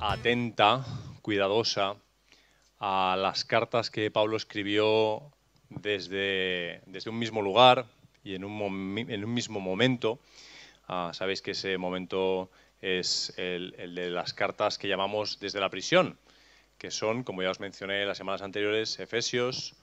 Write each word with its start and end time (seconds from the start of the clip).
atenta, 0.00 0.84
cuidadosa 1.22 1.96
a 2.78 3.16
las 3.18 3.44
cartas 3.44 3.90
que 3.90 4.10
Pablo 4.10 4.36
escribió 4.36 5.22
desde, 5.68 6.80
desde 6.86 7.10
un 7.10 7.18
mismo 7.18 7.42
lugar 7.42 7.86
y 8.22 8.34
en 8.34 8.44
un, 8.44 8.96
en 8.98 9.24
un 9.24 9.34
mismo 9.34 9.60
momento. 9.60 10.20
Ah, 10.86 11.10
sabéis 11.12 11.42
que 11.42 11.50
ese 11.50 11.78
momento 11.78 12.50
es 12.80 13.34
el, 13.36 13.74
de 13.94 14.10
las 14.10 14.32
cartas 14.32 14.78
que 14.78 14.88
llamamos 14.88 15.40
desde 15.40 15.60
la 15.60 15.68
prisión, 15.68 16.16
que 16.78 16.90
son, 16.90 17.24
como 17.24 17.42
ya 17.42 17.50
os 17.50 17.60
mencioné 17.60 18.06
las 18.06 18.18
semanas 18.18 18.42
anteriores, 18.42 19.00
Efesios, 19.00 19.74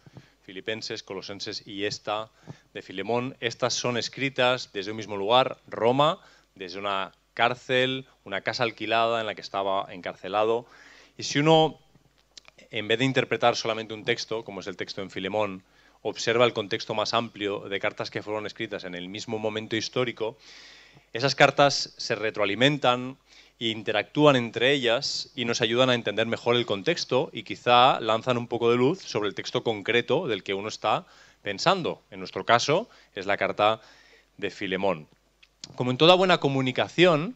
Filipenses, 0.44 1.04
Colosenses 1.04 1.68
y 1.68 1.86
esta 1.86 2.32
de 2.74 2.82
Filemón. 2.82 3.36
Estas 3.42 3.74
son 3.74 3.98
escritas 3.98 4.72
desde 4.72 4.92
un 4.92 4.98
mismo 4.98 5.18
lugar, 5.18 5.58
Roma, 5.68 6.20
desde 6.56 6.80
una 6.80 7.12
cárcel, 7.36 8.08
una 8.24 8.42
casa 8.42 8.64
alquilada 8.64 9.20
en 9.20 9.28
la 9.28 9.36
que 9.36 9.42
estaba 9.42 9.86
encarcelado. 9.94 10.66
Y 11.18 11.24
si 11.24 11.38
uno, 11.38 11.78
en 12.72 12.88
vez 12.88 12.98
de 12.98 13.06
interpretar 13.06 13.56
solamente 13.56 13.94
un 13.94 14.06
texto, 14.06 14.44
como 14.44 14.62
es 14.62 14.68
el 14.68 14.78
texto 14.78 15.04
en 15.04 15.12
Filemón, 15.12 15.64
observa 16.02 16.46
el 16.46 16.54
contexto 16.54 16.96
más 16.96 17.14
amplio 17.14 17.70
de 17.70 17.80
cartas 17.80 18.10
que 18.10 18.24
fueron 18.24 18.48
escritas 18.48 18.84
en 18.84 18.96
el 18.96 19.10
mismo 19.10 19.38
momento 19.38 19.76
histórico, 19.76 20.38
esas 21.14 21.36
cartas 21.36 21.94
se 21.98 22.16
retroalimentan 22.16 23.18
e 23.60 23.68
interactúan 23.68 24.36
entre 24.36 24.72
ellas 24.72 25.32
y 25.36 25.46
nos 25.46 25.62
ayudan 25.62 25.90
a 25.90 25.96
entender 25.96 26.28
mejor 26.28 26.56
el 26.56 26.66
contexto 26.66 27.30
y 27.32 27.44
quizá 27.44 28.00
lanzan 28.02 28.38
un 28.38 28.48
poco 28.48 28.70
de 28.70 28.78
luz 28.78 29.00
sobre 29.02 29.30
el 29.30 29.36
texto 29.36 29.64
concreto 29.64 30.28
del 30.28 30.44
que 30.44 30.54
uno 30.54 30.68
está 30.68 31.06
pensando. 31.42 32.02
En 32.12 32.20
nuestro 32.20 32.46
caso 32.46 32.90
es 33.14 33.26
la 33.26 33.38
carta 33.38 33.82
de 34.38 34.52
Filemón. 34.52 35.08
Como 35.74 35.92
en 35.92 35.98
toda 35.98 36.16
buena 36.16 36.40
comunicación, 36.40 37.36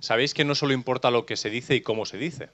sabéis 0.00 0.34
que 0.34 0.44
no 0.44 0.54
solo 0.54 0.74
importa 0.74 1.10
lo 1.10 1.26
que 1.26 1.36
se 1.36 1.50
dice 1.50 1.74
y 1.74 1.80
cómo 1.80 2.04
se 2.06 2.18
dice. 2.18 2.50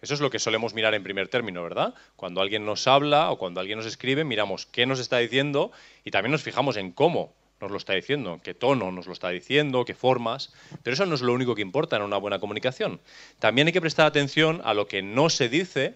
Eso 0.00 0.14
es 0.14 0.20
lo 0.20 0.30
que 0.30 0.40
solemos 0.40 0.74
mirar 0.74 0.94
en 0.94 1.04
primer 1.04 1.28
término, 1.28 1.62
¿verdad? 1.62 1.94
Cuando 2.16 2.40
alguien 2.40 2.64
nos 2.66 2.88
habla 2.88 3.30
o 3.30 3.38
cuando 3.38 3.60
alguien 3.60 3.78
nos 3.78 3.86
escribe, 3.86 4.24
miramos 4.24 4.66
qué 4.66 4.84
nos 4.84 4.98
está 4.98 5.18
diciendo 5.18 5.70
y 6.04 6.10
también 6.10 6.32
nos 6.32 6.42
fijamos 6.42 6.76
en 6.76 6.90
cómo 6.90 7.32
nos 7.60 7.70
lo 7.70 7.76
está 7.76 7.92
diciendo, 7.92 8.40
qué 8.42 8.54
tono 8.54 8.90
nos 8.90 9.06
lo 9.06 9.12
está 9.12 9.28
diciendo, 9.28 9.84
qué 9.84 9.94
formas, 9.94 10.52
pero 10.82 10.94
eso 10.94 11.06
no 11.06 11.14
es 11.14 11.22
lo 11.22 11.32
único 11.32 11.54
que 11.54 11.62
importa 11.62 11.94
en 11.94 12.02
una 12.02 12.16
buena 12.16 12.40
comunicación. 12.40 13.00
También 13.38 13.68
hay 13.68 13.72
que 13.72 13.80
prestar 13.80 14.06
atención 14.06 14.60
a 14.64 14.74
lo 14.74 14.88
que 14.88 15.02
no 15.02 15.30
se 15.30 15.48
dice, 15.48 15.94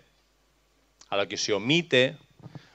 a 1.09 1.17
lo 1.17 1.27
que 1.27 1.37
se 1.37 1.53
omite, 1.53 2.17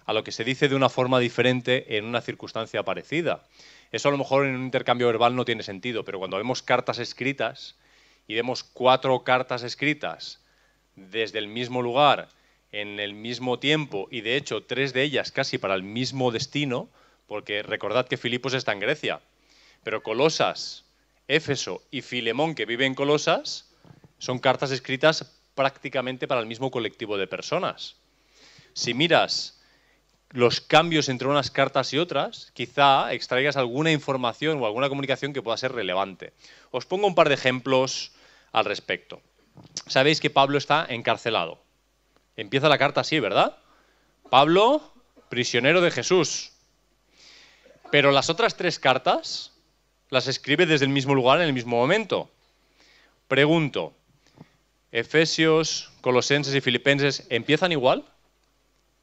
a 0.06 0.12
lo 0.12 0.25
que 0.25 0.34
se 0.34 0.44
dice 0.44 0.68
de 0.68 0.75
una 0.75 0.90
forma 0.90 1.20
diferente 1.20 1.98
en 1.98 2.03
una 2.03 2.20
circunstancia 2.20 2.84
parecida. 2.84 3.46
Eso 3.92 4.08
a 4.08 4.11
lo 4.11 4.17
mejor 4.17 4.45
en 4.45 4.56
un 4.56 4.64
intercambio 4.64 5.08
verbal 5.08 5.36
no 5.36 5.45
tiene 5.45 5.64
sentido, 5.64 6.06
pero 6.06 6.20
cuando 6.20 6.38
vemos 6.38 6.61
cartas 6.61 7.00
escritas 7.00 7.75
y 8.28 8.36
vemos 8.36 8.64
cuatro 8.64 9.23
cartas 9.23 9.64
escritas 9.64 10.42
desde 10.95 11.39
el 11.39 11.47
mismo 11.47 11.81
lugar, 11.81 12.30
en 12.72 13.00
el 13.00 13.14
mismo 13.14 13.59
tiempo, 13.59 14.08
y 14.09 14.22
de 14.22 14.38
hecho 14.38 14.64
tres 14.64 14.94
de 14.94 15.03
ellas 15.03 15.31
casi 15.31 15.58
para 15.58 15.75
el 15.75 15.84
mismo 15.84 16.31
destino, 16.31 16.89
porque 17.28 17.64
recordad 17.64 18.08
que 18.08 18.17
Filipos 18.17 18.53
está 18.53 18.72
en 18.72 18.80
Grecia, 18.80 19.19
pero 19.84 20.03
Colosas, 20.03 20.86
Éfeso 21.28 21.84
y 21.92 22.02
Filemón, 22.02 22.56
que 22.56 22.66
vive 22.66 22.86
en 22.86 22.95
Colosas, 22.95 23.69
son 24.19 24.39
cartas 24.39 24.72
escritas 24.72 25.38
prácticamente 25.56 26.28
para 26.28 26.42
el 26.42 26.47
mismo 26.47 26.72
colectivo 26.72 27.17
de 27.17 27.28
personas. 27.28 27.95
Si 28.73 28.94
miras 28.94 29.61
los 30.32 30.62
cambios 30.62 31.10
entre 31.10 31.28
unas 31.28 31.52
cartas 31.52 31.94
y 31.94 31.98
otras, 31.98 32.52
quizá 32.54 33.14
extraigas 33.14 33.58
alguna 33.58 33.92
información 33.92 34.62
o 34.62 34.66
alguna 34.66 34.90
comunicación 34.90 35.34
que 35.34 35.42
pueda 35.42 35.58
ser 35.58 35.74
relevante. 35.74 36.34
Os 36.72 36.86
pongo 36.86 37.08
un 37.08 37.16
par 37.16 37.28
de 37.28 37.36
ejemplos 37.36 38.12
al 38.52 38.66
respecto. 38.66 39.22
Sabéis 39.88 40.19
que 40.19 40.30
Pablo 40.30 40.58
está 40.58 40.86
encarcelado. 40.88 41.62
Empieza 42.38 42.69
la 42.69 42.78
carta 42.78 43.02
así, 43.02 43.19
¿verdad? 43.19 43.58
Pablo, 44.30 44.81
prisionero 45.30 45.81
de 45.81 45.92
Jesús. 45.92 46.52
Pero 47.92 48.12
las 48.12 48.30
otras 48.30 48.56
tres 48.56 48.80
cartas 48.80 49.52
las 50.09 50.28
escribe 50.28 50.66
desde 50.66 50.86
el 50.86 50.92
mismo 50.92 51.13
lugar 51.13 51.42
en 51.42 51.48
el 51.48 51.53
mismo 51.53 51.75
momento. 51.75 52.30
Pregunto, 53.28 53.94
Efesios, 54.92 55.92
Colosenses 56.02 56.56
y 56.56 56.62
Filipenses, 56.62 57.28
¿empiezan 57.30 57.72
igual? 57.72 58.06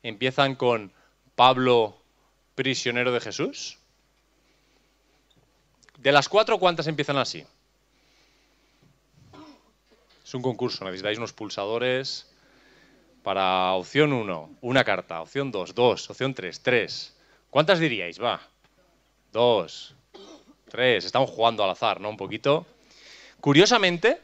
¿Empiezan 0.03 0.55
con 0.55 0.93
Pablo, 1.39 1.97
prisionero 2.57 3.13
de 3.13 3.21
Jesús? 3.21 3.79
De 5.97 6.11
las 6.11 6.29
cuatro, 6.29 6.59
¿cuántas 6.59 6.89
empiezan 6.89 7.17
así? 7.17 7.47
Es 10.25 10.35
un 10.35 10.43
concurso, 10.43 10.85
necesitáis 10.85 11.17
unos 11.17 11.33
pulsadores 11.33 12.29
para 13.23 13.71
opción 13.75 14.13
1, 14.13 14.51
una 14.63 14.83
carta, 14.83 15.23
opción 15.23 15.53
2, 15.53 15.77
2, 15.77 16.11
opción 16.11 16.35
3, 16.35 16.61
3. 16.61 17.17
¿Cuántas 17.51 17.79
diríais? 17.79 18.21
Va. 18.21 18.41
2, 19.33 19.95
3. 20.71 21.05
Estamos 21.05 21.31
jugando 21.31 21.63
al 21.63 21.71
azar, 21.71 22.01
¿no? 22.01 22.11
Un 22.11 22.17
poquito. 22.17 22.67
Curiosamente, 23.41 24.21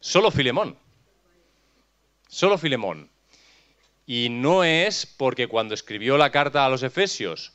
solo 0.00 0.32
Filemón. 0.32 0.76
Solo 2.26 2.58
Filemón. 2.58 3.08
Y 4.06 4.28
no 4.30 4.62
es 4.62 5.04
porque 5.04 5.48
cuando 5.48 5.74
escribió 5.74 6.16
la 6.16 6.30
carta 6.30 6.64
a 6.64 6.68
los 6.68 6.84
Efesios 6.84 7.52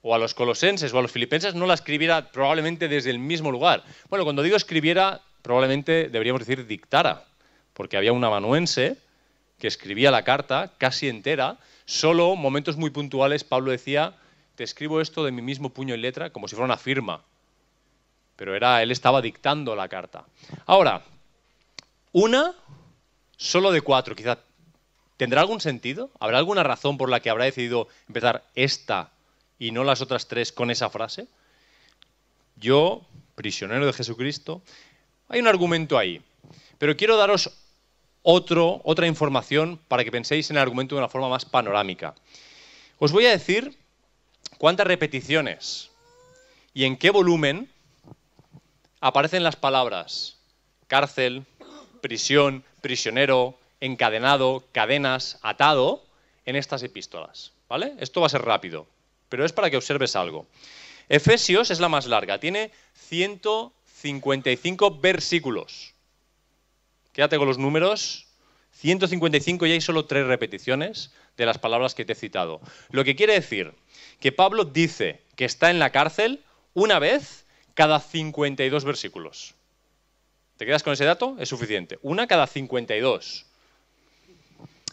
o 0.00 0.14
a 0.14 0.18
los 0.18 0.32
Colosenses 0.32 0.92
o 0.92 0.98
a 0.98 1.02
los 1.02 1.10
Filipenses 1.10 1.54
no 1.54 1.66
la 1.66 1.74
escribiera 1.74 2.30
probablemente 2.30 2.88
desde 2.88 3.10
el 3.10 3.18
mismo 3.18 3.50
lugar. 3.50 3.82
Bueno, 4.08 4.24
cuando 4.24 4.42
digo 4.42 4.56
escribiera, 4.56 5.20
probablemente 5.42 6.08
deberíamos 6.08 6.46
decir 6.46 6.66
dictara, 6.66 7.24
porque 7.74 7.96
había 7.96 8.12
un 8.12 8.24
amanuense 8.24 8.96
que 9.58 9.66
escribía 9.66 10.12
la 10.12 10.22
carta 10.22 10.72
casi 10.78 11.08
entera, 11.08 11.58
solo 11.84 12.36
momentos 12.36 12.76
muy 12.76 12.90
puntuales 12.90 13.42
Pablo 13.42 13.72
decía, 13.72 14.14
te 14.54 14.62
escribo 14.62 15.00
esto 15.00 15.24
de 15.24 15.32
mi 15.32 15.42
mismo 15.42 15.70
puño 15.70 15.94
y 15.94 15.98
letra, 15.98 16.30
como 16.30 16.46
si 16.46 16.54
fuera 16.54 16.66
una 16.66 16.76
firma. 16.76 17.22
Pero 18.36 18.54
era, 18.54 18.82
él 18.82 18.92
estaba 18.92 19.20
dictando 19.20 19.74
la 19.74 19.88
carta. 19.88 20.24
Ahora, 20.66 21.02
una 22.12 22.54
solo 23.36 23.72
de 23.72 23.80
cuatro, 23.80 24.14
quizá 24.14 24.38
¿Tendrá 25.18 25.42
algún 25.42 25.60
sentido? 25.60 26.10
¿Habrá 26.20 26.38
alguna 26.38 26.62
razón 26.62 26.96
por 26.96 27.10
la 27.10 27.20
que 27.20 27.28
habrá 27.28 27.44
decidido 27.44 27.88
empezar 28.06 28.44
esta 28.54 29.10
y 29.58 29.72
no 29.72 29.84
las 29.84 30.00
otras 30.00 30.28
tres 30.28 30.52
con 30.52 30.70
esa 30.70 30.88
frase? 30.88 31.26
Yo, 32.56 33.02
prisionero 33.34 33.84
de 33.84 33.92
Jesucristo, 33.92 34.62
hay 35.28 35.40
un 35.40 35.48
argumento 35.48 35.98
ahí. 35.98 36.22
Pero 36.78 36.96
quiero 36.96 37.16
daros 37.16 37.50
otra 38.22 39.06
información 39.08 39.80
para 39.88 40.04
que 40.04 40.12
penséis 40.12 40.50
en 40.50 40.56
el 40.56 40.62
argumento 40.62 40.94
de 40.94 41.00
una 41.00 41.08
forma 41.08 41.28
más 41.28 41.44
panorámica. 41.44 42.14
Os 43.00 43.10
voy 43.10 43.26
a 43.26 43.30
decir 43.30 43.76
cuántas 44.56 44.86
repeticiones 44.86 45.90
y 46.74 46.84
en 46.84 46.96
qué 46.96 47.10
volumen 47.10 47.68
aparecen 49.00 49.42
las 49.42 49.56
palabras 49.56 50.38
cárcel, 50.86 51.44
prisión, 52.00 52.64
prisionero, 52.80 53.57
encadenado, 53.80 54.64
cadenas, 54.72 55.38
atado 55.42 56.04
en 56.44 56.56
estas 56.56 56.82
epístolas. 56.82 57.52
¿Vale? 57.68 57.94
Esto 58.00 58.20
va 58.20 58.26
a 58.26 58.30
ser 58.30 58.42
rápido, 58.42 58.88
pero 59.28 59.44
es 59.44 59.52
para 59.52 59.70
que 59.70 59.76
observes 59.76 60.16
algo. 60.16 60.48
Efesios 61.08 61.70
es 61.70 61.78
la 61.80 61.88
más 61.88 62.06
larga, 62.06 62.40
tiene 62.40 62.72
155 62.94 64.98
versículos. 64.98 65.94
Quédate 67.12 67.36
con 67.36 67.48
los 67.48 67.58
números. 67.58 68.24
155 68.72 69.66
y 69.66 69.72
hay 69.72 69.80
solo 69.80 70.04
tres 70.04 70.28
repeticiones 70.28 71.10
de 71.36 71.46
las 71.46 71.58
palabras 71.58 71.96
que 71.96 72.04
te 72.04 72.12
he 72.12 72.16
citado. 72.16 72.60
Lo 72.90 73.02
que 73.02 73.16
quiere 73.16 73.32
decir 73.32 73.74
que 74.20 74.30
Pablo 74.30 74.64
dice 74.64 75.20
que 75.34 75.44
está 75.44 75.70
en 75.70 75.80
la 75.80 75.90
cárcel 75.90 76.44
una 76.74 77.00
vez 77.00 77.44
cada 77.74 77.98
52 77.98 78.84
versículos. 78.84 79.56
¿Te 80.58 80.66
quedas 80.66 80.84
con 80.84 80.92
ese 80.92 81.04
dato? 81.04 81.36
Es 81.40 81.48
suficiente. 81.48 81.98
Una 82.02 82.28
cada 82.28 82.46
52. 82.46 83.47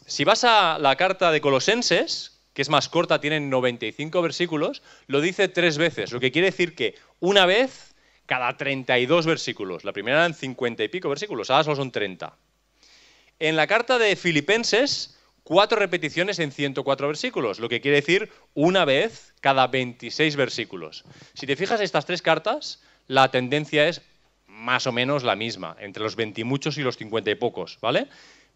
Si 0.05 0.23
vas 0.23 0.43
a 0.43 0.77
la 0.77 0.95
carta 0.95 1.31
de 1.31 1.41
Colosenses, 1.41 2.39
que 2.53 2.61
es 2.61 2.69
más 2.69 2.89
corta, 2.89 3.19
tiene 3.19 3.39
95 3.39 4.21
versículos, 4.21 4.83
lo 5.07 5.19
dice 5.19 5.47
tres 5.47 5.79
veces, 5.79 6.11
lo 6.11 6.19
que 6.19 6.31
quiere 6.31 6.51
decir 6.51 6.75
que 6.75 6.95
una 7.19 7.47
vez 7.47 7.95
cada 8.27 8.55
32 8.55 9.25
versículos. 9.25 9.83
La 9.83 9.93
primera 9.93 10.17
eran 10.17 10.33
50 10.33 10.83
y 10.83 10.87
pico 10.89 11.09
versículos, 11.09 11.49
ahora 11.49 11.63
solo 11.63 11.75
son 11.75 11.91
30. 11.91 12.37
En 13.39 13.55
la 13.55 13.65
carta 13.65 13.97
de 13.97 14.15
Filipenses, 14.15 15.17
cuatro 15.43 15.79
repeticiones 15.79 16.37
en 16.37 16.51
104 16.51 17.07
versículos, 17.07 17.59
lo 17.59 17.67
que 17.67 17.81
quiere 17.81 17.97
decir 17.97 18.31
una 18.53 18.85
vez 18.85 19.33
cada 19.41 19.67
26 19.67 20.35
versículos. 20.35 21.03
Si 21.33 21.47
te 21.47 21.55
fijas 21.55 21.81
estas 21.81 22.05
tres 22.05 22.21
cartas, 22.21 22.81
la 23.07 23.31
tendencia 23.31 23.87
es 23.87 24.01
más 24.47 24.85
o 24.85 24.91
menos 24.91 25.23
la 25.23 25.35
misma, 25.35 25.75
entre 25.79 26.03
los 26.03 26.15
20 26.15 26.41
y 26.41 26.43
muchos 26.43 26.77
y 26.77 26.81
los 26.81 26.97
50 26.97 27.31
y 27.31 27.35
pocos, 27.35 27.79
¿vale? 27.81 28.07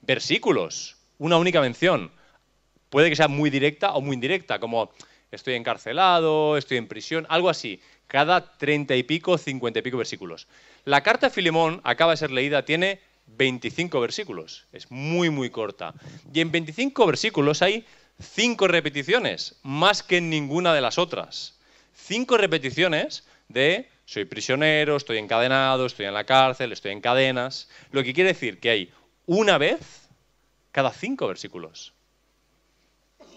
Versículos 0.01 0.98
una 1.19 1.37
única 1.37 1.61
mención. 1.61 2.11
Puede 2.89 3.09
que 3.09 3.15
sea 3.15 3.27
muy 3.27 3.51
directa 3.51 3.93
o 3.93 4.01
muy 4.01 4.15
indirecta, 4.15 4.59
como 4.59 4.91
estoy 5.31 5.53
encarcelado, 5.53 6.57
estoy 6.57 6.77
en 6.77 6.87
prisión, 6.87 7.27
algo 7.29 7.49
así. 7.49 7.79
Cada 8.07 8.57
treinta 8.57 8.95
y 8.95 9.03
pico, 9.03 9.37
cincuenta 9.37 9.79
y 9.79 9.81
pico 9.83 9.97
versículos. 9.97 10.47
La 10.85 11.03
carta 11.03 11.27
de 11.27 11.33
Filemón 11.33 11.81
acaba 11.83 12.11
de 12.11 12.17
ser 12.17 12.31
leída, 12.31 12.65
tiene 12.65 12.99
25 13.27 14.01
versículos. 14.01 14.65
Es 14.71 14.89
muy, 14.89 15.29
muy 15.29 15.51
corta. 15.51 15.93
Y 16.33 16.41
en 16.41 16.51
25 16.51 17.05
versículos 17.05 17.61
hay 17.61 17.85
cinco 18.19 18.67
repeticiones, 18.67 19.59
más 19.61 20.01
que 20.01 20.17
en 20.17 20.31
ninguna 20.31 20.73
de 20.73 20.81
las 20.81 20.97
otras. 20.97 21.59
Cinco 21.93 22.37
repeticiones 22.37 23.27
de 23.49 23.87
soy 24.05 24.25
prisionero, 24.25 24.95
estoy 24.95 25.19
encadenado, 25.19 25.85
estoy 25.85 26.07
en 26.07 26.15
la 26.15 26.23
cárcel, 26.23 26.71
estoy 26.71 26.91
en 26.91 27.01
cadenas. 27.01 27.69
Lo 27.91 28.03
que 28.03 28.13
quiere 28.13 28.33
decir 28.33 28.59
que 28.59 28.71
hay 28.71 28.91
una 29.27 29.59
vez 29.59 30.08
cada 30.71 30.91
cinco 30.91 31.27
versículos. 31.27 31.93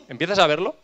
¿Empiezas 0.09 0.39
a 0.39 0.47
verlo? 0.47 0.77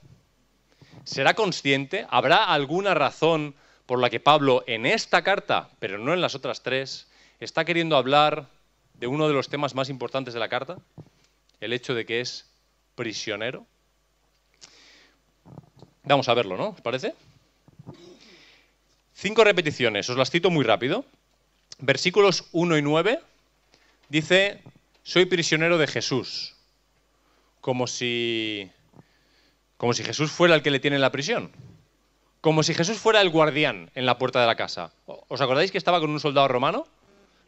¿Será 1.05 1.35
consciente? 1.35 2.07
¿Habrá 2.11 2.45
alguna 2.45 2.95
razón 2.95 3.55
por 3.87 3.99
la 3.99 4.11
que 4.11 4.21
Pablo 4.21 4.65
en 4.67 4.87
esta 4.87 5.23
carta, 5.23 5.71
pero 5.79 5.99
no 5.99 6.13
en 6.13 6.21
las 6.21 6.35
otras 6.35 6.63
tres, 6.63 7.09
está 7.41 7.65
queriendo 7.65 7.97
hablar 7.97 8.49
de 8.95 9.07
uno 9.07 9.29
de 9.29 9.35
los 9.35 9.49
temas 9.49 9.75
más 9.75 9.89
importantes 9.89 10.35
de 10.35 10.41
la 10.41 10.49
carta? 10.49 10.79
El 11.61 11.73
hecho 11.73 11.95
de 11.95 12.05
que 12.05 12.21
es 12.21 12.47
prisionero. 12.95 13.67
Vamos 16.05 16.29
a 16.29 16.35
verlo, 16.35 16.57
¿no? 16.57 16.71
¿Os 16.71 16.81
parece? 16.81 17.15
Cinco 19.15 19.45
repeticiones, 19.45 20.09
os 20.11 20.17
las 20.17 20.31
cito 20.31 20.51
muy 20.51 20.65
rápido. 20.65 21.05
Versículos 21.79 22.49
1 22.53 22.79
y 22.79 22.83
9 22.83 23.21
dice, 24.09 24.63
soy 25.03 25.27
prisionero 25.27 25.79
de 25.79 25.87
Jesús, 25.87 26.55
como 27.61 27.87
si, 27.87 28.71
como 29.77 29.93
si 29.93 30.05
Jesús 30.05 30.31
fuera 30.31 30.55
el 30.55 30.63
que 30.63 30.71
le 30.71 30.81
tiene 30.81 30.97
en 30.97 31.03
la 31.03 31.13
prisión, 31.13 31.51
como 32.41 32.63
si 32.63 32.75
Jesús 32.75 32.99
fuera 32.99 33.21
el 33.21 33.31
guardián 33.31 33.91
en 33.95 34.07
la 34.07 34.19
puerta 34.19 34.41
de 34.41 34.47
la 34.47 34.57
casa. 34.57 34.93
¿Os 35.07 35.41
acordáis 35.41 35.71
que 35.71 35.79
estaba 35.79 36.01
con 36.01 36.11
un 36.11 36.21
soldado 36.21 36.49
romano? 36.49 36.87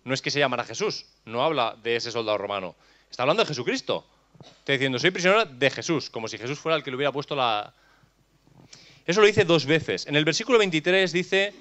No 0.05 0.15
es 0.15 0.23
que 0.23 0.31
se 0.31 0.39
llamara 0.39 0.65
Jesús, 0.65 1.07
no 1.25 1.43
habla 1.43 1.77
de 1.83 1.97
ese 1.97 2.11
soldado 2.11 2.39
romano, 2.39 2.75
está 3.11 3.23
hablando 3.23 3.43
de 3.43 3.49
Jesucristo. 3.49 4.07
Está 4.41 4.73
diciendo, 4.73 4.99
soy 4.99 5.11
prisionero 5.11 5.45
de 5.45 5.71
Jesús, 5.71 6.09
como 6.09 6.27
si 6.27 6.39
Jesús 6.39 6.59
fuera 6.59 6.75
el 6.75 6.83
que 6.83 6.91
le 6.91 6.97
hubiera 6.97 7.13
puesto 7.13 7.37
la, 7.37 7.75
eso 9.11 9.21
lo 9.21 9.27
dice 9.27 9.45
dos 9.45 9.67
veces. 9.67 10.07
En 10.07 10.15
el 10.15 10.25
versículo 10.25 10.57
23 10.59 11.13
dice 11.13 11.53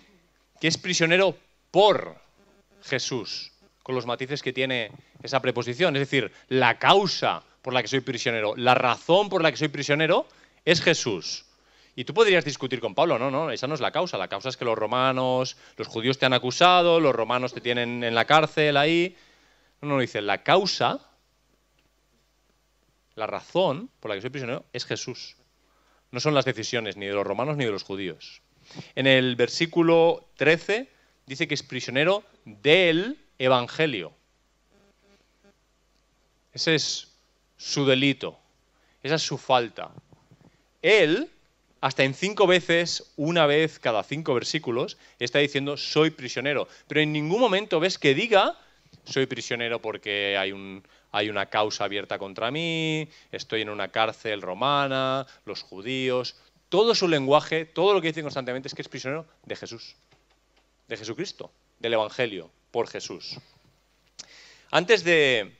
que 0.59 0.67
es 0.67 0.77
prisionero 0.77 1.35
por 1.71 2.15
Jesús, 2.83 3.51
con 3.81 3.95
los 3.95 4.05
matices 4.05 4.43
que 4.43 4.53
tiene 4.53 4.91
esa 5.23 5.41
preposición. 5.41 5.95
Es 5.95 6.01
decir, 6.01 6.31
la 6.47 6.79
causa 6.79 7.43
por 7.61 7.73
la 7.73 7.81
que 7.81 7.87
soy 7.87 8.01
prisionero, 8.01 8.55
la 8.55 8.75
razón 8.75 9.29
por 9.29 9.41
la 9.41 9.51
que 9.51 9.57
soy 9.57 9.67
prisionero 9.67 10.27
es 10.65 10.81
Jesús. 10.81 11.45
Y 11.95 12.05
tú 12.05 12.13
podrías 12.13 12.45
discutir 12.45 12.79
con 12.79 12.95
Pablo, 12.95 13.19
no, 13.19 13.29
no, 13.29 13.51
esa 13.51 13.67
no 13.67 13.73
es 13.73 13.81
la 13.81 13.91
causa. 13.91 14.17
La 14.17 14.29
causa 14.29 14.49
es 14.49 14.57
que 14.57 14.65
los 14.65 14.77
romanos, 14.77 15.57
los 15.75 15.87
judíos 15.87 16.17
te 16.17 16.25
han 16.25 16.33
acusado, 16.33 16.99
los 16.99 17.13
romanos 17.13 17.53
te 17.53 17.61
tienen 17.61 18.03
en 18.03 18.15
la 18.15 18.25
cárcel 18.25 18.77
ahí. 18.77 19.17
No, 19.81 19.89
no, 19.89 19.99
dice, 19.99 20.21
la 20.21 20.43
causa, 20.43 20.99
la 23.15 23.27
razón 23.27 23.89
por 23.99 24.09
la 24.09 24.15
que 24.15 24.21
soy 24.21 24.29
prisionero 24.29 24.65
es 24.71 24.85
Jesús. 24.85 25.35
No 26.11 26.19
son 26.19 26.33
las 26.33 26.45
decisiones 26.45 26.95
ni 26.95 27.05
de 27.05 27.13
los 27.13 27.27
romanos 27.27 27.57
ni 27.57 27.65
de 27.65 27.71
los 27.71 27.83
judíos. 27.83 28.41
En 28.95 29.07
el 29.07 29.35
versículo 29.35 30.29
13 30.37 30.89
dice 31.25 31.47
que 31.47 31.53
es 31.53 31.63
prisionero 31.63 32.23
del 32.45 33.17
Evangelio. 33.37 34.13
Ese 36.59 36.75
es 36.75 37.07
su 37.55 37.85
delito, 37.85 38.37
esa 39.01 39.15
es 39.15 39.21
su 39.21 39.37
falta. 39.37 39.91
Él, 40.81 41.29
hasta 41.79 42.03
en 42.03 42.13
cinco 42.13 42.47
veces, 42.47 43.13
una 43.15 43.45
vez 43.45 43.79
cada 43.79 44.03
cinco 44.03 44.33
versículos, 44.33 44.97
está 45.19 45.39
diciendo 45.39 45.77
soy 45.77 46.09
prisionero, 46.09 46.67
pero 46.89 46.99
en 46.99 47.13
ningún 47.13 47.39
momento 47.39 47.79
ves 47.79 47.97
que 47.97 48.13
diga 48.13 48.57
soy 49.05 49.25
prisionero 49.25 49.81
porque 49.81 50.35
hay 50.37 50.51
un, 50.51 50.83
hay 51.13 51.29
una 51.29 51.45
causa 51.45 51.85
abierta 51.85 52.19
contra 52.19 52.51
mí, 52.51 53.07
estoy 53.31 53.61
en 53.61 53.69
una 53.69 53.87
cárcel 53.87 54.41
romana, 54.41 55.27
los 55.45 55.61
judíos, 55.61 56.35
todo 56.67 56.93
su 56.93 57.07
lenguaje, 57.07 57.63
todo 57.63 57.93
lo 57.93 58.01
que 58.01 58.09
dice 58.09 58.21
constantemente 58.21 58.67
es 58.67 58.75
que 58.75 58.81
es 58.81 58.89
prisionero 58.89 59.25
de 59.45 59.55
Jesús, 59.55 59.95
de 60.89 60.97
Jesucristo, 60.97 61.53
del 61.79 61.93
Evangelio, 61.93 62.51
por 62.71 62.89
Jesús. 62.89 63.37
Antes 64.71 65.05
de 65.05 65.57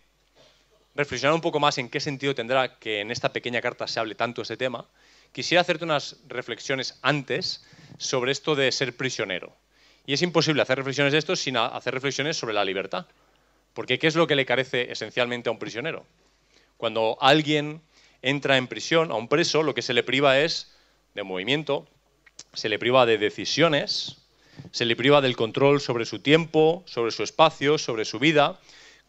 reflexionar 0.95 1.35
un 1.35 1.41
poco 1.41 1.59
más 1.59 1.77
en 1.77 1.89
qué 1.89 1.99
sentido 1.99 2.35
tendrá 2.35 2.79
que 2.79 3.01
en 3.01 3.11
esta 3.11 3.31
pequeña 3.31 3.61
carta 3.61 3.87
se 3.87 3.99
hable 3.99 4.15
tanto 4.15 4.41
ese 4.41 4.57
tema, 4.57 4.85
quisiera 5.31 5.61
hacerte 5.61 5.85
unas 5.85 6.17
reflexiones 6.27 6.99
antes 7.01 7.63
sobre 7.97 8.31
esto 8.31 8.55
de 8.55 8.71
ser 8.71 8.95
prisionero. 8.95 9.55
Y 10.05 10.13
es 10.13 10.21
imposible 10.21 10.61
hacer 10.61 10.77
reflexiones 10.77 11.13
de 11.13 11.19
esto 11.19 11.35
sin 11.35 11.57
hacer 11.57 11.93
reflexiones 11.93 12.37
sobre 12.37 12.53
la 12.53 12.65
libertad. 12.65 13.05
Porque 13.73 13.99
¿qué 13.99 14.07
es 14.07 14.15
lo 14.15 14.27
que 14.27 14.35
le 14.35 14.45
carece 14.45 14.91
esencialmente 14.91 15.49
a 15.49 15.51
un 15.51 15.59
prisionero? 15.59 16.05
Cuando 16.77 17.17
alguien 17.21 17.81
entra 18.21 18.57
en 18.57 18.67
prisión, 18.67 19.11
a 19.11 19.15
un 19.15 19.27
preso, 19.27 19.63
lo 19.63 19.75
que 19.75 19.81
se 19.81 19.93
le 19.93 20.03
priva 20.03 20.39
es 20.39 20.73
de 21.13 21.23
movimiento, 21.23 21.87
se 22.53 22.69
le 22.69 22.79
priva 22.79 23.05
de 23.05 23.17
decisiones, 23.17 24.17
se 24.71 24.85
le 24.85 24.95
priva 24.95 25.21
del 25.21 25.35
control 25.35 25.81
sobre 25.81 26.05
su 26.05 26.19
tiempo, 26.19 26.83
sobre 26.85 27.11
su 27.11 27.23
espacio, 27.23 27.77
sobre 27.77 28.05
su 28.05 28.19
vida. 28.19 28.59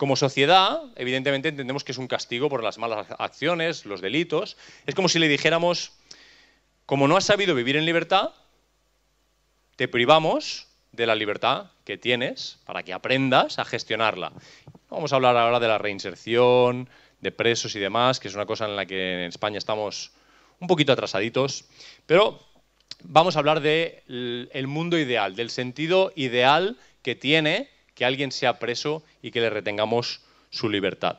Como 0.01 0.17
sociedad, 0.17 0.81
evidentemente 0.97 1.51
entendemos 1.51 1.85
que 1.85 1.93
es 1.93 1.99
un 1.99 2.09
castigo 2.09 2.49
por 2.49 2.65
las 2.65 2.79
malas 2.79 3.09
acciones, 3.19 3.85
los 3.85 4.01
delitos. 4.01 4.57
Es 4.87 4.95
como 4.95 5.11
si 5.11 5.19
le 5.19 5.29
dijéramos, 5.29 5.93
como 6.87 7.07
no 7.07 7.19
has 7.19 7.27
sabido 7.27 7.55
vivir 7.55 7.77
en 7.77 7.85
libertad, 7.85 8.31
te 9.77 9.89
privamos 9.89 10.69
de 10.93 11.07
la 11.07 11.15
libertad 11.15 11.73
que 11.85 11.99
tienes 11.99 12.61
para 12.65 12.83
que 12.83 12.95
aprendas 12.95 13.59
a 13.59 13.67
gestionarla. 13.67 14.33
Vamos 14.89 15.13
a 15.13 15.17
hablar 15.17 15.37
ahora 15.37 15.61
de 15.61 15.69
la 15.69 15.77
reinserción, 15.77 16.89
de 17.21 17.31
presos 17.31 17.77
y 17.77 17.79
demás, 17.79 18.21
que 18.21 18.29
es 18.29 18.35
una 18.35 18.47
cosa 18.47 18.65
en 18.65 18.77
la 18.77 18.87
que 18.87 19.25
en 19.25 19.29
España 19.29 19.59
estamos 19.59 20.13
un 20.61 20.67
poquito 20.67 20.93
atrasaditos, 20.95 21.67
pero 22.07 22.41
vamos 23.05 23.37
a 23.37 23.41
hablar 23.41 23.61
del 23.61 24.49
el 24.51 24.67
mundo 24.67 24.97
ideal, 24.99 25.37
del 25.37 25.51
sentido 25.51 26.11
ideal 26.17 26.79
que 27.03 27.17
tiene 27.17 27.69
que 28.01 28.07
alguien 28.07 28.33
sea 28.33 28.59
preso 28.59 29.03
y 29.21 29.31
que 29.31 29.43
le 29.43 29.51
retengamos 29.51 30.23
su 30.49 30.71
libertad. 30.71 31.19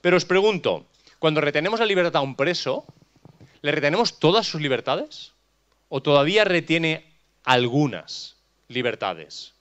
Pero 0.00 0.16
os 0.16 0.24
pregunto, 0.24 0.86
cuando 1.18 1.42
retenemos 1.42 1.80
la 1.80 1.84
libertad 1.84 2.16
a 2.16 2.24
un 2.24 2.34
preso, 2.34 2.86
¿le 3.60 3.72
retenemos 3.72 4.18
todas 4.18 4.46
sus 4.46 4.62
libertades? 4.62 5.34
¿O 5.90 6.00
todavía 6.00 6.44
retiene 6.44 7.04
algunas? 7.44 8.38
libertades. 8.68 9.52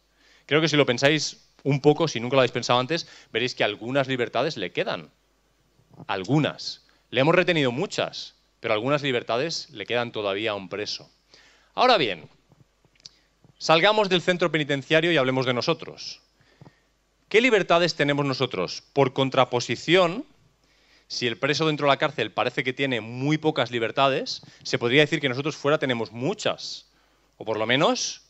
Creo 0.45 0.61
que 0.61 0.69
si 0.69 0.77
lo 0.77 0.85
pensáis 0.85 1.49
un 1.63 1.81
poco, 1.81 2.07
si 2.07 2.21
nunca 2.21 2.37
lo 2.37 2.39
habéis 2.39 2.53
pensado 2.53 2.79
antes, 2.79 3.09
veréis 3.33 3.55
que 3.55 3.65
algunas 3.65 4.07
libertades 4.07 4.55
le 4.55 4.71
quedan. 4.71 5.11
Algunas. 6.07 6.87
Le 7.09 7.19
hemos 7.19 7.35
retenido 7.35 7.73
muchas, 7.73 8.35
pero 8.61 8.73
algunas 8.73 9.01
libertades 9.01 9.69
le 9.71 9.85
quedan 9.85 10.13
todavía 10.13 10.51
a 10.51 10.55
un 10.55 10.69
preso. 10.69 11.11
Ahora 11.75 11.97
bien, 11.97 12.29
salgamos 13.57 14.07
del 14.07 14.21
centro 14.21 14.49
penitenciario 14.49 15.11
y 15.11 15.17
hablemos 15.17 15.45
de 15.45 15.53
nosotros. 15.53 16.22
¿Qué 17.33 17.41
libertades 17.41 17.95
tenemos 17.95 18.27
nosotros? 18.27 18.83
Por 18.93 19.13
contraposición, 19.13 20.23
si 21.07 21.25
el 21.25 21.39
preso 21.39 21.65
dentro 21.65 21.87
de 21.87 21.93
la 21.93 21.97
cárcel 21.97 22.31
parece 22.31 22.63
que 22.63 22.73
tiene 22.73 23.01
muy 23.01 23.39
pocas 23.39 23.71
libertades, 23.71 24.43
se 24.61 24.77
podría 24.77 25.01
decir 25.01 25.19
que 25.19 25.29
nosotros 25.29 25.57
fuera 25.57 25.79
tenemos 25.79 26.11
muchas, 26.11 26.85
o 27.37 27.43
por 27.43 27.57
lo 27.57 27.65
menos 27.65 28.21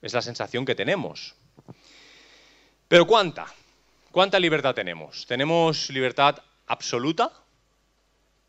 es 0.00 0.12
la 0.12 0.22
sensación 0.22 0.64
que 0.64 0.76
tenemos. 0.76 1.34
Pero 2.86 3.04
¿cuánta? 3.04 3.52
¿Cuánta 4.12 4.38
libertad 4.38 4.76
tenemos? 4.76 5.26
¿Tenemos 5.26 5.90
libertad 5.90 6.40
absoluta? 6.68 7.32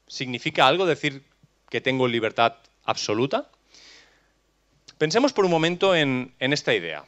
¿Significa 0.05 0.67
algo 0.67 0.85
decir 0.85 1.23
que 1.71 1.81
tengo 1.81 2.07
libertad 2.07 2.53
absoluta? 2.83 3.49
Pensemos 4.99 5.33
por 5.33 5.45
un 5.45 5.49
momento 5.49 5.95
en, 5.95 6.35
en, 6.37 6.53
esta 6.53 6.75
idea, 6.75 7.03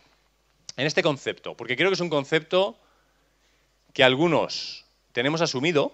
en 0.77 0.86
este 0.86 1.03
concepto, 1.03 1.57
porque 1.57 1.75
creo 1.75 1.89
que 1.89 1.96
es 1.96 2.00
un 2.00 2.10
concepto 2.10 2.77
que 3.93 4.03
algunos 4.03 4.86
tenemos 5.12 5.41
asumido, 5.41 5.93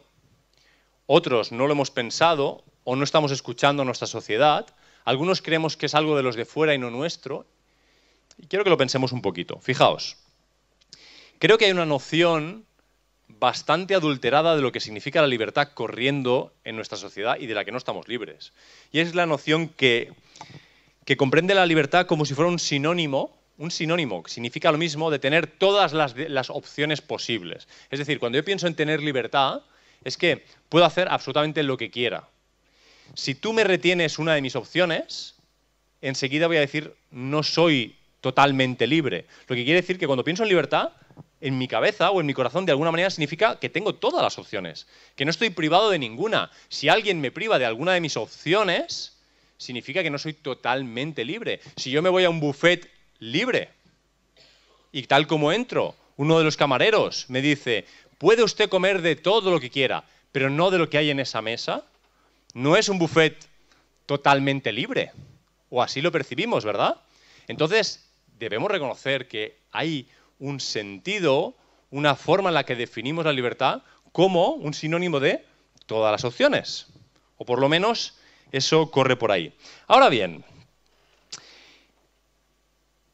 otros 1.07 1.51
no 1.51 1.67
lo 1.67 1.73
hemos 1.73 1.89
pensado 1.89 2.63
o 2.83 2.95
no 2.95 3.03
estamos 3.03 3.31
escuchando 3.31 3.81
a 3.81 3.85
nuestra 3.85 4.07
sociedad, 4.07 4.67
algunos 5.05 5.41
creemos 5.41 5.77
que 5.77 5.85
es 5.85 5.95
algo 5.95 6.15
de 6.17 6.23
los 6.23 6.35
de 6.35 6.45
fuera 6.45 6.73
y 6.73 6.77
no 6.77 6.91
nuestro, 6.91 7.45
y 8.37 8.47
quiero 8.47 8.63
que 8.63 8.69
lo 8.69 8.77
pensemos 8.77 9.11
un 9.11 9.21
poquito. 9.21 9.59
Fijaos, 9.59 10.17
creo 11.39 11.57
que 11.57 11.65
hay 11.65 11.71
una 11.71 11.85
noción 11.85 12.65
bastante 13.27 13.95
adulterada 13.95 14.55
de 14.55 14.61
lo 14.61 14.71
que 14.71 14.79
significa 14.79 15.21
la 15.21 15.27
libertad 15.27 15.69
corriendo 15.73 16.53
en 16.63 16.75
nuestra 16.75 16.97
sociedad 16.97 17.37
y 17.39 17.47
de 17.47 17.53
la 17.53 17.65
que 17.65 17.71
no 17.71 17.77
estamos 17.77 18.07
libres. 18.07 18.53
Y 18.91 18.99
es 18.99 19.15
la 19.15 19.25
noción 19.25 19.69
que, 19.69 20.11
que 21.05 21.17
comprende 21.17 21.55
la 21.55 21.65
libertad 21.65 22.05
como 22.05 22.25
si 22.25 22.33
fuera 22.33 22.51
un 22.51 22.59
sinónimo, 22.59 23.31
un 23.57 23.72
sinónimo 23.72 24.24
significa 24.27 24.72
lo 24.72 24.77
mismo 24.77 25.12
de 25.12 25.19
tener 25.19 25.48
todas 25.48 25.93
las, 25.93 26.15
las 26.15 26.50
opciones 26.50 27.01
posibles. 27.01 27.67
Es 27.91 28.00
decir, 28.00 28.19
cuando 28.19 28.38
yo 28.38 28.45
pienso 28.45 28.67
en 28.67 28.75
tener 28.75 29.01
libertad, 29.01 29.62
es 30.03 30.17
que 30.17 30.45
puedo 30.69 30.86
hacer 30.86 31.07
absolutamente 31.10 31.63
lo 31.63 31.77
que 31.77 31.91
quiera. 31.91 32.27
Si 33.13 33.36
tú 33.36 33.53
me 33.53 33.63
retienes 33.63 34.19
una 34.19 34.33
de 34.33 34.41
mis 34.41 34.55
opciones, 34.55 35.36
enseguida 36.01 36.48
voy 36.48 36.57
a 36.57 36.62
decir, 36.62 36.93
no 37.12 37.43
soy 37.43 37.95
totalmente 38.22 38.88
libre. 38.88 39.25
Lo 39.48 39.55
que 39.55 39.63
quiere 39.63 39.81
decir 39.81 40.00
que 40.00 40.07
cuando 40.07 40.24
pienso 40.24 40.43
en 40.43 40.50
libertad 40.50 40.91
en 41.41 41.57
mi 41.57 41.67
cabeza 41.67 42.10
o 42.12 42.22
en 42.22 42.25
mi 42.25 42.33
corazón 42.33 42.65
de 42.65 42.72
alguna 42.72 42.89
manera 42.89 43.10
significa 43.10 43.60
que 43.60 43.69
tengo 43.69 43.95
todas 43.95 44.24
las 44.24 44.39
opciones, 44.39 44.88
que 45.15 45.25
no 45.25 45.31
estoy 45.31 45.50
privado 45.50 45.89
de 45.89 46.00
ninguna. 46.00 46.50
Si 46.69 46.88
alguien 46.88 47.19
me 47.19 47.31
priva 47.31 47.60
de 47.60 47.65
alguna 47.65 47.91
de 47.91 48.00
mis 48.00 48.15
opciones, 48.15 49.17
significa 49.57 50.01
que 50.01 50.10
no 50.10 50.17
soy 50.17 50.33
totalmente 50.33 51.25
libre. 51.25 51.60
Si 51.75 51.91
yo 51.91 52.01
me 52.01 52.10
voy 52.10 52.24
a 52.24 52.29
un 52.29 52.39
buffet 52.39 52.89
libre 53.20 53.70
y 54.91 55.03
tal 55.03 55.27
como 55.27 55.51
entro, 55.51 55.96
uno 56.17 56.38
de 56.38 56.43
los 56.43 56.55
camareros 56.58 57.25
me 57.29 57.41
dice, 57.41 57.86
puede 58.17 58.43
usted 58.43 58.70
comer 58.70 59.01
de 59.01 59.15
todo 59.15 59.51
lo 59.51 59.60
que 59.60 59.70
quiera, 59.72 60.05
pero 60.32 60.50
no 60.50 60.72
de 60.72 60.77
lo 60.77 60.89
que 60.89 60.98
hay 60.98 61.10
en 61.10 61.20
esa 61.20 61.41
mesa, 61.41 61.84
no 62.53 62.77
es 62.77 62.89
un 62.89 63.00
buffet 63.00 63.36
totalmente 64.05 64.72
libre. 64.72 65.12
O 65.70 65.82
así 65.82 66.01
lo 66.01 66.12
percibimos, 66.12 66.63
¿verdad? 66.63 66.98
Entonces, 67.48 68.08
debemos 68.38 68.70
reconocer 68.70 69.27
que 69.27 69.58
hay 69.72 70.08
un 70.39 70.60
sentido, 70.60 71.55
una 71.89 72.15
forma 72.15 72.50
en 72.50 72.55
la 72.55 72.65
que 72.65 72.75
definimos 72.75 73.25
la 73.25 73.34
libertad 73.34 73.82
como 74.12 74.50
un 74.50 74.74
sinónimo 74.74 75.20
de 75.20 75.43
todas 75.88 76.12
las 76.12 76.24
opciones. 76.24 76.88
O 77.38 77.46
por 77.46 77.60
lo 77.60 77.70
menos 77.70 78.15
eso 78.51 78.91
corre 78.91 79.15
por 79.15 79.32
ahí. 79.32 79.53
Ahora 79.88 80.10
bien, 80.10 80.46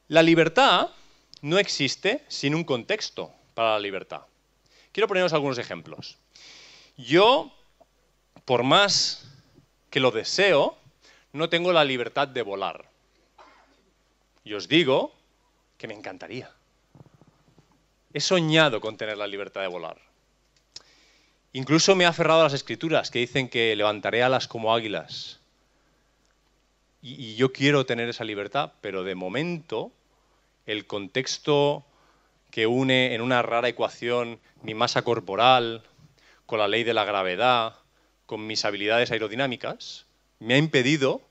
la 0.10 0.24
libertad 0.24 0.89
no 1.42 1.60
existe 1.60 2.25
sin 2.28 2.56
un 2.56 2.63
contexto 2.63 3.32
para 3.54 3.74
la 3.74 3.80
libertad. 3.80 4.24
Quiero 4.92 5.08
poneros 5.08 5.34
algunos 5.34 5.60
ejemplos. 5.60 6.18
Yo, 6.98 7.51
por 8.44 8.63
más 8.63 9.32
que 9.92 10.00
lo 10.00 10.10
deseo, 10.10 10.75
no 11.32 11.48
tengo 11.48 11.72
la 11.72 11.86
libertad 11.86 12.28
de 12.28 12.42
volar. 12.42 12.89
Y 14.44 14.54
os 14.54 14.68
digo 14.68 15.13
que 15.78 15.88
me 15.88 15.94
encantaría. 15.94 16.51
He 18.12 18.20
soñado 18.20 18.82
con 18.82 18.98
tener 18.98 19.16
la 19.16 19.28
libertad 19.28 19.62
de 19.62 19.68
volar. 19.68 19.98
Incluso 21.54 21.96
me 21.96 22.06
ha 22.06 22.10
aferrado 22.10 22.42
a 22.42 22.46
las 22.46 22.54
escrituras 22.54 23.12
que 23.12 23.20
dicen 23.20 23.48
que 23.48 23.75
levantaré 23.75 24.24
alas 24.24 24.48
como 24.48 24.74
águilas. 24.74 25.39
Y, 27.04 27.13
y, 27.13 27.36
yo 27.36 27.54
quiero 27.54 27.86
tener 27.86 28.10
esa 28.10 28.24
libertad, 28.24 28.74
pero 28.82 29.04
de 29.04 29.16
momento 29.16 29.94
el 30.69 30.85
contexto 30.85 31.83
que 32.51 32.67
une 32.67 33.15
en 33.15 33.21
una 33.21 33.41
rara 33.41 33.69
ecuación 33.69 34.39
mi 34.61 34.75
masa 34.75 35.01
corporal 35.01 35.83
con 36.45 36.59
la 36.59 36.67
ley 36.67 36.83
de 36.83 36.93
la 36.93 37.05
gravedad, 37.05 37.75
con 38.27 38.45
mis 38.45 38.63
habilidades 38.65 39.09
aerodinámicas, 39.09 40.05
me 40.38 40.53
ha 40.53 40.57
impedido, 40.57 41.21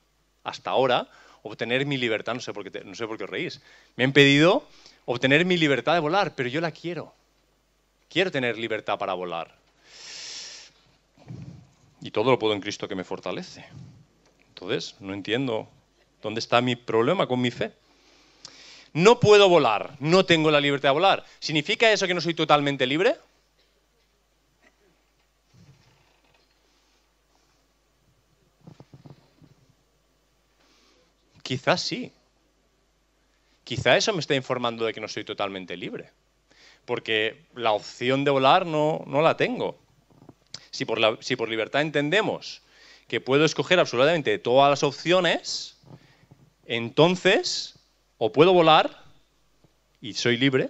hasta 0.43 0.71
ahora, 0.71 1.07
obtener 1.41 1.85
mi 1.85 1.97
libertad, 1.97 2.33
no 2.33 2.41
sé 2.41 2.51
por 2.51 2.69
qué, 2.69 2.83
no 2.83 2.95
sé 2.95 3.07
por 3.07 3.17
qué 3.17 3.23
os 3.23 3.29
reís, 3.29 3.61
me 3.95 4.03
ha 4.03 4.07
impedido 4.07 4.67
obtener 5.05 5.45
mi 5.45 5.55
libertad 5.55 5.93
de 5.93 6.01
volar, 6.01 6.35
pero 6.35 6.49
yo 6.49 6.59
la 6.59 6.71
quiero. 6.71 7.13
Quiero 8.09 8.31
tener 8.31 8.57
libertad 8.57 8.97
para 8.97 9.13
volar. 9.13 9.55
Y 12.01 12.11
todo 12.11 12.31
lo 12.31 12.39
puedo 12.39 12.53
en 12.53 12.61
Cristo 12.61 12.89
que 12.89 12.95
me 12.95 13.05
fortalece. 13.05 13.65
Entonces, 14.49 14.95
no 14.99 15.13
entiendo 15.13 15.69
dónde 16.21 16.39
está 16.39 16.59
mi 16.59 16.75
problema 16.75 17.25
con 17.27 17.39
mi 17.39 17.51
fe. 17.51 17.71
No 18.93 19.19
puedo 19.19 19.49
volar, 19.49 19.95
no 19.99 20.25
tengo 20.25 20.51
la 20.51 20.59
libertad 20.61 20.89
de 20.89 20.93
volar. 20.93 21.25
¿Significa 21.39 21.91
eso 21.91 22.07
que 22.07 22.13
no 22.13 22.21
soy 22.21 22.33
totalmente 22.33 22.85
libre? 22.87 23.15
Quizás 31.43 31.81
sí. 31.81 32.11
Quizá 33.63 33.97
eso 33.97 34.13
me 34.13 34.19
está 34.19 34.35
informando 34.35 34.85
de 34.85 34.93
que 34.93 35.01
no 35.01 35.07
soy 35.07 35.23
totalmente 35.23 35.75
libre. 35.77 36.11
Porque 36.85 37.45
la 37.55 37.71
opción 37.71 38.23
de 38.23 38.31
volar 38.31 38.65
no, 38.65 39.03
no 39.07 39.21
la 39.21 39.37
tengo. 39.37 39.79
Si 40.71 40.85
por, 40.85 41.23
si 41.23 41.35
por 41.35 41.49
libertad 41.49 41.81
entendemos 41.81 42.61
que 43.07 43.21
puedo 43.21 43.45
escoger 43.45 43.79
absolutamente 43.79 44.37
todas 44.37 44.69
las 44.69 44.83
opciones, 44.83 45.77
entonces 46.65 47.78
o 48.19 48.31
puedo 48.31 48.53
volar 48.53 49.01
y 50.01 50.13
soy 50.13 50.37
libre, 50.37 50.69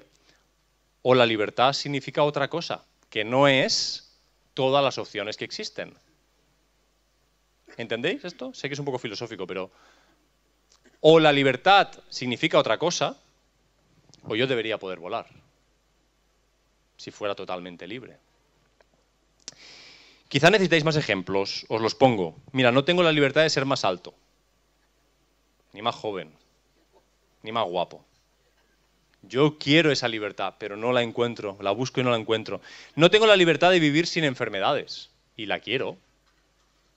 o 1.02 1.16
la 1.16 1.26
libertad 1.26 1.74
significa 1.74 2.24
otra 2.24 2.48
cosa, 2.48 2.86
que 3.10 3.26
no 3.26 3.48
es 3.48 4.18
todas 4.54 4.84
las 4.84 4.98
opciones 4.98 5.36
que 5.36 5.46
existen. 5.46 5.94
¿Entendéis 7.76 8.24
esto? 8.24 8.54
Sé 8.54 8.70
que 8.70 8.74
es 8.74 8.80
un 8.80 8.86
poco 8.86 9.00
filosófico, 9.00 9.48
pero 9.48 9.72
o 11.02 11.20
la 11.20 11.32
libertad 11.32 11.90
significa 12.10 12.60
otra 12.60 12.78
cosa, 12.78 13.18
o 14.24 14.36
yo 14.36 14.46
debería 14.48 14.78
poder 14.78 15.00
volar, 15.00 15.28
si 16.98 17.10
fuera 17.10 17.36
totalmente 17.36 17.88
libre. 17.88 18.18
Quizá 20.28 20.52
necesitáis 20.52 20.84
más 20.84 20.98
ejemplos, 20.98 21.66
os 21.70 21.82
los 21.82 21.96
pongo. 21.96 22.36
Mira, 22.52 22.72
no 22.72 22.84
tengo 22.84 23.02
la 23.02 23.12
libertad 23.12 23.42
de 23.42 23.50
ser 23.50 23.66
más 23.66 23.86
alto, 23.86 24.14
ni 25.74 25.82
más 25.82 25.96
joven, 25.96 26.32
ni 27.44 27.52
más 27.52 27.66
guapo. 27.66 28.06
Yo 29.22 29.58
quiero 29.58 29.92
esa 29.92 30.08
libertad, 30.08 30.56
pero 30.60 30.78
no 30.78 30.92
la 30.94 31.04
encuentro, 31.04 31.58
la 31.62 31.72
busco 31.72 32.00
y 32.00 32.04
no 32.04 32.12
la 32.12 32.18
encuentro. 32.18 32.62
No 32.96 33.10
tengo 33.10 33.26
la 33.26 33.36
libertad 33.36 33.72
de 33.72 33.80
vivir 33.80 34.08
sin 34.08 34.24
enfermedades, 34.24 35.10
y 35.36 35.46
la 35.46 35.60
quiero. 35.60 35.98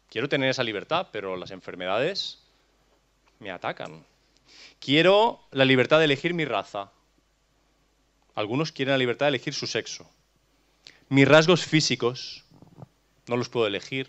Quiero 0.08 0.28
tener 0.28 0.50
esa 0.50 0.62
libertad, 0.62 1.08
pero 1.10 1.36
las 1.36 1.50
enfermedades 1.50 2.38
me 3.40 3.50
atacan. 3.50 4.04
Quiero 4.78 5.40
la 5.50 5.64
libertad 5.64 5.98
de 5.98 6.04
elegir 6.04 6.34
mi 6.34 6.44
raza. 6.44 6.92
Algunos 8.34 8.72
quieren 8.72 8.92
la 8.92 8.98
libertad 8.98 9.26
de 9.26 9.30
elegir 9.30 9.54
su 9.54 9.66
sexo. 9.66 10.08
Mis 11.08 11.28
rasgos 11.28 11.64
físicos 11.64 12.44
no 13.26 13.36
los 13.36 13.48
puedo 13.48 13.66
elegir. 13.66 14.08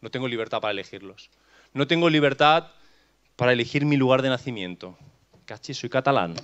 No 0.00 0.10
tengo 0.10 0.28
libertad 0.28 0.60
para 0.60 0.72
elegirlos. 0.72 1.30
No 1.72 1.86
tengo 1.86 2.10
libertad 2.10 2.68
para 3.36 3.52
elegir 3.52 3.84
mi 3.84 3.96
lugar 3.96 4.22
de 4.22 4.28
nacimiento. 4.28 4.96
Cachi, 5.44 5.74
soy 5.74 5.90
catalán. 5.90 6.34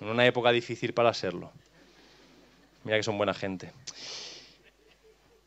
En 0.00 0.08
una 0.08 0.26
época 0.26 0.52
difícil 0.52 0.92
para 0.92 1.14
serlo. 1.14 1.50
Mira 2.84 2.98
que 2.98 3.02
son 3.02 3.16
buena 3.16 3.34
gente. 3.34 3.72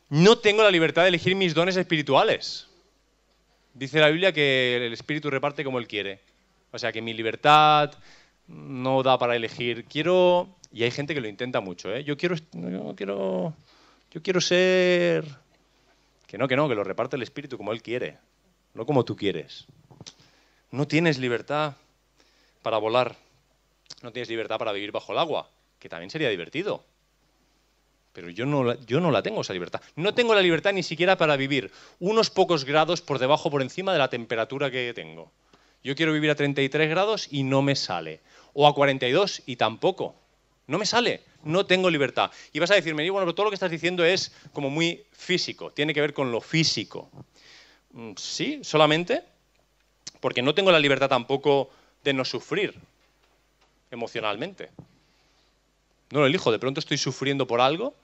No 0.08 0.38
tengo 0.38 0.62
la 0.62 0.70
libertad 0.70 1.02
de 1.02 1.08
elegir 1.08 1.36
mis 1.36 1.54
dones 1.54 1.76
espirituales. 1.76 2.66
Dice 3.74 4.00
la 4.00 4.08
Biblia 4.08 4.32
que 4.32 4.76
el 4.76 4.92
Espíritu 4.92 5.30
reparte 5.30 5.62
como 5.62 5.78
Él 5.78 5.86
quiere. 5.86 6.20
O 6.72 6.78
sea 6.78 6.92
que 6.92 7.00
mi 7.00 7.14
libertad 7.14 7.92
no 8.48 9.02
da 9.02 9.18
para 9.18 9.36
elegir. 9.36 9.84
Quiero. 9.84 10.48
Y 10.72 10.82
hay 10.82 10.90
gente 10.90 11.14
que 11.14 11.20
lo 11.20 11.28
intenta 11.28 11.60
mucho, 11.60 11.94
¿eh? 11.94 12.02
Yo 12.02 12.16
quiero. 12.16 12.34
Yo 12.52 12.94
quiero. 12.96 13.54
Yo 14.10 14.22
quiero 14.22 14.40
ser. 14.40 15.24
Que 16.26 16.38
no, 16.38 16.48
que 16.48 16.56
no, 16.56 16.68
que 16.68 16.74
lo 16.74 16.82
reparte 16.82 17.14
el 17.16 17.22
Espíritu 17.22 17.56
como 17.56 17.72
Él 17.72 17.82
quiere. 17.82 18.18
No 18.74 18.84
como 18.84 19.04
tú 19.04 19.16
quieres. 19.16 19.66
No 20.72 20.86
tienes 20.86 21.18
libertad 21.18 21.74
para 22.62 22.78
volar. 22.78 23.16
No 24.02 24.12
tienes 24.12 24.28
libertad 24.28 24.58
para 24.58 24.72
vivir 24.72 24.92
bajo 24.92 25.12
el 25.12 25.18
agua, 25.18 25.48
que 25.78 25.88
también 25.88 26.10
sería 26.10 26.28
divertido. 26.28 26.84
Pero 28.12 28.28
yo 28.30 28.46
no, 28.46 28.74
yo 28.86 29.00
no 29.00 29.10
la 29.10 29.22
tengo 29.22 29.40
esa 29.42 29.52
libertad. 29.52 29.80
No 29.94 30.14
tengo 30.14 30.34
la 30.34 30.42
libertad 30.42 30.72
ni 30.72 30.82
siquiera 30.82 31.16
para 31.16 31.36
vivir 31.36 31.70
unos 32.00 32.30
pocos 32.30 32.64
grados 32.64 33.00
por 33.00 33.18
debajo, 33.18 33.50
por 33.50 33.62
encima 33.62 33.92
de 33.92 33.98
la 33.98 34.10
temperatura 34.10 34.70
que 34.70 34.92
tengo. 34.94 35.30
Yo 35.82 35.94
quiero 35.94 36.12
vivir 36.12 36.30
a 36.30 36.34
33 36.34 36.90
grados 36.90 37.28
y 37.30 37.42
no 37.44 37.62
me 37.62 37.76
sale. 37.76 38.20
O 38.52 38.66
a 38.66 38.74
42 38.74 39.42
y 39.46 39.56
tampoco. 39.56 40.14
No 40.66 40.78
me 40.78 40.86
sale. 40.86 41.22
No 41.44 41.66
tengo 41.66 41.88
libertad. 41.88 42.30
Y 42.52 42.58
vas 42.58 42.70
a 42.70 42.74
decirme, 42.74 43.08
bueno, 43.10 43.24
pero 43.26 43.34
todo 43.34 43.44
lo 43.44 43.50
que 43.50 43.54
estás 43.54 43.70
diciendo 43.70 44.04
es 44.04 44.32
como 44.52 44.70
muy 44.70 45.04
físico. 45.12 45.70
Tiene 45.70 45.94
que 45.94 46.00
ver 46.00 46.12
con 46.12 46.32
lo 46.32 46.40
físico. 46.40 47.10
Mm, 47.92 48.12
sí, 48.16 48.60
solamente. 48.62 49.22
Porque 50.20 50.42
no 50.42 50.54
tengo 50.54 50.70
la 50.70 50.80
libertad 50.80 51.08
tampoco 51.08 51.70
de 52.04 52.12
no 52.12 52.24
sufrir 52.24 52.74
emocionalmente. 53.90 54.70
No 56.10 56.20
lo 56.20 56.26
elijo, 56.26 56.50
de 56.50 56.58
pronto 56.58 56.80
estoy 56.80 56.98
sufriendo 56.98 57.46
por 57.46 57.60
algo 57.60 57.94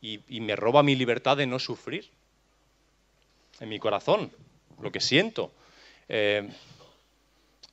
y, 0.00 0.40
me 0.40 0.54
roba 0.54 0.82
mi 0.82 0.94
libertad 0.94 1.36
de 1.36 1.46
no 1.46 1.58
sufrir. 1.58 2.08
En 3.58 3.68
mi 3.68 3.78
corazón, 3.78 4.30
lo 4.80 4.92
que 4.92 5.00
siento. 5.00 5.50
Eh, 6.08 6.48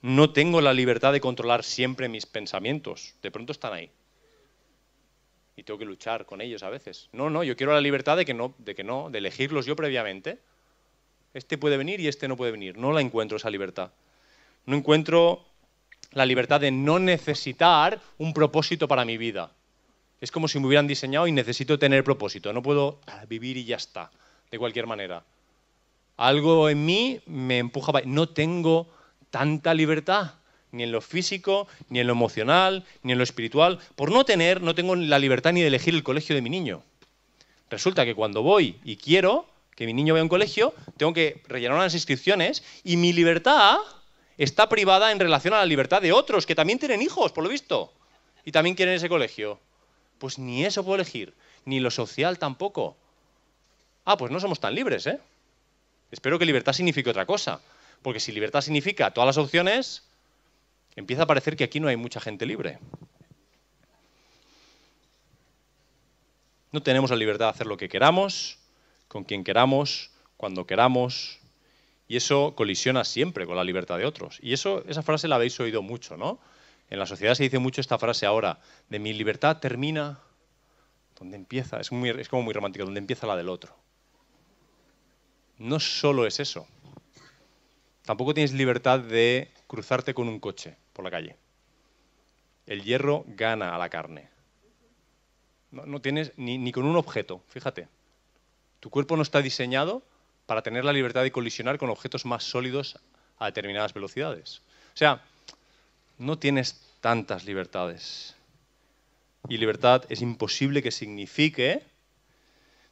no 0.02 0.32
tengo 0.32 0.62
la 0.62 0.74
libertad 0.74 1.14
de 1.14 1.22
controlar 1.22 1.64
siempre 1.64 2.10
mis 2.10 2.26
pensamientos. 2.26 3.14
De 3.22 3.32
pronto 3.32 3.52
están 3.52 3.74
ahí. 3.74 3.92
Y 5.56 5.64
tengo 5.64 5.78
que 5.78 5.86
luchar 5.86 6.26
con 6.26 6.42
ellos 6.42 6.64
a 6.64 6.70
veces. 6.70 7.10
No, 7.12 7.30
no, 7.30 7.44
yo 7.44 7.56
quiero 7.56 7.74
la 7.74 7.82
libertad 7.82 8.18
de 8.18 8.26
que 8.26 8.34
no, 8.34 8.56
de 8.58 8.74
que 8.74 8.84
no, 8.84 9.10
de 9.10 9.20
elegirlos 9.20 9.66
yo 9.66 9.76
previamente. 9.76 10.40
Este 11.34 11.58
puede 11.58 11.78
venir 11.78 12.00
y 12.00 12.08
este 12.08 12.28
no 12.28 12.38
puede 12.38 12.52
venir. 12.52 12.78
No 12.78 12.92
la 12.92 13.02
encuentro 13.02 13.38
esa 13.38 13.50
libertad. 13.50 13.92
No 14.66 14.78
encuentro 14.78 15.46
la 16.12 16.26
libertad 16.26 16.62
de 16.62 16.72
no 16.72 17.00
necesitar 17.00 18.00
un 18.18 18.34
propósito 18.34 18.88
para 18.88 19.06
mi 19.06 19.18
vida. 19.18 19.52
Es 20.22 20.32
como 20.32 20.48
si 20.48 20.60
me 20.60 20.68
hubieran 20.68 20.88
diseñado 20.88 21.28
y 21.28 21.32
necesito 21.32 21.78
tener 21.78 22.04
propósito. 22.04 22.54
No 22.54 22.62
puedo 22.64 23.00
vivir 23.28 23.58
y 23.58 23.66
ya 23.66 23.76
está, 23.76 24.10
de 24.52 24.60
cualquier 24.60 24.88
manera. 24.88 25.24
Algo 26.16 26.70
en 26.70 26.86
mí 26.86 27.20
me 27.26 27.58
empuja. 27.58 27.92
No 28.06 28.30
tengo 28.30 28.88
tanta 29.32 29.74
libertad. 29.74 30.36
ni 30.72 30.84
en 30.84 30.92
lo 30.92 31.02
físico, 31.02 31.68
ni 31.90 32.00
en 32.00 32.08
lo 32.08 32.14
emocional, 32.14 32.84
ni 33.04 33.12
en 33.12 33.20
lo 33.20 33.24
espiritual. 33.24 33.80
Por 33.96 34.12
no 34.12 34.26
tener, 34.26 34.62
no 34.62 34.74
tengo 34.74 34.96
la 34.96 35.20
libertad 35.20 35.54
ni 35.54 35.62
de 35.62 35.68
elegir 35.68 35.94
el 35.94 36.04
colegio 36.04 36.36
de 36.36 36.42
mi 36.42 36.50
niño. 36.50 36.82
Resulta 37.70 38.06
que 38.06 38.16
cuando 38.16 38.42
voy 38.42 38.80
y 38.84 38.98
quiero 38.98 39.46
que 39.76 39.86
mi 39.86 39.94
niño 39.94 40.14
vaya 40.14 40.22
a 40.22 40.24
un 40.24 40.30
colegio, 40.30 40.74
tengo 40.98 41.14
que 41.14 41.42
rellenar 41.48 41.78
unas 41.78 41.94
inscripciones 41.94 42.64
y 42.84 42.98
mi 42.98 43.14
libertad 43.14 43.78
está 44.38 44.70
privada 44.70 45.12
en 45.12 45.20
relación 45.20 45.54
a 45.54 45.58
la 45.58 45.66
libertad 45.66 46.02
de 46.02 46.12
otros 46.12 46.46
que 46.46 46.56
también 46.56 46.80
tienen 46.80 47.02
hijos, 47.02 47.32
por 47.32 47.44
lo 47.44 47.50
visto, 47.50 47.94
y 48.46 48.52
también 48.52 48.76
quieren 48.76 48.96
ese 48.96 49.10
colegio. 49.10 49.60
Pues 50.18 50.40
ni 50.40 50.66
eso 50.66 50.84
puedo 50.84 50.96
elegir, 50.96 51.34
ni 51.66 51.80
lo 51.80 51.92
social 51.92 52.40
tampoco. 52.40 52.96
Ah, 54.06 54.18
pues 54.18 54.32
no 54.32 54.40
somos 54.40 54.60
tan 54.60 54.76
libres, 54.76 55.08
¿eh? 55.08 55.20
Espero 56.12 56.38
que 56.38 56.46
libertad 56.46 56.74
signifique 56.74 57.10
otra 57.10 57.26
cosa, 57.26 57.62
porque 58.02 58.20
si 58.20 58.32
libertad 58.32 58.62
significa 58.62 59.12
todas 59.12 59.28
las 59.28 59.38
opciones, 59.38 60.04
empieza 60.96 61.24
a 61.24 61.28
parecer 61.28 61.56
que 61.56 61.64
aquí 61.64 61.80
no 61.80 61.88
hay 61.88 61.96
mucha 61.96 62.20
gente 62.20 62.46
libre. 62.46 62.80
No 66.72 66.82
tenemos 66.82 67.10
la 67.10 67.16
libertad 67.16 67.46
de 67.46 67.52
hacer 67.52 67.68
lo 67.68 67.78
que 67.78 67.90
queramos, 67.90 68.58
con 69.08 69.24
quien 69.24 69.44
queramos, 69.44 70.12
cuando 70.38 70.66
queramos, 70.66 71.40
y 72.08 72.18
eso 72.18 72.54
colisiona 72.56 73.04
siempre 73.04 73.46
con 73.46 73.56
la 73.56 73.64
libertad 73.64 73.98
de 73.98 74.06
otros. 74.06 74.40
Y 74.42 74.54
eso, 74.54 74.84
esa 74.88 75.04
frase 75.04 75.28
la 75.28 75.36
habéis 75.36 75.60
oído 75.60 75.82
mucho, 75.82 76.18
¿no? 76.18 76.40
En 76.90 77.00
la 77.00 77.06
sociedad 77.06 77.34
se 77.34 77.44
dice 77.44 77.60
mucho 77.60 77.82
esta 77.82 77.98
frase 77.98 78.26
ahora, 78.26 78.60
de 78.90 79.00
mi 79.00 79.14
libertad 79.14 79.58
termina 79.58 80.20
donde 81.18 81.38
empieza, 81.38 81.80
es, 81.80 81.90
es 81.92 82.30
como 82.30 82.44
muy 82.44 82.54
romántico, 82.54 82.86
donde 82.86 83.00
empieza 83.00 83.28
la 83.28 83.36
del 83.36 83.50
otro. 83.50 83.76
No 85.58 85.80
solo 85.80 86.26
es 86.28 86.40
eso. 86.40 86.68
Tampoco 88.04 88.34
tienes 88.34 88.52
libertad 88.52 89.00
de 89.00 89.52
cruzarte 89.68 90.14
con 90.14 90.28
un 90.28 90.40
coche 90.40 90.76
por 90.92 91.06
la 91.06 91.12
calle. 91.12 91.38
El 92.66 92.84
hierro 92.84 93.24
gana 93.28 93.74
a 93.74 93.78
la 93.78 93.90
carne. 93.90 94.30
No, 95.72 96.02
tienes 96.02 96.34
ni, 96.38 96.58
ni 96.58 96.72
con 96.72 96.86
un 96.86 96.96
objeto, 96.96 97.42
fíjate. 97.48 97.88
Tu 98.80 98.90
cuerpo 98.90 99.16
no 99.16 99.24
está 99.24 99.42
diseñado 99.42 100.04
para 100.46 100.62
tener 100.62 100.86
la 100.86 100.94
libertad 100.94 101.24
de 101.24 101.32
colisionar 101.32 101.78
con 101.78 101.90
objetos 101.90 102.26
más 102.26 102.44
sólidos 102.44 103.00
a 103.38 103.46
determinadas 103.46 103.94
velocidades. 103.94 104.62
O 104.94 104.98
sea, 104.98 105.22
no 106.18 106.38
tienes 106.38 106.82
tantas 107.02 107.46
libertades. 107.46 108.36
Y 109.50 109.58
libertad 109.58 110.04
es 110.10 110.22
imposible 110.22 110.82
que 110.82 110.92
signifique 110.92 111.84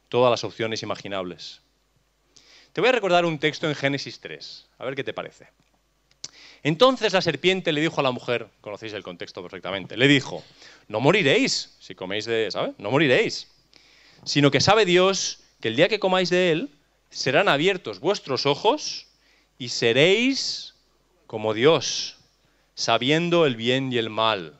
todas 0.08 0.30
las 0.30 0.44
opciones 0.44 0.82
imaginables. 0.82 1.62
Te 2.72 2.80
voy 2.80 2.88
a 2.88 2.92
recordar 2.92 3.24
un 3.24 3.38
texto 3.38 3.68
en 3.68 3.74
Génesis 3.74 4.20
3, 4.20 4.66
a 4.78 4.84
ver 4.84 4.94
qué 4.94 5.04
te 5.04 5.12
parece. 5.12 5.48
Entonces 6.62 7.12
la 7.12 7.22
serpiente 7.22 7.72
le 7.72 7.80
dijo 7.80 8.00
a 8.00 8.02
la 8.02 8.12
mujer, 8.12 8.48
conocéis 8.60 8.92
el 8.92 9.02
contexto 9.02 9.42
perfectamente, 9.42 9.96
le 9.96 10.06
dijo, 10.06 10.44
no 10.88 11.00
moriréis 11.00 11.76
si 11.80 11.94
coméis 11.94 12.24
de, 12.24 12.50
¿sabes? 12.50 12.74
No 12.78 12.90
moriréis, 12.90 13.48
sino 14.24 14.50
que 14.50 14.60
sabe 14.60 14.84
Dios 14.84 15.40
que 15.60 15.68
el 15.68 15.76
día 15.76 15.88
que 15.88 15.98
comáis 15.98 16.30
de 16.30 16.52
él, 16.52 16.70
serán 17.12 17.48
abiertos 17.48 18.00
vuestros 18.00 18.46
ojos 18.46 19.06
y 19.58 19.68
seréis 19.68 20.74
como 21.26 21.54
Dios, 21.54 22.16
sabiendo 22.74 23.46
el 23.46 23.54
bien 23.54 23.92
y 23.92 23.98
el 23.98 24.10
mal. 24.10 24.58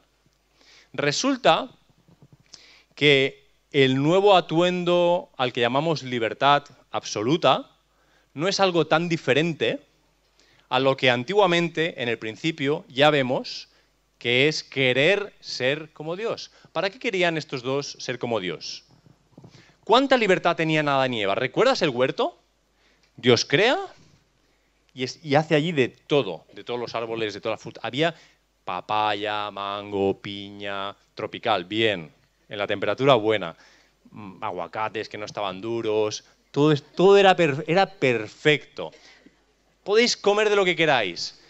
Resulta 0.93 1.71
que 2.95 3.49
el 3.73 4.03
nuevo 4.03 4.37
atuendo 4.37 5.31
al 5.39 5.53
que 5.53 5.63
llamamos 5.63 6.03
libertad 6.03 6.65
absoluta 6.91 7.71
no 8.35 8.49
es 8.49 8.61
algo 8.61 8.87
tan 8.87 9.09
diferente 9.09 9.81
a 10.69 10.79
lo 10.79 10.97
que 10.97 11.11
antiguamente, 11.11 12.03
en 12.03 12.09
el 12.09 12.19
principio, 12.19 12.85
ya 12.89 13.11
vemos 13.11 13.69
que 14.19 14.49
es 14.49 14.63
querer 14.63 15.35
ser 15.41 15.91
como 15.93 16.17
Dios. 16.17 16.51
¿Para 16.73 16.91
qué 16.91 16.99
querían 16.99 17.37
estos 17.37 17.63
dos 17.63 17.97
ser 17.99 18.19
como 18.19 18.41
Dios? 18.41 18.85
¿Cuánta 19.85 20.17
libertad 20.17 20.55
tenían 20.55 20.89
Adán 20.89 21.13
y? 21.13 21.27
¿Recuerdas 21.27 21.83
el 21.83 21.91
huerto? 21.91 22.42
Dios 23.17 23.45
crea 23.45 23.79
y, 24.95 25.35
hace 25.35 25.55
allí 25.55 25.73
de 25.73 25.89
todo, 25.89 26.45
de 26.53 26.65
todos 26.65 26.79
los 26.79 26.95
árboles, 26.95 27.35
de 27.35 27.41
toda 27.41 27.55
la 27.55 27.59
fruta. 27.59 27.81
Había 27.83 28.15
papaya, 28.65 29.51
mango, 29.51 30.21
piña, 30.21 30.95
tropical, 31.15 31.65
bien, 31.65 32.13
en 32.49 32.59
la 32.59 32.67
temperatura 32.67 33.15
buena, 33.15 33.57
mm, 34.11 34.43
aguacates 34.43 35.09
que 35.09 35.19
no 35.19 35.25
estaban 35.25 35.61
duros, 35.61 36.25
todo, 36.51 36.75
todo 36.77 37.17
era, 37.17 37.37
era 37.67 37.87
perfecto. 37.87 38.93
Podéis 39.85 40.17
comer 40.17 40.51
de 40.51 40.57
lo 40.57 40.65
que 40.65 40.77
queráis, 40.77 41.41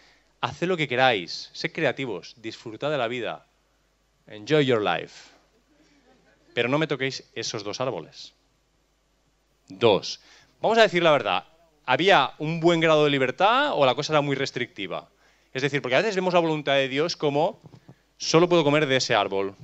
haced 0.40 0.66
lo 0.66 0.77
que 0.77 0.88
queráis, 0.88 1.51
sed 1.53 1.72
creativos, 1.72 2.35
disfrutad 2.38 2.90
de 2.90 2.98
la 2.98 3.09
vida, 3.09 3.46
enjoy 4.27 4.64
your 4.64 4.83
life. 4.83 5.31
Pero 6.55 6.68
no 6.68 6.79
me 6.79 6.87
toquéis 6.87 7.25
esos 7.35 7.64
dos 7.64 7.81
árboles. 7.81 8.33
Dos. 9.68 10.20
Vamos 10.61 10.79
a 10.79 10.83
decir 10.83 11.03
la 11.03 11.12
verdad, 11.12 11.44
¿había 11.87 12.33
un 12.38 12.61
buen 12.61 12.81
grado 12.81 13.05
de 13.05 13.11
libertad 13.11 13.73
o 13.75 13.87
la 13.87 13.95
cosa 13.95 14.12
era 14.12 14.21
muy 14.21 14.37
restrictiva? 14.37 15.09
Es 15.53 15.62
decir, 15.62 15.83
porque 15.83 15.97
a 15.97 15.99
veces 15.99 16.16
vemos 16.16 16.35
la 16.35 16.40
voluntad 16.40 16.75
de 16.75 16.88
Dios 16.88 17.16
como 17.16 17.61
solo 18.16 18.49
puedo 18.49 18.64
comer 18.64 18.87
de 18.87 18.97
ese 18.97 19.14
árbol. 19.14 19.55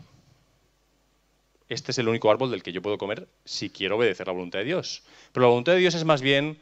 Este 1.68 1.92
es 1.92 1.98
el 1.98 2.08
único 2.08 2.30
árbol 2.30 2.50
del 2.50 2.62
que 2.62 2.72
yo 2.72 2.82
puedo 2.82 2.98
comer 2.98 3.28
si 3.44 3.70
quiero 3.70 3.96
obedecer 3.96 4.26
la 4.26 4.32
voluntad 4.32 4.58
de 4.60 4.64
Dios. 4.64 5.02
Pero 5.32 5.44
la 5.44 5.50
voluntad 5.50 5.72
de 5.72 5.78
Dios 5.78 5.94
es 5.94 6.04
más 6.04 6.22
bien, 6.22 6.58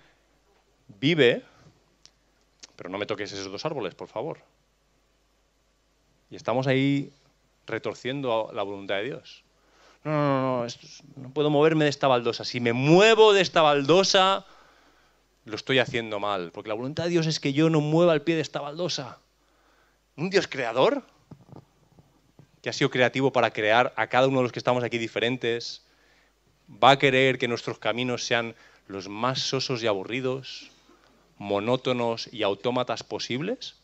vive, 1.01 1.42
pero 2.77 2.90
no 2.90 2.99
me 2.99 3.07
toques 3.07 3.33
esos 3.33 3.51
dos 3.51 3.64
árboles, 3.64 3.95
por 3.95 4.09
favor. 4.09 4.38
Y 6.31 6.37
estamos 6.37 6.66
ahí 6.66 7.12
retorciendo 7.66 8.51
la 8.53 8.62
voluntad 8.62 8.97
de 8.97 9.05
Dios. 9.05 9.45
No, 10.05 10.12
no, 10.12 10.64
no, 10.64 10.66
no 11.16 11.31
puedo 11.31 11.51
moverme 11.51 11.85
de 11.85 11.90
esta 11.90 12.09
baldosa. 12.09 12.45
Si 12.45 12.61
me 12.61 12.73
muevo 12.73 13.33
de 13.33 13.40
esta 13.40 13.62
baldosa, 13.62 14.45
lo 15.46 15.54
estoy 15.54 15.78
haciendo 15.78 16.18
mal, 16.18 16.50
porque 16.52 16.68
la 16.68 16.74
voluntad 16.74 17.04
de 17.04 17.11
Dios 17.11 17.26
es 17.26 17.38
que 17.38 17.52
yo 17.52 17.70
no 17.70 17.80
mueva 17.80 18.12
el 18.12 18.22
pie 18.22 18.35
de 18.35 18.42
esta 18.42 18.61
baldosa. 18.61 19.20
Un 20.16 20.28
Dios 20.28 20.48
creador, 20.48 21.04
que 22.61 22.68
ha 22.68 22.72
sido 22.72 22.90
creativo 22.90 23.32
para 23.32 23.52
crear 23.52 23.94
a 23.96 24.09
cada 24.09 24.26
uno 24.26 24.38
de 24.38 24.42
los 24.42 24.52
que 24.52 24.59
estamos 24.59 24.82
aquí 24.82 24.98
diferentes, 24.98 25.85
va 26.68 26.90
a 26.90 26.98
querer 26.98 27.38
que 27.38 27.46
nuestros 27.46 27.78
caminos 27.78 28.24
sean 28.24 28.56
los 28.88 29.09
más 29.09 29.40
sosos 29.40 29.85
y 29.85 29.87
aburridos, 29.87 30.72
monótonos 31.38 32.28
y 32.32 32.42
autómatas 32.42 33.04
posibles? 33.04 33.76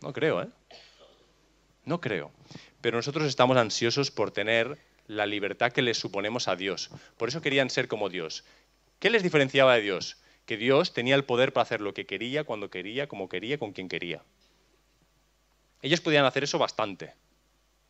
No 0.00 0.14
creo, 0.14 0.42
¿eh? 0.42 0.48
No 1.84 2.00
creo. 2.00 2.30
Pero 2.80 2.96
nosotros 2.96 3.26
estamos 3.26 3.58
ansiosos 3.58 4.10
por 4.10 4.30
tener 4.30 4.78
la 5.08 5.26
libertad 5.26 5.72
que 5.72 5.82
le 5.82 5.92
suponemos 5.92 6.48
a 6.48 6.56
Dios. 6.56 6.90
Por 7.18 7.28
eso 7.28 7.42
querían 7.42 7.68
ser 7.68 7.86
como 7.86 8.08
Dios. 8.08 8.44
¿Qué 8.98 9.10
les 9.10 9.22
diferenciaba 9.22 9.74
de 9.74 9.82
Dios? 9.82 10.16
Que 10.46 10.56
Dios 10.56 10.92
tenía 10.92 11.14
el 11.14 11.24
poder 11.24 11.52
para 11.52 11.62
hacer 11.62 11.80
lo 11.80 11.92
que 11.92 12.06
quería, 12.06 12.44
cuando 12.44 12.70
quería, 12.70 13.08
como 13.08 13.28
quería, 13.28 13.58
con 13.58 13.72
quien 13.72 13.88
quería. 13.88 14.22
Ellos 15.82 16.00
podían 16.00 16.24
hacer 16.24 16.44
eso 16.44 16.58
bastante 16.58 17.14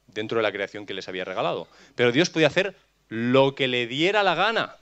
dentro 0.09 0.38
de 0.38 0.42
la 0.42 0.53
creación 0.53 0.87
que 0.87 0.95
les 0.95 1.09
había 1.09 1.25
regalado. 1.25 1.69
Pero 1.95 2.12
Dios 2.12 2.31
podía 2.31 2.49
hacer 2.49 2.75
lo 3.09 3.55
que 3.55 3.69
le 3.69 3.87
diera 3.87 4.23
la 4.23 4.35
gana. 4.35 4.77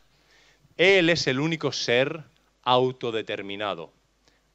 Él 0.77 1.11
es 1.11 1.27
el 1.27 1.41
único 1.41 1.73
ser 1.73 2.23
autodeterminado, 2.63 3.93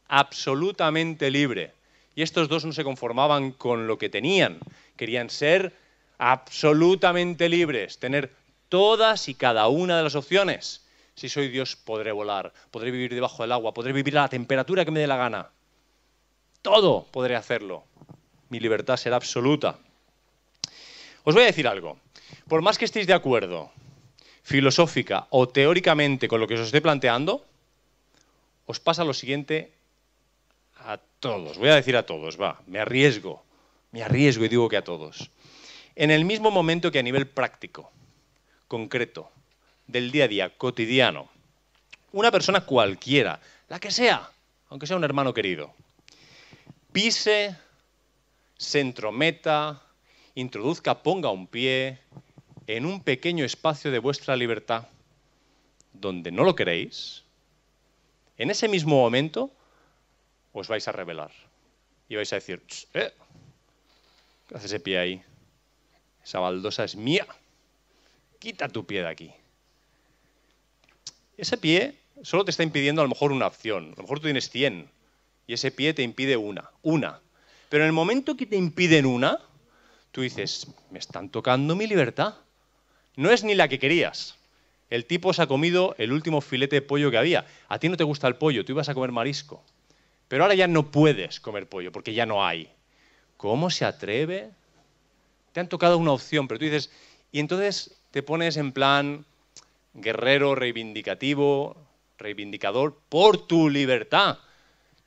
absolutamente 0.08 1.30
libre. 1.30 1.74
Y 2.16 2.24
estos 2.24 2.50
dos 2.50 2.66
no 2.66 2.74
se 2.74 2.84
conformaban 2.84 3.52
con 3.52 3.88
lo 3.88 3.98
que 3.98 4.10
tenían, 4.10 4.60
querían 4.98 5.30
ser 5.30 5.74
absolutamente 6.18 7.48
libres, 7.48 8.00
tener 8.00 8.34
todas 8.68 9.30
y 9.30 9.36
cada 9.36 9.68
una 9.68 9.98
de 9.98 10.04
las 10.04 10.16
opciones. 10.16 10.86
Si 11.20 11.28
soy 11.28 11.50
Dios, 11.50 11.76
podré 11.76 12.14
volar, 12.14 12.54
podré 12.72 12.92
vivir 12.92 13.14
debajo 13.14 13.44
del 13.44 13.52
agua, 13.52 13.74
podré 13.74 13.92
vivir 13.92 14.18
a 14.18 14.22
la 14.22 14.30
temperatura 14.30 14.86
que 14.86 14.92
me 14.92 15.02
dé 15.02 15.06
la 15.06 15.18
gana. 15.18 15.50
Todo 16.62 17.08
podré 17.12 17.36
hacerlo. 17.36 17.84
Mi 18.48 18.62
libertad 18.62 18.96
será 18.96 19.18
absoluta. 19.18 19.80
Os 21.26 21.36
voy 21.36 21.44
a 21.44 21.48
decir 21.48 21.68
algo. 21.68 22.00
Por 22.48 22.62
más 22.62 22.78
que 22.78 22.86
estéis 22.86 23.06
de 23.06 23.12
acuerdo, 23.12 23.70
filosófica 24.44 25.28
o 25.32 25.50
teóricamente 25.50 26.30
con 26.30 26.40
lo 26.40 26.48
que 26.48 26.54
os 26.54 26.62
estoy 26.62 26.80
planteando, 26.80 27.46
os 28.66 28.80
pasa 28.80 29.04
lo 29.04 29.14
siguiente 29.14 29.74
a 30.78 31.02
todos. 31.20 31.58
Voy 31.58 31.68
a 31.68 31.76
decir 31.76 31.98
a 31.98 32.06
todos, 32.06 32.40
va, 32.40 32.62
me 32.66 32.80
arriesgo, 32.80 33.44
me 33.92 34.04
arriesgo 34.04 34.46
y 34.46 34.48
digo 34.48 34.70
que 34.70 34.78
a 34.78 34.86
todos. 34.86 35.32
En 35.98 36.12
el 36.12 36.24
mismo 36.24 36.50
momento 36.50 36.94
que 36.94 37.00
a 37.00 37.04
nivel 37.04 37.28
práctico, 37.28 37.92
concreto, 38.70 39.30
del 39.90 40.12
día 40.12 40.26
a 40.26 40.28
día, 40.28 40.58
cotidiano. 40.58 41.30
Una 42.12 42.32
persona 42.32 42.62
cualquiera, 42.62 43.40
la 43.68 43.80
que 43.80 43.92
sea, 43.92 44.30
aunque 44.70 44.86
sea 44.86 44.98
un 44.98 45.04
hermano 45.04 45.34
querido, 45.34 45.74
pise, 46.92 47.56
se 48.58 48.80
entrometa, 48.80 49.82
introduzca, 50.36 51.02
ponga 51.02 51.32
un 51.32 51.48
pie 51.48 52.00
en 52.68 52.86
un 52.86 53.02
pequeño 53.04 53.44
espacio 53.44 53.90
de 53.90 54.00
vuestra 54.00 54.36
libertad 54.36 54.88
donde 55.94 56.32
no 56.32 56.44
lo 56.44 56.56
queréis, 56.56 57.24
en 58.38 58.52
ese 58.52 58.68
mismo 58.68 58.96
momento 58.96 59.52
os 60.54 60.68
vais 60.68 60.88
a 60.88 60.92
rebelar. 60.92 61.32
y 62.08 62.16
vais 62.16 62.32
a 62.34 62.38
decir, 62.38 62.62
¿eh? 62.94 63.12
¿qué 64.48 64.56
hace 64.56 64.66
ese 64.68 64.80
pie 64.80 64.98
ahí? 64.98 65.24
Esa 66.24 66.40
baldosa 66.40 66.84
es 66.84 66.96
mía. 66.96 67.28
Quita 68.40 68.68
tu 68.68 68.86
pie 68.86 69.02
de 69.02 69.08
aquí. 69.08 69.34
Ese 71.40 71.56
pie 71.56 71.96
solo 72.22 72.44
te 72.44 72.52
está 72.52 72.64
impidiendo 72.64 73.02
a 73.02 73.06
lo 73.06 73.10
mejor 73.10 73.32
una 73.32 73.48
opción. 73.48 73.94
A 73.94 73.96
lo 73.96 74.04
mejor 74.04 74.20
tú 74.20 74.26
tienes 74.26 74.50
100 74.50 74.90
y 75.48 75.54
ese 75.54 75.72
pie 75.72 75.94
te 75.94 76.04
impide 76.04 76.36
una. 76.36 76.70
Una. 76.82 77.22
Pero 77.70 77.86
en 77.86 77.88
el 77.88 77.94
momento 77.94 78.36
que 78.36 78.46
te 78.46 78.58
impiden 78.58 79.06
una, 79.06 79.40
tú 80.12 80.22
dices, 80.22 80.68
me 80.92 81.00
están 81.00 81.30
tocando 81.30 81.78
mi 81.78 81.88
libertad. 81.88 82.36
No 83.16 83.32
es 83.32 83.46
ni 83.46 83.56
la 83.56 83.70
que 83.70 83.80
querías. 83.80 84.36
El 84.90 85.06
tipo 85.06 85.34
se 85.34 85.42
ha 85.42 85.48
comido 85.48 85.96
el 85.98 86.12
último 86.12 86.42
filete 86.42 86.76
de 86.76 86.82
pollo 86.82 87.10
que 87.10 87.18
había. 87.18 87.46
A 87.70 87.80
ti 87.80 87.88
no 87.88 87.96
te 87.96 88.04
gusta 88.04 88.28
el 88.28 88.36
pollo, 88.36 88.66
tú 88.66 88.74
ibas 88.74 88.90
a 88.90 88.94
comer 88.94 89.14
marisco. 89.14 89.64
Pero 90.28 90.44
ahora 90.44 90.56
ya 90.56 90.68
no 90.68 90.92
puedes 90.92 91.40
comer 91.40 91.70
pollo 91.70 91.94
porque 91.94 92.14
ya 92.14 92.26
no 92.26 92.46
hay. 92.46 92.70
¿Cómo 93.38 93.70
se 93.70 93.86
atreve? 93.86 94.50
Te 95.54 95.62
han 95.62 95.70
tocado 95.70 95.98
una 95.98 96.12
opción, 96.12 96.50
pero 96.50 96.60
tú 96.60 96.66
dices, 96.66 96.92
y 97.32 97.40
entonces 97.40 97.96
te 98.12 98.24
pones 98.24 98.58
en 98.58 98.74
plan 98.74 99.26
guerrero 100.02 100.56
reivindicativo, 100.56 101.76
reivindicador 102.18 102.98
por 103.10 103.48
tu 103.48 103.70
libertad. 103.70 104.40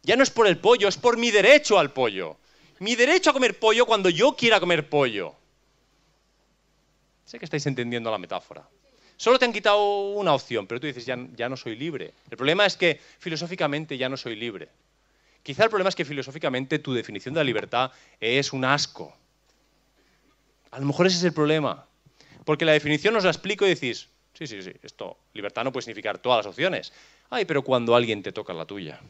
Ya 0.02 0.16
no 0.16 0.22
es 0.22 0.31
por 0.31 0.46
el 0.46 0.59
pollo, 0.59 0.88
es 0.88 0.96
por 0.96 1.16
mi 1.16 1.31
derecho 1.31 1.78
al 1.78 1.92
pollo. 1.92 2.37
Mi 2.81 2.96
derecho 2.96 3.31
a 3.31 3.33
comer 3.33 3.59
pollo 3.59 3.87
cuando 3.87 4.09
yo 4.09 4.35
quiera 4.35 4.59
comer 4.59 4.88
pollo. 4.88 5.35
Sé 7.24 7.38
que 7.38 7.44
estáis 7.44 7.66
entendiendo 7.66 8.11
la 8.11 8.18
metáfora. 8.18 8.68
Solo 9.16 9.38
te 9.38 9.44
han 9.44 9.52
quitado 9.52 10.11
una 10.14 10.35
opción, 10.35 10.66
pero 10.66 10.81
tú 10.81 10.88
dices, 10.88 11.07
ya, 11.07 11.16
ya 11.37 11.48
no 11.48 11.57
soy 11.57 11.76
libre. 11.76 12.12
El 12.28 12.37
problema 12.37 12.66
es 12.66 12.76
que 12.76 13.00
filosóficamente 13.20 13.96
ya 13.96 14.09
no 14.09 14.16
soy 14.16 14.35
libre. 14.35 14.68
Quizá 15.42 15.64
el 15.64 15.70
problema 15.70 15.88
es 15.88 15.94
que 15.94 16.05
filosóficamente 16.05 16.78
tu 16.78 16.92
definición 16.92 17.35
de 17.35 17.40
la 17.40 17.44
libertad 17.44 17.92
es 18.20 18.52
un 18.52 18.64
asco. 18.64 19.16
A 20.72 20.81
lo 20.81 20.87
mejor 20.87 21.07
ese 21.07 21.18
es 21.18 21.24
el 21.24 21.33
problema. 21.33 21.87
Porque 22.44 22.64
la 22.64 22.72
definición 22.72 23.14
os 23.14 23.24
la 23.24 23.31
explico 23.31 23.64
y 23.64 23.70
decís, 23.70 24.09
sí, 24.46 24.62
sí, 24.62 24.70
sí, 24.70 24.72
esto, 24.83 25.16
libertad 25.35 25.64
no 25.64 25.72
puede 25.72 25.85
significar 25.85 26.18
todas 26.18 26.38
las 26.38 26.46
opciones. 26.46 26.92
Ay, 27.31 27.44
pero 27.44 27.62
cuando 27.62 27.94
alguien 27.94 28.22
te 28.22 28.33
toca 28.33 28.52
la 28.52 28.66
tuya. 28.66 29.00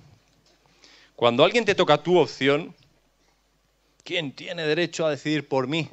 Cuando 1.17 1.45
alguien 1.45 1.65
te 1.65 1.75
toca 1.75 2.03
tu 2.03 2.19
opción, 2.19 2.75
¿quién 4.05 4.33
tiene 4.33 4.67
derecho 4.67 5.07
a 5.07 5.11
decidir 5.11 5.49
por 5.49 5.67
mí? 5.67 5.89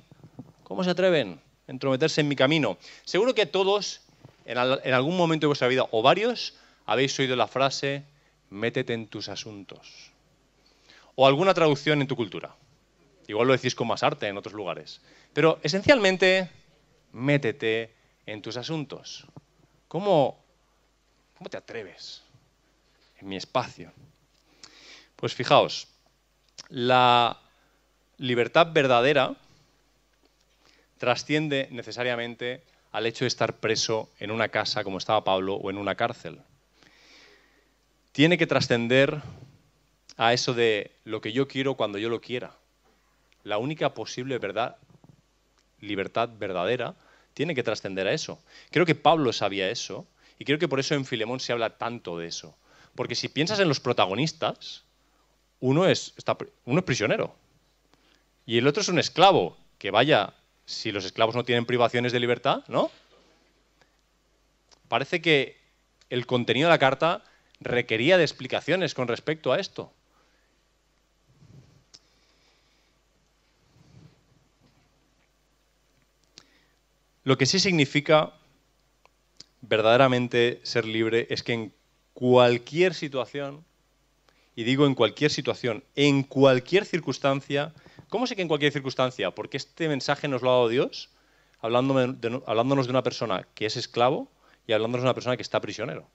¿Cómo 0.63 0.83
se 0.83 0.89
atreven 0.89 1.39
a 1.67 1.71
entrometerse 1.71 2.21
en 2.21 2.27
mi 2.27 2.35
camino? 2.35 2.77
Seguro 3.03 3.33
que 3.35 3.45
todos, 3.45 4.01
en, 4.45 4.57
algún 4.57 5.17
momento 5.17 5.45
de 5.45 5.47
vuestra 5.49 5.67
vida, 5.67 5.87
o 5.91 6.01
varios, 6.01 6.55
habéis 6.85 7.17
oído 7.19 7.35
la 7.35 7.47
frase, 7.47 8.03
métete 8.49 8.93
en 8.93 9.07
tus 9.07 9.29
asuntos. 9.29 10.11
O 11.15 11.27
alguna 11.27 11.53
traducción 11.53 12.01
en 12.01 12.07
tu 12.07 12.15
cultura. 12.15 12.55
Igual 13.27 13.47
lo 13.47 13.53
decís 13.53 13.75
con 13.75 13.87
más 13.87 14.01
arte 14.03 14.27
en 14.27 14.37
otros 14.37 14.53
lugares. 14.53 15.01
Pero 15.33 15.59
esencialmente, 15.61 16.49
métete 17.11 17.98
en 18.31 18.41
tus 18.41 18.57
asuntos. 18.57 19.25
¿Cómo, 19.87 20.43
cómo 21.37 21.49
te 21.49 21.57
atreves 21.57 22.23
en 23.19 23.27
mi 23.27 23.35
espacio? 23.35 23.91
Pues 25.15 25.33
fijaos, 25.33 25.87
la 26.69 27.39
libertad 28.17 28.67
verdadera 28.71 29.35
trasciende 30.97 31.67
necesariamente 31.71 32.63
al 32.91 33.05
hecho 33.05 33.23
de 33.23 33.29
estar 33.29 33.55
preso 33.57 34.09
en 34.19 34.31
una 34.31 34.49
casa 34.49 34.83
como 34.83 34.97
estaba 34.97 35.23
Pablo 35.23 35.55
o 35.55 35.69
en 35.69 35.77
una 35.77 35.95
cárcel. 35.95 36.39
Tiene 38.11 38.37
que 38.37 38.47
trascender 38.47 39.21
a 40.17 40.33
eso 40.33 40.53
de 40.53 40.91
lo 41.05 41.21
que 41.21 41.31
yo 41.31 41.47
quiero 41.47 41.75
cuando 41.75 41.97
yo 41.97 42.09
lo 42.09 42.21
quiera. 42.21 42.51
La 43.43 43.57
única 43.57 43.93
posible 43.93 44.37
verdad, 44.37 44.75
libertad 45.79 46.29
verdadera, 46.37 46.95
tiene 47.33 47.55
que 47.55 47.63
trascender 47.63 48.07
a 48.07 48.13
eso. 48.13 48.41
Creo 48.71 48.85
que 48.85 48.95
Pablo 48.95 49.33
sabía 49.33 49.69
eso 49.69 50.07
y 50.37 50.45
creo 50.45 50.59
que 50.59 50.67
por 50.67 50.79
eso 50.79 50.95
en 50.95 51.05
Filemón 51.05 51.39
se 51.39 51.51
habla 51.51 51.77
tanto 51.77 52.17
de 52.17 52.27
eso. 52.27 52.55
Porque 52.95 53.15
si 53.15 53.29
piensas 53.29 53.59
en 53.59 53.67
los 53.67 53.79
protagonistas, 53.79 54.83
uno 55.59 55.87
es, 55.87 56.13
uno 56.65 56.79
es 56.79 56.85
prisionero 56.85 57.35
y 58.49 58.57
el 58.57 58.65
otro 58.65 58.81
es 58.81 58.89
un 58.89 58.97
esclavo, 58.97 59.55
que 59.77 59.91
vaya, 59.91 60.33
si 60.65 60.91
los 60.91 61.05
esclavos 61.05 61.35
no 61.35 61.43
tienen 61.43 61.67
privaciones 61.67 62.11
de 62.11 62.19
libertad, 62.19 62.63
¿no? 62.67 62.89
Parece 64.87 65.21
que 65.21 65.55
el 66.09 66.25
contenido 66.25 66.67
de 66.67 66.73
la 66.73 66.79
carta 66.79 67.23
requería 67.59 68.17
de 68.17 68.23
explicaciones 68.23 68.95
con 68.95 69.07
respecto 69.07 69.53
a 69.53 69.59
esto. 69.59 69.93
Lo 77.29 77.37
que 77.37 77.45
sí 77.45 77.59
significa 77.59 78.33
verdaderamente 79.61 80.61
ser 80.63 80.85
libre 80.85 81.27
es 81.29 81.43
que 81.43 81.53
en 81.53 81.73
cualquier 82.15 82.95
situación 82.95 83.63
y 84.55 84.63
digo 84.63 84.87
en 84.87 84.95
cualquier 84.95 85.29
situación, 85.29 85.83
en 85.95 86.23
cualquier 86.23 86.85
circunstancia. 86.85 87.71
¿Cómo 88.09 88.25
sé 88.25 88.35
que 88.35 88.41
en 88.41 88.47
cualquier 88.47 88.73
circunstancia? 88.73 89.29
Porque 89.29 89.57
este 89.57 89.87
mensaje 89.87 90.27
nos 90.27 90.41
lo 90.41 90.49
ha 90.49 90.53
dado 90.53 90.69
Dios, 90.69 91.11
hablándonos 91.61 92.87
de 92.87 92.89
una 92.89 93.03
persona 93.03 93.45
que 93.53 93.67
es 93.67 93.77
esclavo 93.77 94.27
y 94.65 94.73
hablándonos 94.73 95.03
de 95.03 95.09
una 95.09 95.13
persona 95.13 95.37
que 95.37 95.43
está 95.43 95.61
prisionero. 95.61 96.07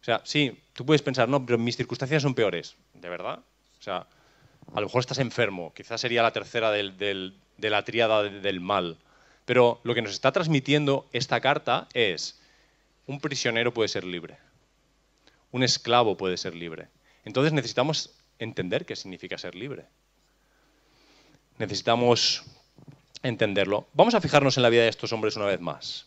O 0.00 0.04
sea, 0.06 0.22
sí, 0.24 0.58
tú 0.72 0.86
puedes 0.86 1.02
pensar, 1.02 1.28
no, 1.28 1.44
pero 1.44 1.58
mis 1.58 1.76
circunstancias 1.76 2.22
son 2.22 2.34
peores. 2.34 2.74
¿De 2.94 3.10
verdad? 3.10 3.40
O 3.78 3.82
sea, 3.82 4.06
a 4.72 4.80
lo 4.80 4.86
mejor 4.86 5.00
estás 5.00 5.18
enfermo, 5.18 5.74
quizás 5.74 6.00
sería 6.00 6.22
la 6.22 6.32
tercera 6.32 6.70
de 6.70 7.32
la 7.58 7.84
tríada 7.84 8.22
del 8.22 8.62
mal. 8.62 8.96
Pero 9.46 9.80
lo 9.84 9.94
que 9.94 10.02
nos 10.02 10.12
está 10.12 10.32
transmitiendo 10.32 11.08
esta 11.12 11.40
carta 11.40 11.88
es, 11.94 12.38
un 13.06 13.20
prisionero 13.20 13.72
puede 13.72 13.88
ser 13.88 14.04
libre, 14.04 14.36
un 15.52 15.62
esclavo 15.62 16.16
puede 16.16 16.36
ser 16.36 16.54
libre, 16.54 16.88
entonces 17.24 17.52
necesitamos 17.52 18.10
entender 18.38 18.84
qué 18.84 18.96
significa 18.96 19.38
ser 19.38 19.54
libre. 19.54 19.86
Necesitamos 21.58 22.44
entenderlo. 23.22 23.86
Vamos 23.94 24.14
a 24.14 24.20
fijarnos 24.20 24.56
en 24.56 24.62
la 24.62 24.68
vida 24.68 24.82
de 24.82 24.88
estos 24.88 25.12
hombres 25.12 25.36
una 25.36 25.46
vez 25.46 25.60
más. 25.60 26.06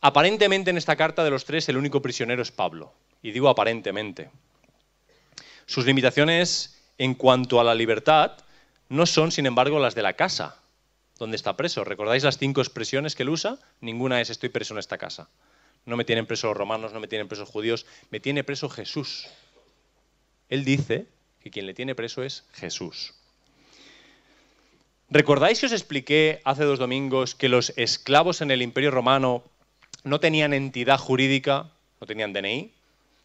Aparentemente 0.00 0.70
en 0.70 0.78
esta 0.78 0.96
carta 0.96 1.22
de 1.22 1.30
los 1.30 1.44
tres 1.44 1.68
el 1.68 1.76
único 1.76 2.02
prisionero 2.02 2.42
es 2.42 2.50
Pablo. 2.50 2.92
Y 3.22 3.30
digo 3.30 3.48
aparentemente. 3.48 4.30
Sus 5.66 5.86
limitaciones 5.86 6.76
en 6.98 7.14
cuanto 7.14 7.60
a 7.60 7.64
la 7.64 7.74
libertad 7.74 8.32
no 8.88 9.06
son, 9.06 9.32
sin 9.32 9.46
embargo, 9.46 9.78
las 9.78 9.94
de 9.94 10.02
la 10.02 10.14
casa 10.14 10.56
donde 11.18 11.36
está 11.36 11.56
preso. 11.56 11.84
¿Recordáis 11.84 12.24
las 12.24 12.38
cinco 12.38 12.60
expresiones 12.60 13.14
que 13.14 13.22
él 13.22 13.30
usa? 13.30 13.58
Ninguna 13.80 14.20
es 14.20 14.30
estoy 14.30 14.48
preso 14.48 14.74
en 14.74 14.78
esta 14.78 14.98
casa. 14.98 15.28
No 15.84 15.96
me 15.96 16.04
tienen 16.04 16.26
preso 16.26 16.48
los 16.48 16.56
romanos, 16.56 16.92
no 16.92 17.00
me 17.00 17.08
tienen 17.08 17.28
presos 17.28 17.48
judíos, 17.48 17.86
me 18.10 18.20
tiene 18.20 18.44
preso 18.44 18.68
Jesús. 18.68 19.26
Él 20.48 20.64
dice 20.64 21.06
que 21.40 21.50
quien 21.50 21.66
le 21.66 21.74
tiene 21.74 21.94
preso 21.94 22.22
es 22.22 22.44
Jesús. 22.52 23.14
¿Recordáis 25.08 25.60
que 25.60 25.66
os 25.66 25.72
expliqué 25.72 26.40
hace 26.44 26.64
dos 26.64 26.80
domingos 26.80 27.36
que 27.36 27.48
los 27.48 27.72
esclavos 27.76 28.40
en 28.40 28.50
el 28.50 28.62
Imperio 28.62 28.90
Romano 28.90 29.44
no 30.02 30.18
tenían 30.18 30.52
entidad 30.52 30.98
jurídica, 30.98 31.70
no 32.00 32.06
tenían 32.06 32.32
DNI, 32.32 32.72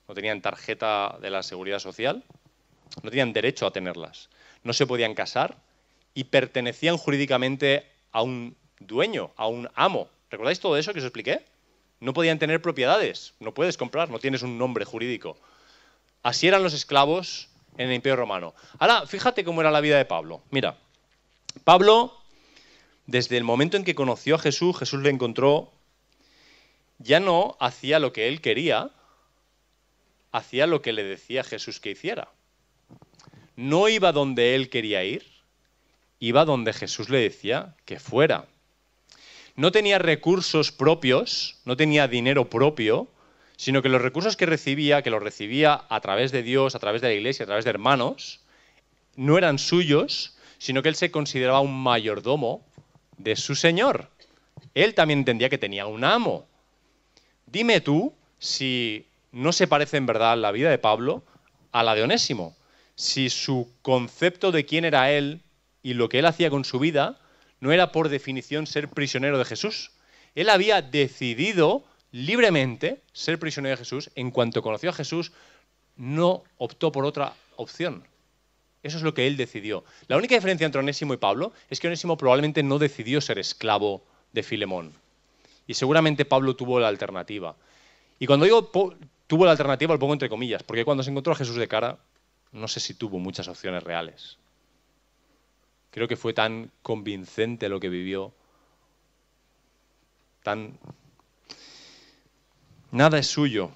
no 0.08 0.14
tenían 0.14 0.42
tarjeta 0.42 1.18
de 1.20 1.32
la 1.32 1.42
seguridad 1.42 1.80
social, 1.80 2.24
no 3.02 3.10
tenían 3.10 3.34
derecho 3.34 3.66
a 3.66 3.72
tenerlas, 3.72 4.30
no 4.64 4.74
se 4.74 4.86
podían 4.86 5.16
casar 5.16 5.58
y 6.13 6.26
pertenecían 6.26 6.97
jurídicamente 6.97 7.86
a 8.12 8.21
un 8.21 8.56
dueño, 8.80 9.32
a 9.36 9.47
un 9.47 9.69
amo? 9.76 10.10
¿Recordáis 10.30 10.60
todo 10.60 10.78
eso 10.78 10.93
que 10.93 11.00
os 11.00 11.06
expliqué? 11.06 11.45
No 12.00 12.13
podían 12.13 12.39
tener 12.39 12.62
propiedades, 12.62 13.34
no 13.39 13.54
puedes 13.54 13.78
comprar, 13.78 14.10
no 14.10 14.19
tienes 14.19 14.41
un 14.41 14.58
nombre 14.58 14.86
jurídico. 14.86 15.38
Así 16.24 16.47
eran 16.47 16.63
los 16.63 16.74
esclavos 16.74 17.50
en 17.78 17.89
el 17.89 17.95
Imperio 17.95 18.15
Romano. 18.15 18.54
Ahora, 18.80 19.06
fíjate 19.06 19.43
cómo 19.43 19.62
era 19.62 19.71
la 19.71 19.82
vida 19.82 19.97
de 19.97 20.06
Pablo. 20.06 20.41
Mira, 20.52 20.78
Pablo, 21.63 22.17
desde 23.06 23.38
el 23.38 23.43
momento 23.43 23.78
en 23.78 23.84
que 23.84 23.95
conoció 23.95 24.36
a 24.36 24.39
Jesús, 24.39 24.78
Jesús 24.78 25.02
le 25.02 25.10
encontró, 25.10 25.71
ya 26.97 27.19
no 27.19 27.58
hacía 27.60 28.00
lo 28.00 28.13
que 28.13 28.28
él 28.28 28.41
quería, 28.41 28.91
hacía 30.32 30.67
lo 30.67 30.82
que 30.82 30.93
le 30.93 31.04
decía 31.04 31.43
Jesús 31.43 31.80
que 31.80 31.91
hiciera. 31.91 32.30
No 33.56 33.89
iba 33.89 34.12
donde 34.12 34.56
él 34.56 34.69
quería 34.69 35.04
ir, 35.04 35.26
iba 36.22 36.46
donde 36.46 36.72
Jesús 36.72 37.10
le 37.10 37.18
decía 37.18 37.76
que 37.84 38.00
fuera. 38.00 38.46
No 39.56 39.74
tenía 39.74 39.98
recursos 40.00 40.72
propios, 40.72 41.58
no 41.66 41.76
tenía 41.76 42.08
dinero 42.08 42.50
propio, 42.50 43.10
sino 43.58 43.82
que 43.82 43.90
los 43.90 44.02
recursos 44.02 44.38
que 44.38 44.46
recibía, 44.46 45.02
que 45.02 45.10
los 45.10 45.22
recibía 45.22 45.84
a 45.90 46.00
través 46.00 46.32
de 46.32 46.44
Dios, 46.44 46.76
a 46.76 46.80
través 46.80 47.02
de 47.02 47.10
la 47.10 47.16
iglesia, 47.16 47.44
a 47.44 47.48
través 47.48 47.66
de 47.66 47.72
hermanos, 47.72 48.40
no 49.16 49.38
eran 49.38 49.58
suyos, 49.58 50.38
sino 50.60 50.84
que 50.84 50.90
él 50.90 50.96
se 50.96 51.12
consideraba 51.12 51.60
un 51.60 51.82
mayordomo 51.82 52.64
de 53.18 53.36
su 53.36 53.56
Señor. 53.56 54.10
Él 54.76 54.94
también 54.94 55.20
entendía 55.20 55.50
que 55.50 55.58
tenía 55.58 55.88
un 55.88 56.04
amo. 56.04 56.46
Dime 57.48 57.82
tú 57.82 58.14
si 58.38 59.08
no 59.32 59.52
se 59.54 59.68
parece 59.68 59.98
en 59.98 60.06
verdad 60.06 60.38
la 60.38 60.52
vida 60.52 60.70
de 60.70 60.78
Pablo 60.78 61.24
a 61.72 61.84
la 61.84 61.96
de 61.96 62.04
Onésimo. 62.04 62.56
si 62.96 63.32
su 63.32 63.72
concepto 63.82 64.52
de 64.52 64.66
quién 64.66 64.86
era 64.86 65.12
él 65.12 65.42
y 65.84 65.94
lo 65.94 66.10
que 66.10 66.20
él 66.20 66.26
hacía 66.26 66.50
con 66.50 66.65
su 66.65 66.80
vida 66.80 67.20
no 67.60 67.72
era 67.72 67.91
por 67.91 68.10
definición 68.10 68.67
ser 68.67 68.89
prisionero 68.89 69.38
de 69.38 69.46
Jesús. 69.46 69.91
Él 70.36 70.50
había 70.50 70.82
decidido 70.82 71.84
libremente 72.12 73.02
ser 73.13 73.39
prisionero 73.39 73.76
de 73.76 73.84
Jesús. 73.84 74.10
En 74.15 74.32
cuanto 74.32 74.62
conoció 74.62 74.89
a 74.89 74.94
Jesús, 74.94 75.32
no 75.96 76.44
optó 76.58 76.91
por 76.91 77.06
otra 77.06 77.34
opción. 77.56 78.04
Eso 78.84 78.98
es 78.98 79.04
lo 79.04 79.13
que 79.13 79.28
él 79.28 79.38
decidió. 79.38 79.84
La 80.08 80.17
única 80.17 80.36
diferencia 80.36 80.65
entre 80.65 80.80
Onésimo 80.80 81.13
y 81.13 81.17
Pablo 81.17 81.54
es 81.70 81.80
que 81.80 81.88
Onésimo 81.88 82.17
probablemente 82.17 82.63
no 82.63 82.80
decidió 82.80 83.22
ser 83.22 83.38
esclavo 83.38 84.04
de 84.34 84.44
Filemón. 84.44 84.94
Y 85.67 85.76
seguramente 85.76 86.26
Pablo 86.26 86.56
tuvo 86.56 86.80
la 86.80 86.88
alternativa. 86.88 87.56
Y 88.17 88.26
cuando 88.26 88.46
digo 88.46 88.72
tuvo 89.28 89.46
la 89.46 89.52
alternativa, 89.52 89.94
lo 89.94 90.00
pongo 90.00 90.13
entre 90.13 90.30
comillas, 90.30 90.63
porque 90.63 90.84
cuando 90.84 91.04
se 91.04 91.12
encontró 91.12 91.34
a 91.34 91.36
Jesús 91.36 91.56
de 91.56 91.67
cara, 91.67 92.00
no 92.52 92.67
sé 92.67 92.80
si 92.80 92.96
tuvo 92.96 93.20
muchas 93.20 93.48
opciones 93.48 93.84
reales. 93.84 94.38
Creo 95.92 96.08
que 96.08 96.16
fue 96.16 96.34
tan 96.34 96.72
convincente 96.82 97.70
lo 97.70 97.80
que 97.80 97.90
vivió, 97.90 98.34
tan... 100.44 100.78
Nada 102.92 103.20
es 103.20 103.28
suyo, 103.28 103.72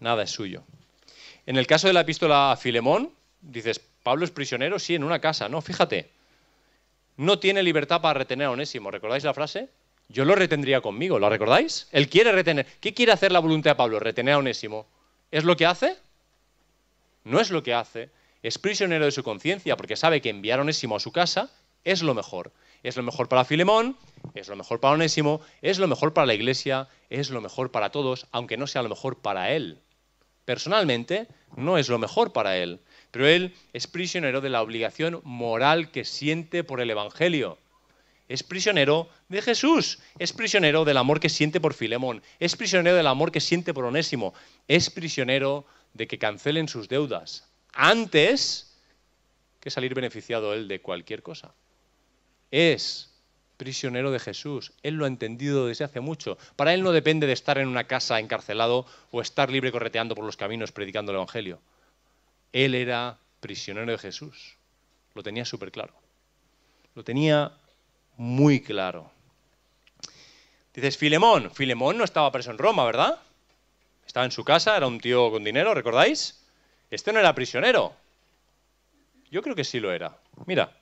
nada 0.00 0.22
es 0.22 0.30
suyo. 0.30 0.62
En 1.46 1.56
el 1.56 1.66
caso 1.66 1.86
de 1.86 1.92
la 1.92 2.00
epístola 2.00 2.52
a 2.52 2.56
Filemón, 2.56 3.10
dices, 3.40 3.80
Pablo 4.02 4.24
es 4.24 4.30
prisionero, 4.30 4.78
sí, 4.78 4.94
en 4.94 5.04
una 5.04 5.20
casa. 5.20 5.48
No, 5.48 5.62
fíjate, 5.62 6.10
no 7.16 7.38
tiene 7.38 7.62
libertad 7.62 8.00
para 8.00 8.18
retener 8.18 8.46
a 8.46 8.50
Onésimo. 8.50 8.90
¿Recordáis 8.90 9.24
la 9.24 9.34
frase? 9.34 9.68
Yo 10.08 10.24
lo 10.24 10.34
retendría 10.34 10.80
conmigo, 10.80 11.18
¿lo 11.18 11.30
recordáis? 11.30 11.88
Él 11.92 12.08
quiere 12.08 12.32
retener. 12.32 12.66
¿Qué 12.80 12.92
quiere 12.92 13.12
hacer 13.12 13.32
la 13.32 13.38
voluntad 13.38 13.70
de 13.70 13.76
Pablo? 13.76 13.98
Retener 13.98 14.34
a 14.34 14.38
Onésimo. 14.38 14.86
¿Es 15.30 15.44
lo 15.44 15.56
que 15.56 15.66
hace? 15.66 15.96
No 17.24 17.40
es 17.40 17.50
lo 17.50 17.62
que 17.62 17.72
hace. 17.72 18.10
Es 18.44 18.58
prisionero 18.58 19.06
de 19.06 19.10
su 19.10 19.22
conciencia 19.22 19.74
porque 19.74 19.96
sabe 19.96 20.20
que 20.20 20.28
enviar 20.28 20.58
a 20.58 20.62
Onésimo 20.62 20.96
a 20.96 21.00
su 21.00 21.12
casa 21.12 21.50
es 21.82 22.02
lo 22.02 22.12
mejor. 22.12 22.52
Es 22.82 22.94
lo 22.94 23.02
mejor 23.02 23.26
para 23.26 23.46
Filemón, 23.46 23.96
es 24.34 24.48
lo 24.48 24.56
mejor 24.56 24.80
para 24.80 24.92
Onésimo, 24.92 25.40
es 25.62 25.78
lo 25.78 25.88
mejor 25.88 26.12
para 26.12 26.26
la 26.26 26.34
iglesia, 26.34 26.86
es 27.08 27.30
lo 27.30 27.40
mejor 27.40 27.70
para 27.70 27.88
todos, 27.88 28.26
aunque 28.32 28.58
no 28.58 28.66
sea 28.66 28.82
lo 28.82 28.90
mejor 28.90 29.16
para 29.16 29.52
él. 29.52 29.78
Personalmente, 30.44 31.26
no 31.56 31.78
es 31.78 31.88
lo 31.88 31.98
mejor 31.98 32.34
para 32.34 32.58
él, 32.58 32.80
pero 33.10 33.26
él 33.26 33.54
es 33.72 33.86
prisionero 33.86 34.42
de 34.42 34.50
la 34.50 34.60
obligación 34.60 35.22
moral 35.24 35.90
que 35.90 36.04
siente 36.04 36.64
por 36.64 36.82
el 36.82 36.90
Evangelio. 36.90 37.56
Es 38.28 38.42
prisionero 38.42 39.08
de 39.30 39.40
Jesús, 39.40 40.00
es 40.18 40.34
prisionero 40.34 40.84
del 40.84 40.98
amor 40.98 41.18
que 41.18 41.30
siente 41.30 41.62
por 41.62 41.72
Filemón, 41.72 42.22
es 42.40 42.56
prisionero 42.56 42.94
del 42.94 43.06
amor 43.06 43.32
que 43.32 43.40
siente 43.40 43.72
por 43.72 43.86
Onésimo, 43.86 44.34
es 44.68 44.90
prisionero 44.90 45.64
de 45.94 46.06
que 46.06 46.18
cancelen 46.18 46.68
sus 46.68 46.90
deudas 46.90 47.48
antes 47.74 48.76
que 49.60 49.70
salir 49.70 49.94
beneficiado 49.94 50.54
él 50.54 50.68
de 50.68 50.80
cualquier 50.80 51.22
cosa. 51.22 51.54
Es 52.50 53.10
prisionero 53.56 54.10
de 54.10 54.18
Jesús. 54.18 54.72
Él 54.82 54.94
lo 54.94 55.04
ha 55.04 55.08
entendido 55.08 55.66
desde 55.66 55.84
hace 55.84 56.00
mucho. 56.00 56.36
Para 56.56 56.74
él 56.74 56.82
no 56.82 56.92
depende 56.92 57.26
de 57.26 57.32
estar 57.32 57.58
en 57.58 57.68
una 57.68 57.84
casa 57.84 58.20
encarcelado 58.20 58.86
o 59.10 59.20
estar 59.20 59.50
libre 59.50 59.72
correteando 59.72 60.14
por 60.14 60.24
los 60.24 60.36
caminos 60.36 60.72
predicando 60.72 61.12
el 61.12 61.16
Evangelio. 61.16 61.60
Él 62.52 62.74
era 62.74 63.18
prisionero 63.40 63.90
de 63.90 63.98
Jesús. 63.98 64.56
Lo 65.14 65.22
tenía 65.22 65.44
súper 65.44 65.72
claro. 65.72 65.94
Lo 66.94 67.04
tenía 67.04 67.52
muy 68.16 68.60
claro. 68.60 69.10
Dices, 70.74 70.98
Filemón. 70.98 71.50
Filemón 71.50 71.96
no 71.96 72.04
estaba 72.04 72.30
preso 72.32 72.50
en 72.50 72.58
Roma, 72.58 72.84
¿verdad? 72.84 73.20
Estaba 74.06 74.26
en 74.26 74.32
su 74.32 74.44
casa, 74.44 74.76
era 74.76 74.86
un 74.86 75.00
tío 75.00 75.30
con 75.30 75.44
dinero, 75.44 75.74
¿recordáis? 75.74 76.43
Este 76.94 77.12
no 77.12 77.18
era 77.18 77.34
prisionero. 77.34 77.92
Yo 79.30 79.42
creo 79.42 79.54
que 79.54 79.64
sí 79.64 79.80
lo 79.80 79.92
era. 79.92 80.16
Mira, 80.46 80.72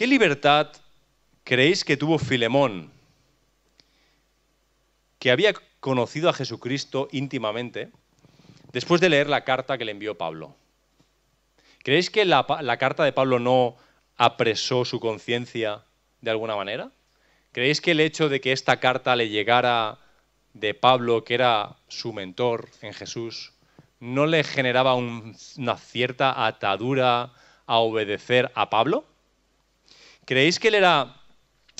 ¿Qué 0.00 0.06
libertad 0.06 0.72
creéis 1.44 1.84
que 1.84 1.98
tuvo 1.98 2.18
Filemón, 2.18 2.90
que 5.18 5.30
había 5.30 5.52
conocido 5.78 6.30
a 6.30 6.32
Jesucristo 6.32 7.08
íntimamente, 7.12 7.90
después 8.72 9.02
de 9.02 9.10
leer 9.10 9.28
la 9.28 9.44
carta 9.44 9.76
que 9.76 9.84
le 9.84 9.92
envió 9.92 10.16
Pablo? 10.16 10.56
¿Creéis 11.84 12.08
que 12.08 12.24
la, 12.24 12.46
carta 12.78 13.04
de 13.04 13.12
Pablo 13.12 13.38
no 13.40 13.76
apresó 14.16 14.86
su 14.86 15.00
conciencia 15.00 15.84
de 16.22 16.30
alguna 16.30 16.56
manera? 16.56 16.92
¿Creéis 17.52 17.82
que 17.82 17.90
el 17.90 18.00
hecho 18.00 18.30
de 18.30 18.40
que 18.40 18.52
esta 18.52 18.80
carta 18.80 19.14
le 19.16 19.28
llegara 19.28 19.98
de 20.54 20.72
Pablo, 20.72 21.24
que 21.24 21.34
era 21.34 21.76
su 21.88 22.14
mentor 22.14 22.70
en 22.80 22.94
Jesús, 22.94 23.52
no 24.00 24.26
le 24.26 24.42
generaba 24.42 24.94
una 24.94 25.76
cierta 25.76 26.46
atadura 26.46 27.32
a 27.66 27.78
obedecer 27.78 28.50
a 28.54 28.70
Pablo? 28.70 29.04
¿Creéis 30.24 30.58
que 30.58 30.68
él 30.68 30.74
era 30.74 31.16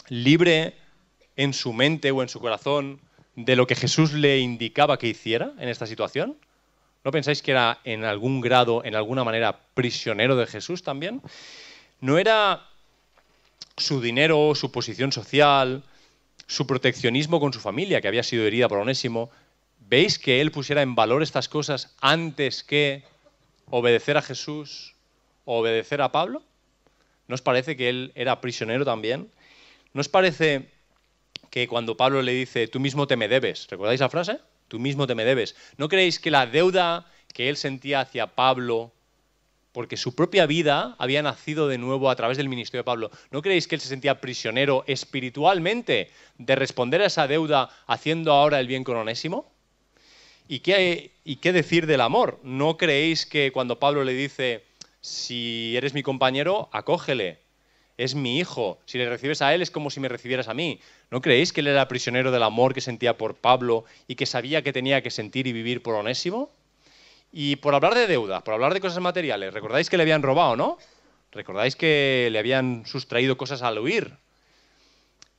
libre 0.09 0.75
en 1.37 1.55
su 1.55 1.73
mente 1.73 2.11
o 2.11 2.23
en 2.23 2.29
su 2.29 2.41
corazón 2.41 3.01
de 3.37 3.57
lo 3.57 3.67
que 3.67 3.75
Jesús 3.75 4.13
le 4.13 4.39
indicaba 4.39 4.99
que 4.99 5.09
hiciera 5.09 5.53
en 5.59 5.69
esta 5.69 5.87
situación? 5.87 6.37
¿No 7.03 7.11
pensáis 7.11 7.43
que 7.43 7.53
era 7.53 7.79
en 7.85 8.05
algún 8.05 8.41
grado, 8.41 8.85
en 8.85 8.95
alguna 8.95 9.25
manera, 9.25 9.59
prisionero 9.75 10.37
de 10.37 10.47
Jesús 10.47 10.83
también? 10.83 11.23
¿No 12.01 12.19
era 12.19 12.67
su 13.77 14.03
dinero, 14.03 14.55
su 14.55 14.71
posición 14.71 15.11
social, 15.11 15.83
su 16.47 16.67
proteccionismo 16.67 17.41
con 17.41 17.53
su 17.55 17.61
familia, 17.61 18.03
que 18.03 18.09
había 18.09 18.23
sido 18.23 18.45
herida 18.45 18.69
por 18.69 18.79
Onésimo? 18.79 19.31
¿Veis 19.91 20.21
que 20.21 20.41
él 20.41 20.53
pusiera 20.53 20.83
en 20.83 20.95
valor 20.95 21.21
estas 21.21 21.49
cosas 21.49 21.97
antes 22.01 22.63
que 22.63 23.03
obedecer 23.71 24.17
a 24.17 24.23
Jesús 24.23 24.95
o 25.45 25.59
obedecer 25.59 26.01
a 26.01 26.13
Pablo? 26.13 26.45
¿No 27.27 27.35
os 27.35 27.43
parece 27.43 27.77
que 27.77 27.89
él 27.89 28.13
era 28.15 28.41
prisionero 28.41 28.85
también? 28.85 29.33
¿No 29.93 30.01
os 30.01 30.09
parece 30.09 30.71
que 31.51 31.67
cuando 31.67 31.97
Pablo 31.97 32.23
le 32.23 32.31
dice, 32.31 32.69
tú 32.69 32.79
mismo 32.79 33.09
te 33.09 33.17
me 33.17 33.27
debes, 33.27 33.67
¿recordáis 33.69 33.99
la 33.99 34.09
frase? 34.09 34.39
Tú 34.69 34.79
mismo 34.79 35.09
te 35.09 35.17
me 35.17 35.25
debes. 35.25 35.57
¿No 35.77 35.89
creéis 35.89 36.21
que 36.21 36.31
la 36.31 36.47
deuda 36.47 37.11
que 37.35 37.49
él 37.49 37.57
sentía 37.57 37.99
hacia 37.99 38.29
Pablo, 38.29 38.93
porque 39.73 39.97
su 39.97 40.15
propia 40.15 40.47
vida 40.47 40.95
había 41.01 41.21
nacido 41.21 41.67
de 41.67 41.79
nuevo 41.79 42.11
a 42.11 42.15
través 42.15 42.37
del 42.37 42.49
ministerio 42.49 42.83
de 42.83 42.93
Pablo, 42.93 43.11
¿no 43.33 43.43
creéis 43.43 43.67
que 43.67 43.75
él 43.75 43.81
se 43.81 43.89
sentía 43.89 44.21
prisionero 44.21 44.85
espiritualmente 44.87 46.13
de 46.39 46.55
responder 46.55 47.03
a 47.03 47.07
esa 47.07 47.27
deuda 47.27 47.71
haciendo 47.89 48.31
ahora 48.31 48.61
el 48.61 48.69
bien 48.69 48.85
con 48.85 48.97
Onésimo? 48.97 49.50
¿Y 50.51 50.59
qué, 50.59 51.13
¿Y 51.23 51.37
qué 51.37 51.53
decir 51.53 51.87
del 51.87 52.01
amor? 52.01 52.41
¿No 52.43 52.77
creéis 52.77 53.25
que 53.25 53.53
cuando 53.53 53.79
Pablo 53.79 54.03
le 54.03 54.15
dice, 54.15 54.65
si 55.01 55.77
eres 55.77 55.95
mi 55.95 56.03
compañero, 56.03 56.69
acógele. 56.73 57.39
Es 57.97 58.17
mi 58.17 58.41
hijo. 58.41 58.81
Si 58.85 58.99
le 58.99 59.09
recibes 59.09 59.43
a 59.43 59.55
él 59.55 59.63
es 59.63 59.71
como 59.71 59.91
si 59.91 60.01
me 60.01 60.09
recibieras 60.09 60.49
a 60.49 60.55
mí. 60.55 60.81
¿No 61.13 61.21
creéis 61.21 61.53
que 61.53 61.61
él 61.61 61.69
era 61.69 61.87
prisionero 61.87 62.33
del 62.33 62.43
amor 62.43 62.75
que 62.75 62.81
sentía 62.81 63.17
por 63.17 63.37
Pablo 63.37 63.85
y 64.09 64.17
que 64.17 64.27
sabía 64.27 64.63
que 64.63 64.73
tenía 64.73 65.05
que 65.05 65.13
sentir 65.13 65.47
y 65.47 65.53
vivir 65.53 65.85
por 65.85 65.95
Onésimo? 65.95 66.51
Y 67.31 67.55
por 67.55 67.77
hablar 67.77 67.95
de 67.95 68.09
deuda, 68.09 68.43
por 68.43 68.55
hablar 68.55 68.75
de 68.75 68.81
cosas 68.81 69.01
materiales, 69.01 69.55
¿recordáis 69.55 69.89
que 69.89 69.99
le 69.99 70.03
habían 70.03 70.23
robado, 70.25 70.57
no? 70.57 70.79
¿Recordáis 71.31 71.77
que 71.77 72.29
le 72.33 72.41
habían 72.41 72.85
sustraído 72.87 73.37
cosas 73.37 73.63
al 73.63 73.79
huir? 73.79 74.17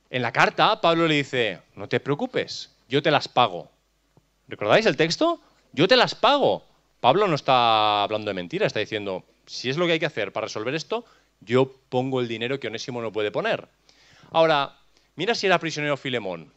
En 0.08 0.22
la 0.22 0.32
carta, 0.32 0.80
Pablo 0.80 1.06
le 1.06 1.16
dice, 1.16 1.60
no 1.76 1.86
te 1.86 2.00
preocupes, 2.00 2.70
yo 2.88 3.02
te 3.02 3.10
las 3.10 3.28
pago. 3.28 3.71
¿Recordáis 4.52 4.84
el 4.84 4.98
texto? 4.98 5.40
Yo 5.72 5.88
te 5.88 5.96
las 5.96 6.14
pago. 6.14 6.62
Pablo 7.00 7.26
no 7.26 7.34
está 7.34 8.02
hablando 8.02 8.28
de 8.28 8.34
mentira, 8.34 8.66
está 8.66 8.80
diciendo, 8.80 9.24
si 9.46 9.70
es 9.70 9.78
lo 9.78 9.86
que 9.86 9.92
hay 9.92 9.98
que 9.98 10.04
hacer 10.04 10.30
para 10.30 10.44
resolver 10.44 10.74
esto, 10.74 11.06
yo 11.40 11.74
pongo 11.88 12.20
el 12.20 12.28
dinero 12.28 12.60
que 12.60 12.66
Onésimo 12.66 13.00
no 13.00 13.10
puede 13.10 13.30
poner. 13.30 13.66
Ahora, 14.30 14.78
mira 15.16 15.34
si 15.34 15.46
era 15.46 15.58
prisionero 15.58 15.96
Filemón. 15.96 16.52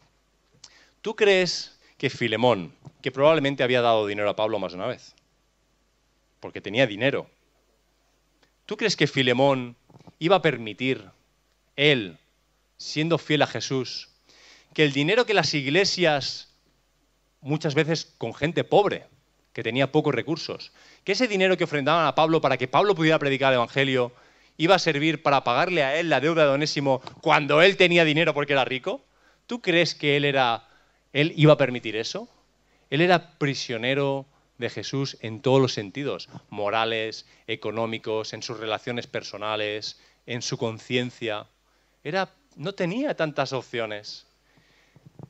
¿Tú 1.02 1.16
crees 1.16 1.80
que 1.98 2.10
Filemón, 2.10 2.74
que 3.02 3.14
probablemente 3.14 3.64
había 3.64 3.80
dado 3.80 4.08
dinero 4.08 4.30
a 4.30 4.36
Pablo 4.36 4.60
más 4.60 4.74
de 4.74 4.80
una 4.80 4.88
vez, 4.88 5.16
porque 6.42 6.60
tenía 6.60 6.88
dinero, 6.88 7.30
¿tú 8.66 8.76
crees 8.76 8.98
que 8.98 9.08
Filemón 9.08 9.78
iba 10.20 10.36
a 10.36 10.42
permitir, 10.42 11.02
él, 11.78 12.18
siendo 12.76 13.18
fiel 13.18 13.44
a 13.44 13.48
Jesús, 13.48 14.10
que 14.74 14.84
el 14.84 14.92
dinero 14.92 15.26
que 15.26 15.34
las 15.34 15.54
iglesias, 15.54 16.50
muchas 17.46 17.76
veces 17.76 18.14
con 18.18 18.34
gente 18.34 18.64
pobre, 18.64 19.06
que 19.54 19.64
tenía 19.64 19.92
pocos 19.92 20.14
recursos, 20.14 20.74
que 21.04 21.12
ese 21.12 21.28
dinero 21.28 21.56
que 21.56 21.64
ofrendaban 21.64 22.08
a 22.08 22.16
Pablo 22.16 22.42
para 22.42 22.58
que 22.58 22.68
Pablo 22.68 22.96
pudiera 22.96 23.20
predicar 23.20 23.54
el 23.54 23.58
Evangelio 23.58 24.12
iba 24.58 24.76
a 24.76 24.80
servir 24.80 25.22
para 25.22 25.44
pagarle 25.44 25.84
a 25.84 25.98
él 26.00 26.10
la 26.10 26.20
deuda 26.20 26.44
de 26.44 26.50
Onésimo 26.50 27.02
cuando 27.22 27.62
él 27.62 27.78
tenía 27.78 28.04
dinero 28.04 28.34
porque 28.34 28.54
era 28.54 28.66
rico? 28.66 29.06
¿Tú 29.46 29.62
crees 29.62 29.94
que 29.94 30.18
él 30.18 30.26
era 30.26 30.68
él 31.14 31.34
iba 31.38 31.54
a 31.54 31.58
permitir 31.58 31.96
eso? 31.96 32.28
Él 32.90 33.00
era 33.00 33.38
prisionero 33.38 34.26
de 34.58 34.72
Jesús 34.72 35.18
en 35.22 35.42
todos 35.42 35.62
los 35.62 35.74
sentidos, 35.74 36.30
morales, 36.50 37.28
económicos, 37.46 38.34
en 38.34 38.42
sus 38.42 38.60
relaciones 38.60 39.06
personales, 39.06 40.00
en 40.26 40.42
su 40.42 40.58
conciencia. 40.58 41.46
Era 42.04 42.34
no 42.56 42.74
tenía 42.74 43.16
tantas 43.16 43.54
opciones. 43.54 44.26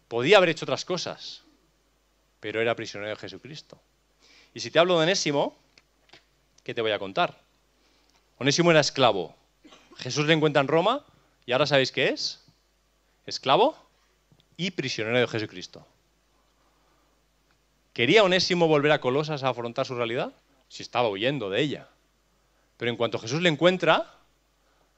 Podía 0.08 0.38
haber 0.38 0.49
hecho 0.49 0.65
otras 0.65 0.86
cosas, 0.86 1.44
pero 2.45 2.62
era 2.62 2.75
prisionero 2.75 3.10
de 3.10 3.15
Jesucristo. 3.15 3.81
Y 4.53 4.60
si 4.60 4.69
te 4.69 4.77
hablo 4.77 4.99
de 4.99 5.05
Onésimo, 5.05 5.58
que 6.63 6.75
te 6.75 6.81
voy 6.81 6.91
a 6.91 6.99
contar. 6.99 7.39
Onésimo 8.38 8.69
era 8.69 8.81
esclavo. 8.81 9.36
Jesús 9.97 10.27
le 10.27 10.34
encuentra 10.34 10.62
en 10.62 10.67
Roma 10.67 11.03
y 11.47 11.53
ahora 11.53 11.65
sabéis 11.65 11.91
qué 11.91 12.10
es. 12.10 12.45
Esclavo 13.25 13.75
y 14.58 14.69
prisionero 14.69 15.19
de 15.19 15.27
Jesucristo. 15.27 15.88
¿Quería 17.93 18.23
Onésimo 18.23 18.67
volver 18.67 18.91
a 18.91 19.01
Colosas 19.01 19.41
a 19.41 19.49
afrontar 19.49 19.88
su 19.88 19.95
realidad? 19.95 20.31
Si 20.69 20.84
estaba 20.84 21.10
huyendo 21.10 21.49
de 21.49 21.62
ella. 21.62 21.88
Pero 22.77 22.91
en 22.91 22.97
cuanto 22.97 23.17
Jesús 23.17 23.41
le 23.41 23.49
encuentra, 23.49 24.13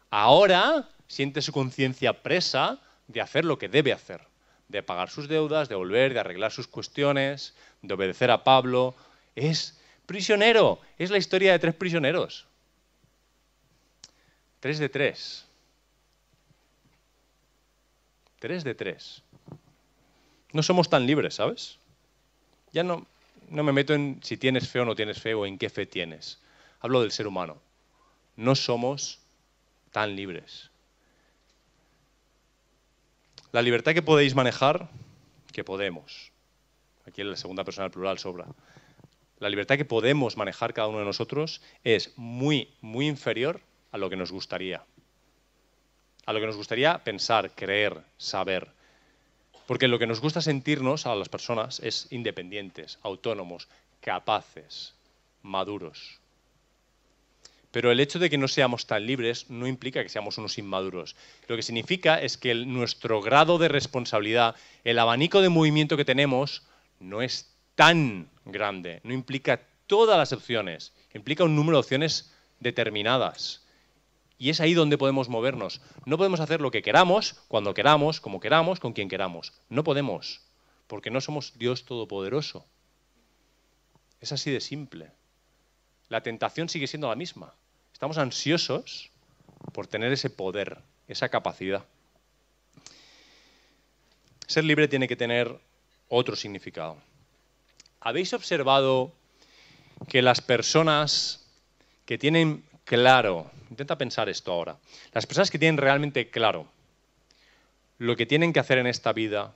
ahora 0.10 0.90
siente 1.08 1.42
su 1.42 1.54
conciencia 1.54 2.12
presa 2.12 2.78
de 3.08 3.22
hacer 3.22 3.46
lo 3.46 3.58
que 3.58 3.70
debe 3.70 3.94
hacer, 3.94 4.20
de 4.68 4.84
pagar 4.84 5.10
sus 5.10 5.28
deudas, 5.28 5.70
de 5.70 5.76
volver, 5.76 6.14
de 6.14 6.20
arreglar 6.20 6.52
sus 6.52 6.68
cuestiones, 6.68 7.54
de 7.82 7.94
obedecer 7.94 8.32
a 8.32 8.44
Pablo. 8.44 8.96
Es 9.36 9.80
prisionero, 10.06 10.80
es 10.98 11.10
la 11.10 11.18
historia 11.18 11.52
de 11.52 11.60
tres 11.60 11.76
prisioneros. 11.76 12.48
Tres 14.60 14.80
de 14.80 14.90
tres. 14.90 15.46
Tres 18.40 18.64
de 18.64 18.76
tres. 18.76 19.22
No 20.54 20.64
somos 20.64 20.90
tan 20.90 21.06
libres, 21.06 21.36
¿sabes? 21.36 21.78
Ya 22.72 22.84
no, 22.84 23.06
no 23.50 23.64
me 23.64 23.72
meto 23.72 23.94
en 23.94 24.20
si 24.24 24.38
tienes 24.38 24.68
fe 24.68 24.80
o 24.80 24.86
no 24.86 24.96
tienes 24.96 25.22
fe 25.22 25.34
o 25.34 25.46
en 25.46 25.58
qué 25.58 25.70
fe 25.70 25.86
tienes. 25.86 26.40
Hablo 26.80 27.02
del 27.02 27.12
ser 27.12 27.28
humano. 27.28 27.58
No 28.36 28.56
somos 28.56 29.20
tan 29.92 30.16
libres. 30.16 30.70
La 33.58 33.64
libertad 33.64 33.96
que 33.96 34.04
podéis 34.04 34.36
manejar, 34.36 34.88
que 35.52 35.64
podemos. 35.64 36.32
Aquí 37.08 37.22
en 37.22 37.32
la 37.32 37.36
segunda 37.36 37.64
persona 37.64 37.86
del 37.86 37.92
plural 37.92 38.20
sobra. 38.20 38.46
La 39.40 39.50
libertad 39.50 39.78
que 39.78 39.84
podemos 39.84 40.38
manejar 40.38 40.76
cada 40.76 40.90
uno 40.90 41.00
de 41.00 41.06
nosotros 41.06 41.64
es 41.84 42.14
muy, 42.18 42.72
muy 42.82 43.08
inferior 43.08 43.62
a 43.92 43.98
lo 43.98 44.12
que 44.12 44.16
nos 44.16 44.32
gustaría. 44.32 44.84
A 46.28 46.34
lo 46.34 46.40
que 46.40 46.46
nos 46.46 46.56
gustaría 46.56 47.04
pensar, 47.04 47.50
creer, 47.56 48.00
saber. 48.18 48.70
Porque 49.66 49.88
lo 49.88 49.98
que 49.98 50.06
nos 50.06 50.22
gusta 50.22 50.40
sentirnos 50.40 51.08
a 51.08 51.16
las 51.16 51.28
personas 51.28 51.80
es 51.80 52.06
independientes, 52.12 53.00
autónomos, 53.02 53.70
capaces, 54.02 54.94
maduros. 55.42 56.20
Pero 57.72 57.92
el 57.92 58.00
hecho 58.00 58.20
de 58.20 58.30
que 58.30 58.38
no 58.38 58.48
seamos 58.48 58.88
tan 58.88 59.06
libres 59.06 59.50
no 59.50 59.68
implica 59.68 60.02
que 60.02 60.10
seamos 60.10 60.38
unos 60.38 60.58
inmaduros. 60.58 61.16
Lo 61.48 61.56
que 61.56 61.64
significa 61.64 62.22
es 62.22 62.38
que 62.38 62.56
nuestro 62.56 63.22
grado 63.22 63.58
de 63.58 63.68
responsabilidad, 63.68 64.56
el 64.84 65.00
abanico 65.00 65.42
de 65.42 65.50
movimiento 65.50 65.98
que 65.98 66.06
tenemos, 66.06 66.64
no 67.00 67.22
es 67.22 67.54
tan 67.76 68.30
grande, 68.46 69.02
no 69.04 69.14
implica 69.14 69.62
todas 69.86 70.18
las 70.18 70.34
opciones, 70.34 70.94
implica 71.14 71.44
un 71.44 71.56
número 71.56 71.78
de 71.78 71.82
opciones 71.82 72.34
determinadas. 72.60 73.64
Y 74.40 74.50
es 74.50 74.62
ahí 74.62 74.74
donde 74.74 74.98
podemos 74.98 75.30
movernos. 75.30 75.82
No 76.06 76.18
podemos 76.18 76.40
hacer 76.40 76.62
lo 76.62 76.72
que 76.72 76.84
queramos, 76.84 77.36
cuando 77.48 77.74
queramos, 77.74 78.22
como 78.22 78.40
queramos, 78.40 78.80
con 78.80 78.94
quien 78.94 79.10
queramos. 79.10 79.54
No 79.70 79.84
podemos, 79.84 80.42
porque 80.86 81.10
no 81.10 81.22
somos 81.22 81.58
Dios 81.58 81.86
Todopoderoso. 81.86 82.66
Es 84.22 84.32
así 84.32 84.52
de 84.52 84.62
simple. 84.62 85.12
La 86.10 86.22
tentación 86.22 86.70
sigue 86.70 86.88
siendo 86.88 87.10
la 87.10 87.16
misma. 87.16 87.54
Estamos 87.94 88.18
ansiosos 88.18 89.12
por 89.74 89.88
tener 89.88 90.12
ese 90.12 90.30
poder, 90.30 90.80
esa 91.08 91.30
capacidad. 91.30 91.86
Ser 94.46 94.64
libre 94.64 94.88
tiene 94.88 95.08
que 95.08 95.16
tener 95.16 95.60
otro 96.08 96.36
significado. 96.36 96.98
¿Habéis 98.00 98.34
observado 98.34 99.12
que 100.08 100.22
las 100.22 100.42
personas 100.42 101.46
que 102.06 102.18
tienen 102.18 102.64
claro, 102.86 103.52
intenta 103.70 103.98
pensar 103.98 104.30
esto 104.30 104.52
ahora, 104.52 104.78
las 105.12 105.26
personas 105.26 105.52
que 105.52 105.60
tienen 105.60 105.78
realmente 105.78 106.30
claro 106.30 106.68
lo 107.98 108.16
que 108.16 108.26
tienen 108.26 108.54
que 108.54 108.60
hacer 108.60 108.78
en 108.78 108.88
esta 108.88 109.12
vida, 109.12 109.54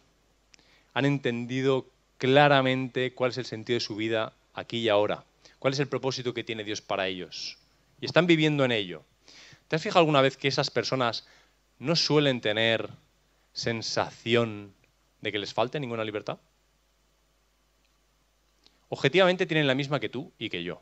han 0.93 1.05
entendido 1.05 1.85
claramente 2.17 3.13
cuál 3.13 3.31
es 3.31 3.37
el 3.37 3.45
sentido 3.45 3.77
de 3.77 3.85
su 3.85 3.95
vida 3.95 4.33
aquí 4.53 4.79
y 4.79 4.89
ahora, 4.89 5.23
cuál 5.61 5.73
es 5.75 5.79
el 5.79 5.87
propósito 5.87 6.33
que 6.33 6.43
tiene 6.43 6.63
Dios 6.63 6.81
para 6.81 7.07
ellos 7.07 7.59
y 7.99 8.07
están 8.07 8.25
viviendo 8.25 8.65
en 8.65 8.71
ello. 8.71 9.03
¿Te 9.67 9.75
has 9.75 9.83
fijado 9.83 9.99
alguna 9.99 10.21
vez 10.21 10.35
que 10.35 10.47
esas 10.47 10.71
personas 10.71 11.27
no 11.77 11.95
suelen 11.95 12.41
tener 12.41 12.89
sensación 13.53 14.73
de 15.21 15.31
que 15.31 15.37
les 15.37 15.53
falte 15.53 15.79
ninguna 15.79 16.03
libertad? 16.03 16.39
Objetivamente 18.89 19.45
tienen 19.45 19.67
la 19.67 19.75
misma 19.75 19.99
que 19.99 20.09
tú 20.09 20.31
y 20.39 20.49
que 20.49 20.63
yo, 20.63 20.81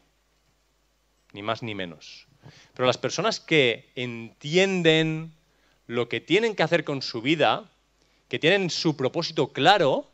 ni 1.33 1.41
más 1.41 1.61
ni 1.61 1.75
menos. 1.75 2.25
Pero 2.73 2.85
las 2.85 2.97
personas 2.97 3.41
que 3.41 3.91
entienden 3.95 5.33
lo 5.87 6.07
que 6.07 6.21
tienen 6.21 6.55
que 6.55 6.63
hacer 6.63 6.85
con 6.85 7.01
su 7.01 7.21
vida, 7.21 7.69
que 8.29 8.39
tienen 8.39 8.69
su 8.69 8.95
propósito 8.95 9.51
claro, 9.51 10.09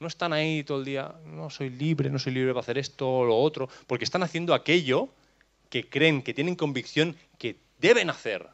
no 0.00 0.08
están 0.08 0.32
ahí 0.32 0.64
todo 0.64 0.78
el 0.78 0.84
día, 0.84 1.14
no 1.24 1.50
soy 1.50 1.70
libre, 1.70 2.10
no 2.10 2.18
soy 2.18 2.32
libre 2.34 2.52
para 2.52 2.62
hacer 2.62 2.78
esto 2.78 3.08
o 3.08 3.24
lo 3.24 3.36
otro, 3.36 3.68
porque 3.86 4.04
están 4.04 4.22
haciendo 4.22 4.54
aquello 4.54 5.08
que 5.70 5.88
creen, 5.88 6.22
que 6.22 6.34
tienen 6.34 6.56
convicción 6.56 7.16
que 7.38 7.56
deben 7.78 8.10
hacer. 8.10 8.48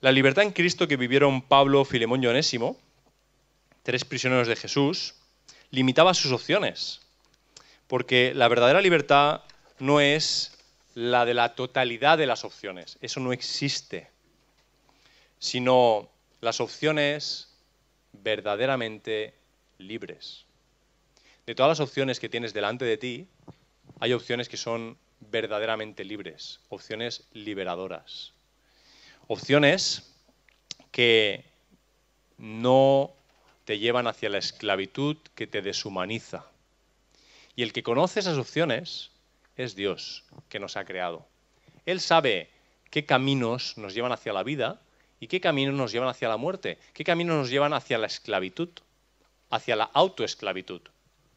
La 0.00 0.10
libertad 0.10 0.44
en 0.44 0.52
Cristo 0.52 0.88
que 0.88 0.96
vivieron 0.96 1.42
Pablo, 1.42 1.84
Filemón 1.84 2.22
y 2.22 2.26
Onésimo, 2.26 2.76
tres 3.82 4.04
prisioneros 4.04 4.48
de 4.48 4.56
Jesús, 4.56 5.14
limitaba 5.70 6.14
sus 6.14 6.32
opciones. 6.32 7.00
Porque 7.86 8.32
la 8.34 8.48
verdadera 8.48 8.80
libertad 8.80 9.42
no 9.78 10.00
es 10.00 10.58
la 10.94 11.24
de 11.24 11.34
la 11.34 11.54
totalidad 11.54 12.18
de 12.18 12.26
las 12.26 12.44
opciones, 12.44 12.98
eso 13.00 13.20
no 13.20 13.32
existe, 13.32 14.10
sino 15.38 16.08
las 16.40 16.60
opciones 16.60 17.51
verdaderamente 18.12 19.34
libres. 19.78 20.44
De 21.46 21.54
todas 21.54 21.70
las 21.78 21.80
opciones 21.80 22.20
que 22.20 22.28
tienes 22.28 22.54
delante 22.54 22.84
de 22.84 22.96
ti, 22.96 23.26
hay 24.00 24.12
opciones 24.12 24.48
que 24.48 24.56
son 24.56 24.96
verdaderamente 25.30 26.04
libres, 26.04 26.60
opciones 26.68 27.24
liberadoras. 27.32 28.32
Opciones 29.28 30.12
que 30.90 31.44
no 32.38 33.12
te 33.64 33.78
llevan 33.78 34.06
hacia 34.06 34.28
la 34.28 34.38
esclavitud 34.38 35.16
que 35.34 35.46
te 35.46 35.62
deshumaniza. 35.62 36.44
Y 37.56 37.62
el 37.62 37.72
que 37.72 37.82
conoce 37.82 38.20
esas 38.20 38.38
opciones 38.38 39.10
es 39.56 39.74
Dios, 39.74 40.24
que 40.48 40.58
nos 40.58 40.76
ha 40.76 40.84
creado. 40.84 41.26
Él 41.86 42.00
sabe 42.00 42.50
qué 42.90 43.04
caminos 43.06 43.78
nos 43.78 43.94
llevan 43.94 44.12
hacia 44.12 44.32
la 44.32 44.42
vida 44.42 44.81
y 45.22 45.28
qué 45.28 45.40
caminos 45.40 45.76
nos 45.76 45.92
llevan 45.92 46.08
hacia 46.08 46.28
la 46.28 46.36
muerte, 46.36 46.78
qué 46.94 47.04
caminos 47.04 47.36
nos 47.36 47.48
llevan 47.48 47.74
hacia 47.74 47.96
la 47.96 48.08
esclavitud, 48.08 48.70
hacia 49.50 49.76
la 49.76 49.84
autoesclavitud. 49.84 50.82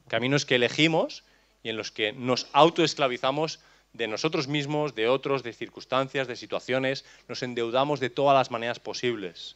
Caminos 0.08 0.48
que 0.48 0.56
elegimos 0.56 1.24
y 1.62 1.70
en 1.70 1.78
los 1.78 1.92
que 1.92 2.12
nos 2.12 2.48
autoesclavizamos 2.52 3.60
de 3.94 4.08
nosotros 4.08 4.48
mismos, 4.48 4.96
de 4.96 5.08
otros, 5.08 5.44
de 5.44 5.54
circunstancias, 5.54 6.28
de 6.28 6.36
situaciones, 6.36 7.06
nos 7.28 7.44
endeudamos 7.44 8.00
de 8.00 8.10
todas 8.10 8.36
las 8.36 8.50
maneras 8.50 8.80
posibles. 8.80 9.56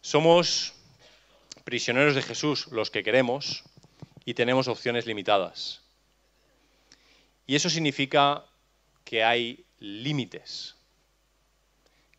Somos 0.00 0.74
prisioneros 1.64 2.14
de 2.14 2.22
Jesús 2.22 2.68
los 2.68 2.92
que 2.92 3.02
queremos 3.02 3.64
y 4.24 4.34
tenemos 4.34 4.68
opciones 4.68 5.06
limitadas. 5.06 5.80
Y 7.48 7.56
eso 7.56 7.68
significa 7.68 8.44
que 9.04 9.24
hay 9.24 9.64
límites, 9.80 10.76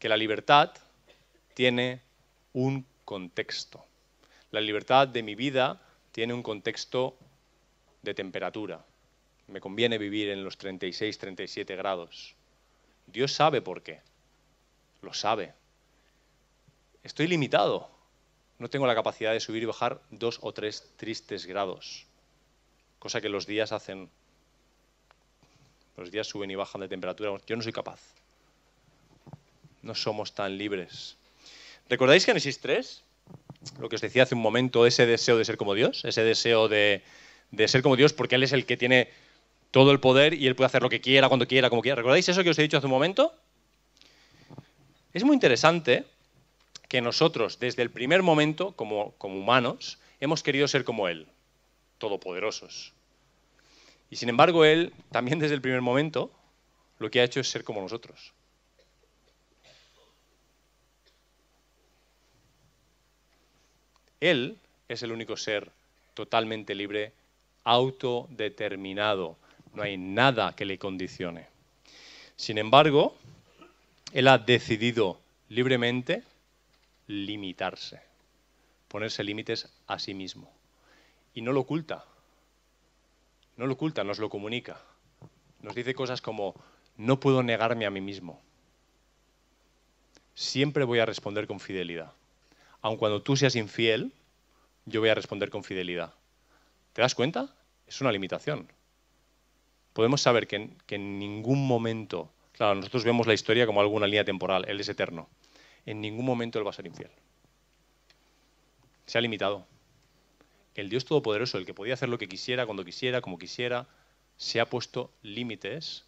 que 0.05 0.09
la 0.09 0.17
libertad 0.17 0.71
tiene 1.55 1.99
un 2.53 2.85
contexto. 3.05 3.83
La 4.51 4.61
libertad 4.61 5.07
de 5.07 5.23
mi 5.23 5.33
vida 5.33 5.81
tiene 6.11 6.31
un 6.35 6.43
contexto 6.43 7.17
de 8.03 8.13
temperatura. 8.13 8.85
Me 9.47 9.59
conviene 9.59 9.97
vivir 9.97 10.29
en 10.29 10.43
los 10.43 10.59
36, 10.59 11.17
37 11.17 11.75
grados. 11.75 12.35
Dios 13.07 13.33
sabe 13.33 13.63
por 13.63 13.81
qué. 13.81 13.99
Lo 15.01 15.11
sabe. 15.11 15.55
Estoy 17.03 17.25
limitado. 17.25 17.89
No 18.59 18.69
tengo 18.69 18.85
la 18.85 18.93
capacidad 18.93 19.33
de 19.33 19.39
subir 19.39 19.63
y 19.63 19.65
bajar 19.65 20.01
dos 20.11 20.37
o 20.43 20.53
tres 20.53 20.87
tristes 20.97 21.47
grados. 21.47 22.05
Cosa 22.99 23.21
que 23.21 23.29
los 23.29 23.47
días 23.47 23.71
hacen. 23.71 24.11
Los 25.97 26.11
días 26.11 26.27
suben 26.27 26.51
y 26.51 26.55
bajan 26.55 26.81
de 26.81 26.89
temperatura. 26.89 27.35
Yo 27.47 27.55
no 27.55 27.63
soy 27.63 27.73
capaz. 27.73 27.99
No 29.85 29.93
somos 29.93 30.33
tan 30.33 30.57
libres. 30.57 31.15
¿Recordáis 31.87 32.25
Génesis 32.25 32.59
3? 32.59 33.03
Lo 33.79 33.87
que 33.87 33.97
os 33.97 34.01
decía 34.01 34.23
hace 34.23 34.33
un 34.33 34.41
momento, 34.41 34.87
ese 34.87 35.05
deseo 35.05 35.37
de 35.37 35.45
ser 35.45 35.57
como 35.57 35.75
Dios, 35.75 36.03
ese 36.05 36.23
deseo 36.23 36.67
de, 36.67 37.03
ser 37.67 37.83
como 37.83 37.95
Dios 37.95 38.11
porque 38.11 38.33
Él 38.33 38.41
es 38.41 38.51
el 38.51 38.65
que 38.65 38.77
tiene 38.77 39.09
todo 39.69 39.91
el 39.91 39.99
poder 39.99 40.33
y 40.33 40.47
Él 40.47 40.55
puede 40.55 40.65
hacer 40.65 40.81
lo 40.81 40.89
que 40.89 41.01
quiera, 41.01 41.27
cuando 41.27 41.47
quiera, 41.47 41.69
como 41.69 41.83
quiera. 41.83 41.97
¿Recordáis 41.97 42.27
eso 42.27 42.43
que 42.43 42.49
os 42.49 42.57
he 42.57 42.63
dicho 42.63 42.77
hace 42.77 42.87
un 42.87 42.93
momento? 42.93 43.31
Es 45.13 45.23
muy 45.23 45.35
interesante 45.35 46.03
que 46.87 46.99
nosotros, 47.01 47.59
desde 47.59 47.83
el 47.83 47.91
primer 47.91 48.23
momento, 48.23 48.71
como 48.71 49.13
humanos, 49.21 49.99
hemos 50.19 50.41
querido 50.41 50.67
ser 50.67 50.83
como 50.83 51.07
Él. 51.07 51.27
todopoderosos. 51.99 52.91
Y 54.09 54.15
sin 54.15 54.29
embargo, 54.29 54.65
Él, 54.65 54.93
también 55.11 55.37
desde 55.37 55.53
el 55.53 55.61
primer 55.61 55.81
momento, 55.81 56.31
lo 56.97 57.11
que 57.11 57.19
ha 57.19 57.23
hecho 57.23 57.39
es 57.39 57.49
ser 57.49 57.63
como 57.63 57.81
nosotros. 57.81 58.33
Él 64.25 64.57
es 64.89 65.03
el 65.03 65.11
único 65.11 65.37
ser 65.37 65.71
totalmente 66.15 66.73
libre, 66.73 67.13
autodeterminado. 67.63 69.37
No 69.75 69.83
hay 69.83 69.97
nada 69.97 70.55
que 70.55 70.65
le 70.65 70.79
condicione. 70.79 71.45
Sin 72.35 72.57
embargo, 72.57 73.15
Él 74.13 74.27
ha 74.27 74.39
decidido 74.39 75.19
libremente 75.49 76.23
limitarse, 77.05 78.01
ponerse 78.87 79.23
límites 79.23 79.71
a 79.85 79.99
sí 79.99 80.15
mismo. 80.15 80.51
Y 81.35 81.43
no 81.43 81.51
lo 81.51 81.59
oculta. 81.59 82.03
No 83.57 83.67
lo 83.67 83.73
oculta, 83.73 84.03
nos 84.03 84.17
lo 84.17 84.31
comunica. 84.31 84.81
Nos 85.61 85.75
dice 85.75 85.93
cosas 85.93 86.21
como, 86.21 86.55
no 86.97 87.19
puedo 87.19 87.43
negarme 87.43 87.85
a 87.85 87.91
mí 87.91 88.01
mismo. 88.01 88.41
Siempre 90.33 90.83
voy 90.83 90.97
a 90.97 91.05
responder 91.05 91.45
con 91.45 91.59
fidelidad. 91.59 92.11
Aun 92.85 92.97
cuando 92.97 93.23
tú 93.23 93.35
seas 93.35 93.55
infiel, 93.55 94.13
yo 94.85 94.99
voy 94.99 95.09
a 95.09 95.15
responder 95.15 95.49
con 95.49 95.63
fidelidad. 95.63 96.13
¿Te 96.93 97.01
das 97.01 97.15
cuenta? 97.15 97.55
Es 97.87 97.99
una 97.99 98.11
limitación. 98.11 98.71
Podemos 99.93 100.21
saber 100.21 100.45
que 100.45 100.77
en, 100.89 101.17
ningún 101.17 101.65
momento, 101.65 102.31
claro, 102.51 102.75
nosotros 102.75 103.03
vemos 103.03 103.25
la 103.25 103.33
historia 103.33 103.65
como 103.65 103.81
alguna 103.81 104.05
línea 104.05 104.23
temporal, 104.23 104.65
Él 104.67 104.79
es 104.79 104.87
eterno. 104.87 105.27
En 105.87 105.99
ningún 105.99 106.27
momento 106.27 106.59
Él 106.59 106.67
va 106.67 106.69
a 106.69 106.73
ser 106.73 106.85
infiel. 106.85 107.09
Se 109.07 109.17
ha 109.17 109.21
limitado. 109.21 109.65
El 110.75 110.87
Dios 110.87 111.05
Todopoderoso, 111.05 111.57
el 111.57 111.65
que 111.65 111.73
podía 111.73 111.95
hacer 111.95 112.09
lo 112.09 112.19
que 112.19 112.27
quisiera, 112.27 112.67
cuando 112.67 112.85
quisiera, 112.85 113.19
como 113.19 113.39
quisiera, 113.39 113.87
se 114.37 114.59
ha 114.59 114.69
puesto 114.69 115.11
límites 115.23 116.05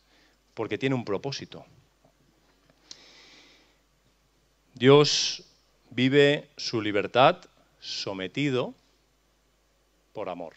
porque 0.53 0.77
tiene 0.77 0.93
un 0.93 1.05
propósito. 1.05 1.65
Dios 4.75 5.43
vive 5.89 6.49
su 6.57 6.81
libertad 6.81 7.37
sometido 7.79 8.73
por 10.13 10.29
amor. 10.29 10.53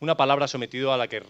Una 0.00 0.16
palabra 0.16 0.48
sometido 0.48 0.92
a 0.92 0.96
la 0.96 1.08
que 1.08 1.22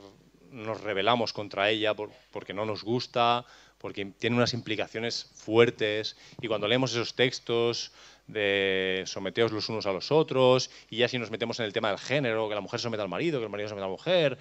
nos 0.51 0.81
rebelamos 0.81 1.33
contra 1.33 1.71
ella 1.71 1.95
porque 1.95 2.55
no 2.55 2.65
nos 2.65 2.83
gusta, 2.83 3.45
porque 3.79 4.05
tiene 4.19 4.37
unas 4.37 4.55
implicaciones 4.55 5.31
fuertes. 5.35 6.17
Y 6.41 6.49
cuando 6.49 6.69
leemos 6.69 6.93
esos 6.93 7.15
textos 7.15 7.93
de 8.27 9.03
someteos 9.07 9.53
los 9.53 9.69
unos 9.69 9.87
a 9.87 9.93
los 9.93 10.13
otros, 10.13 10.71
y 10.89 10.99
ya 10.99 11.09
si 11.09 11.19
nos 11.19 11.31
metemos 11.31 11.59
en 11.61 11.67
el 11.67 11.73
tema 11.73 11.89
del 11.89 11.99
género, 11.99 12.49
que 12.49 12.55
la 12.55 12.61
mujer 12.61 12.81
someta 12.81 13.03
al 13.03 13.09
marido, 13.09 13.39
que 13.39 13.45
el 13.45 13.51
marido 13.51 13.69
someta 13.69 13.87
a 13.87 13.89
la 13.89 13.93
mujer, 13.93 14.39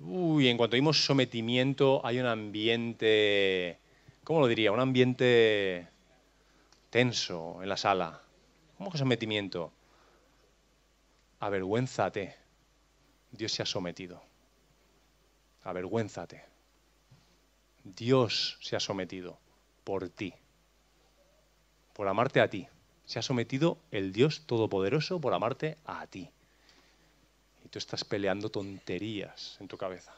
uy, 0.00 0.48
en 0.48 0.56
cuanto 0.56 0.74
oímos 0.74 1.04
sometimiento 1.04 2.00
hay 2.04 2.18
un 2.18 2.26
ambiente, 2.26 3.78
¿cómo 4.24 4.40
lo 4.40 4.46
diría? 4.46 4.72
Un 4.72 4.80
ambiente 4.80 5.88
tenso 6.90 7.62
en 7.62 7.68
la 7.68 7.76
sala. 7.76 8.20
¿Cómo 8.76 8.90
que 8.90 8.98
sometimiento? 8.98 9.72
Avergüénzate. 11.38 12.36
Dios 13.30 13.52
se 13.52 13.62
ha 13.62 13.66
sometido. 13.66 14.22
Avergüénzate. 15.62 16.44
Dios 17.84 18.58
se 18.60 18.76
ha 18.76 18.80
sometido 18.80 19.38
por 19.84 20.10
ti, 20.10 20.34
por 21.94 22.08
amarte 22.08 22.40
a 22.40 22.50
ti. 22.50 22.68
Se 23.06 23.18
ha 23.18 23.22
sometido 23.22 23.78
el 23.90 24.12
Dios 24.12 24.42
Todopoderoso 24.46 25.20
por 25.20 25.32
amarte 25.32 25.78
a 25.86 26.06
ti. 26.06 26.30
Y 27.64 27.68
tú 27.68 27.78
estás 27.78 28.04
peleando 28.04 28.50
tonterías 28.50 29.56
en 29.60 29.68
tu 29.68 29.78
cabeza. 29.78 30.14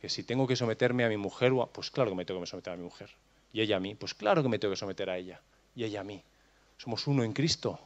Que 0.00 0.08
si 0.08 0.22
tengo 0.22 0.46
que 0.46 0.56
someterme 0.56 1.04
a 1.04 1.08
mi 1.08 1.16
mujer, 1.16 1.52
pues 1.72 1.90
claro 1.90 2.10
que 2.10 2.16
me 2.16 2.24
tengo 2.24 2.40
que 2.40 2.46
someter 2.46 2.74
a 2.74 2.76
mi 2.76 2.84
mujer. 2.84 3.10
Y 3.52 3.62
ella 3.62 3.76
a 3.76 3.80
mí, 3.80 3.94
pues 3.94 4.12
claro 4.14 4.42
que 4.42 4.48
me 4.48 4.58
tengo 4.58 4.74
que 4.74 4.78
someter 4.78 5.08
a 5.08 5.16
ella. 5.16 5.40
Y 5.76 5.84
ella 5.84 6.00
a 6.00 6.04
mí. 6.04 6.24
Somos 6.78 7.06
uno 7.06 7.22
en 7.22 7.32
Cristo. 7.32 7.78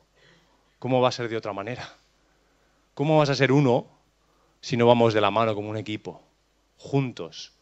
¿Cómo 0.78 1.02
va 1.02 1.08
a 1.08 1.12
ser 1.12 1.28
de 1.28 1.36
otra 1.36 1.52
manera? 1.52 1.86
¿Cómo 2.94 3.18
vas 3.18 3.28
a 3.28 3.34
ser 3.34 3.52
uno 3.52 3.86
si 4.60 4.76
no 4.76 4.86
vamos 4.86 5.12
de 5.12 5.20
la 5.20 5.30
mano 5.30 5.54
como 5.54 5.68
un 5.68 5.76
equipo, 5.76 6.22
juntos? 6.78 7.52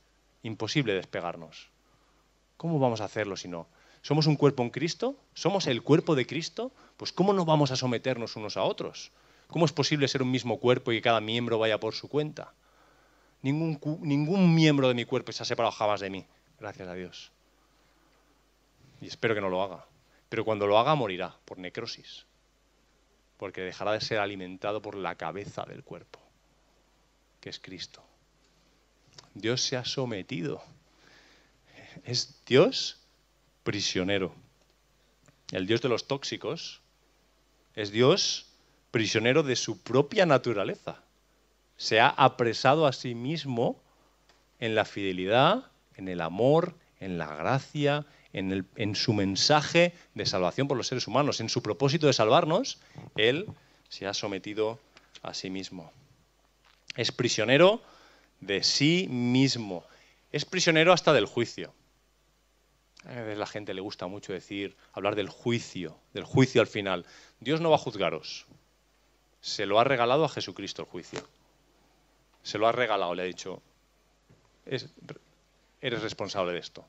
Imposible 0.43 0.95
despegarnos. 0.95 1.69
¿Cómo 2.57 2.79
vamos 2.79 3.01
a 3.01 3.07
hacerlo 3.07 3.37
si 3.37 3.49
no? 3.49 3.67
¿Somos 4.03 4.27
un 4.27 4.37
cuerpo 4.37 4.63
en 4.63 4.71
Cristo? 4.71 5.17
¿Somos 5.35 5.67
el 5.67 5.83
cuerpo 5.83 6.15
de 6.15 6.27
Cristo? 6.27 6.73
Pues 6.97 7.13
¿cómo 7.13 7.33
no 7.33 7.45
vamos 7.45 7.71
a 7.71 7.77
someternos 7.77 8.37
unos 8.37 8.57
a 8.57 8.63
otros? 8.63 9.11
¿Cómo 9.49 9.65
es 9.65 9.73
posible 9.73 10.09
ser 10.09 10.23
un 10.23 10.31
mismo 10.31 10.59
cuerpo 10.59 10.93
y 10.93 10.97
que 10.97 11.03
cada 11.03 11.21
miembro 11.21 11.59
vaya 11.59 11.81
por 11.81 11.95
su 11.95 12.09
cuenta? 12.09 12.53
Ningún, 13.43 13.79
ningún 14.03 14.55
miembro 14.55 14.89
de 14.89 14.95
mi 14.95 15.05
cuerpo 15.05 15.33
se 15.33 15.43
ha 15.43 15.47
separado 15.47 15.73
jamás 15.73 16.01
de 16.01 16.11
mí, 16.11 16.27
gracias 16.61 16.89
a 16.89 16.95
Dios. 16.95 17.33
Y 19.01 19.07
espero 19.07 19.35
que 19.35 19.41
no 19.41 19.49
lo 19.49 19.63
haga. 19.63 19.85
Pero 20.29 20.45
cuando 20.45 20.67
lo 20.67 20.79
haga 20.79 20.95
morirá 20.95 21.37
por 21.45 21.59
necrosis, 21.59 22.27
porque 23.37 23.63
dejará 23.63 23.93
de 23.93 24.01
ser 24.01 24.19
alimentado 24.19 24.83
por 24.83 24.97
la 24.97 25.15
cabeza 25.15 25.65
del 25.65 25.85
cuerpo, 25.85 26.21
que 27.41 27.51
es 27.51 27.59
Cristo. 27.59 28.03
Dios 29.35 29.63
se 29.63 29.77
ha 29.77 29.85
sometido. 29.85 30.63
Es 32.05 32.43
Dios 32.47 33.01
prisionero. 33.63 34.35
El 35.51 35.67
Dios 35.67 35.81
de 35.81 35.89
los 35.89 36.07
tóxicos 36.07 36.81
es 37.75 37.91
Dios 37.91 38.47
prisionero 38.91 39.43
de 39.43 39.57
su 39.57 39.83
propia 39.83 40.27
naturaleza. 40.27 41.03
Se 41.77 42.01
ha 42.01 42.09
apresado 42.09 42.87
a 42.87 42.93
sí 42.93 43.15
mismo 43.15 43.81
en 44.59 44.75
la 44.75 44.85
fidelidad, 44.85 45.71
en 45.95 46.09
el 46.09 46.21
amor, 46.21 46.75
en 46.99 47.19
la 47.19 47.35
gracia, 47.35 48.07
en, 48.33 48.95
su 48.95 49.13
mensaje 49.13 49.95
de 50.15 50.27
salvación 50.27 50.69
por 50.69 50.77
los 50.77 50.87
seres 50.87 51.07
humanos, 51.07 51.41
en 51.41 51.49
su 51.49 51.63
propósito 51.63 52.07
de 52.07 52.13
salvarnos, 52.13 52.79
Él 53.17 53.47
se 53.89 54.07
ha 54.07 54.15
sometido 54.15 54.79
a 55.23 55.35
sí 55.35 55.51
mismo. 55.51 55.93
Es 56.97 57.13
prisionero 57.13 57.83
de 58.41 58.63
sí 58.63 59.07
mismo. 59.09 59.85
Es 60.33 60.45
prisionero 60.45 60.93
hasta 60.93 61.13
del 61.13 61.27
juicio. 61.27 61.73
A 63.05 63.15
veces 63.15 63.39
la 63.39 63.47
gente 63.47 63.73
le 63.73 63.81
gusta 63.81 64.07
mucho 64.07 64.33
decir, 64.33 64.77
hablar 64.93 65.15
del 65.15 65.29
juicio, 65.29 65.99
del 66.13 66.25
juicio 66.25 66.61
al 66.61 66.67
final. 66.67 67.07
Dios 67.41 67.61
no 67.61 67.71
va 67.71 67.77
a 67.77 67.81
juzgaros. 67.81 68.47
Se 69.41 69.67
lo 69.67 69.79
ha 69.79 69.85
regalado 69.85 70.25
a 70.25 70.29
Jesucristo 70.29 70.83
el 70.83 70.89
juicio. 70.89 71.21
Se 72.43 72.59
lo 72.59 72.67
ha 72.67 72.73
regalado, 72.73 73.15
le 73.15 73.23
ha 73.23 73.27
dicho, 73.27 73.63
eres 74.67 76.03
responsable 76.03 76.53
de 76.53 76.59
esto. 76.59 76.85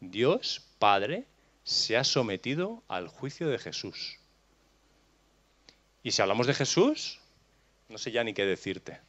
Dios 0.00 0.62
Padre 0.78 1.24
se 1.64 1.96
ha 1.96 2.04
sometido 2.04 2.82
al 2.86 3.08
juicio 3.08 3.48
de 3.48 3.58
Jesús. 3.58 4.18
Y 6.02 6.12
si 6.12 6.22
hablamos 6.22 6.46
de 6.46 6.54
Jesús, 6.54 7.18
no 7.88 7.98
sé 7.98 8.12
ya 8.12 8.22
ni 8.22 8.34
qué 8.34 8.44
decirte. 8.44 9.00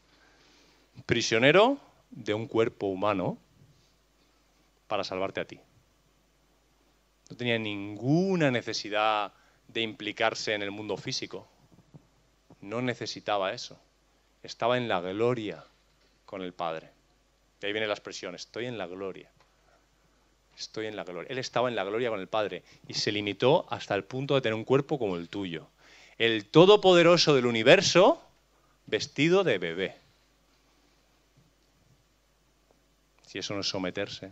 Prisionero 1.06 1.78
de 2.10 2.34
un 2.34 2.48
cuerpo 2.48 2.88
humano 2.88 3.38
para 4.88 5.04
salvarte 5.04 5.42
a 5.42 5.46
ti. 5.46 5.60
No 7.30 7.36
tenía 7.36 7.60
ninguna 7.60 8.50
necesidad 8.50 9.34
de 9.68 9.82
implicarse 9.82 10.54
en 10.54 10.62
el 10.62 10.72
mundo 10.72 10.96
físico. 10.96 11.48
No 12.62 12.82
necesitaba 12.82 13.54
eso. 13.54 13.78
Estaba 14.42 14.78
en 14.78 14.88
la 14.88 15.02
gloria 15.02 15.64
con 16.26 16.42
el 16.42 16.54
Padre. 16.54 16.90
De 17.60 17.68
ahí 17.68 17.74
viene 17.74 17.88
la 17.88 17.94
expresión, 17.94 18.34
estoy 18.36 18.66
en 18.66 18.78
la 18.78 18.88
gloria 18.88 19.30
estoy 20.58 20.88
en 20.88 20.96
la 20.96 21.04
gloria. 21.04 21.30
Él 21.30 21.38
estaba 21.38 21.70
en 21.70 21.76
la 21.76 21.84
gloria 21.84 22.10
con 22.10 22.20
el 22.20 22.28
Padre 22.28 22.64
y 22.88 22.96
se 22.96 23.12
limitó 23.12 23.66
hasta 23.70 23.96
el 23.96 24.04
punto 24.04 24.36
de 24.36 24.42
tener 24.42 24.56
un 24.56 24.64
cuerpo 24.64 24.98
como 24.98 25.16
el 25.16 25.30
tuyo. 25.30 25.68
El 26.18 26.46
todopoderoso 26.46 27.36
del 27.36 27.46
universo 27.46 28.22
vestido 28.88 29.44
de 29.44 29.60
bebé. 29.60 29.96
Si 33.28 33.38
eso 33.38 33.54
no 33.54 33.62
es 33.62 33.68
someterse, 33.68 34.32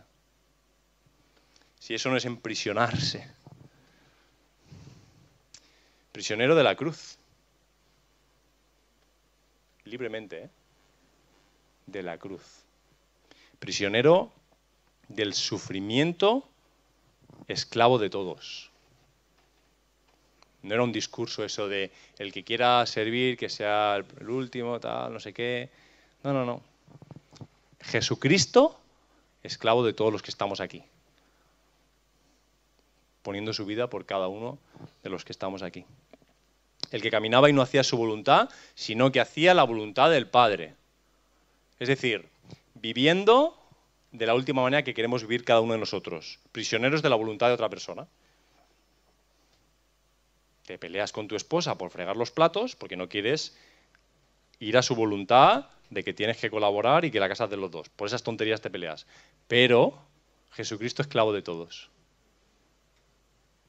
si 1.78 1.94
eso 1.94 2.10
no 2.10 2.16
es 2.16 2.24
emprisionarse. 2.24 3.30
Prisionero 6.10 6.54
de 6.54 6.64
la 6.64 6.74
cruz. 6.74 7.18
Libremente, 9.84 10.44
¿eh? 10.44 10.50
De 11.86 12.02
la 12.02 12.18
cruz. 12.18 12.42
Prisionero 13.60 14.32
del 15.08 15.34
sufrimiento 15.34 16.48
esclavo 17.48 17.98
de 17.98 18.10
todos. 18.10 18.70
No 20.62 20.74
era 20.74 20.82
un 20.82 20.92
discurso 20.92 21.44
eso 21.44 21.68
de 21.68 21.92
el 22.18 22.32
que 22.32 22.42
quiera 22.42 22.84
servir, 22.86 23.36
que 23.36 23.48
sea 23.48 23.96
el 23.96 24.28
último, 24.28 24.80
tal, 24.80 25.12
no 25.12 25.20
sé 25.20 25.32
qué. 25.32 25.70
No, 26.24 26.32
no, 26.32 26.44
no. 26.44 26.60
Jesucristo, 27.80 28.76
esclavo 29.44 29.84
de 29.84 29.92
todos 29.92 30.12
los 30.12 30.22
que 30.22 30.30
estamos 30.32 30.60
aquí. 30.60 30.82
Poniendo 33.22 33.52
su 33.52 33.64
vida 33.64 33.88
por 33.88 34.06
cada 34.06 34.26
uno 34.26 34.58
de 35.04 35.10
los 35.10 35.24
que 35.24 35.32
estamos 35.32 35.62
aquí. 35.62 35.84
el 36.90 37.02
que 37.02 37.10
caminaba 37.10 37.50
y 37.50 37.52
no 37.52 37.62
hacía 37.62 37.82
su 37.82 37.96
voluntad, 37.96 38.48
sino 38.74 39.12
que 39.12 39.20
hacía 39.20 39.54
la 39.54 39.64
voluntad 39.64 40.10
del 40.10 40.28
Padre. 40.28 40.74
Es 41.78 41.88
decir, 41.88 42.28
viviendo 42.74 43.58
de 44.12 44.26
la 44.26 44.34
última 44.34 44.62
manera 44.62 44.84
que 44.84 44.94
queremos 44.94 45.22
vivir 45.22 45.44
cada 45.44 45.60
uno 45.60 45.74
de 45.74 45.80
nosotros, 45.80 46.38
prisioneros 46.52 47.02
de 47.02 47.10
la 47.10 47.16
voluntad 47.16 47.48
de 47.48 47.54
otra 47.54 47.68
persona. 47.68 48.06
Te 50.64 50.78
peleas 50.78 51.12
con 51.12 51.28
tu 51.28 51.36
esposa 51.36 51.78
por 51.78 51.90
fregar 51.90 52.16
los 52.16 52.30
platos 52.30 52.76
porque 52.76 52.96
no 52.96 53.08
quieres 53.08 53.56
ir 54.58 54.76
a 54.76 54.82
su 54.82 54.94
voluntad 54.94 55.66
de 55.90 56.02
que 56.02 56.14
tienes 56.14 56.38
que 56.38 56.50
colaborar 56.50 57.04
y 57.04 57.10
que 57.10 57.20
la 57.20 57.28
casa 57.28 57.46
de 57.46 57.56
los 57.56 57.70
dos. 57.70 57.88
Por 57.88 58.08
esas 58.08 58.22
tonterías 58.22 58.60
te 58.60 58.70
peleas. 58.70 59.06
Pero 59.46 59.98
Jesucristo 60.52 61.02
es 61.02 61.06
esclavo 61.06 61.32
de 61.32 61.42
todos. 61.42 61.90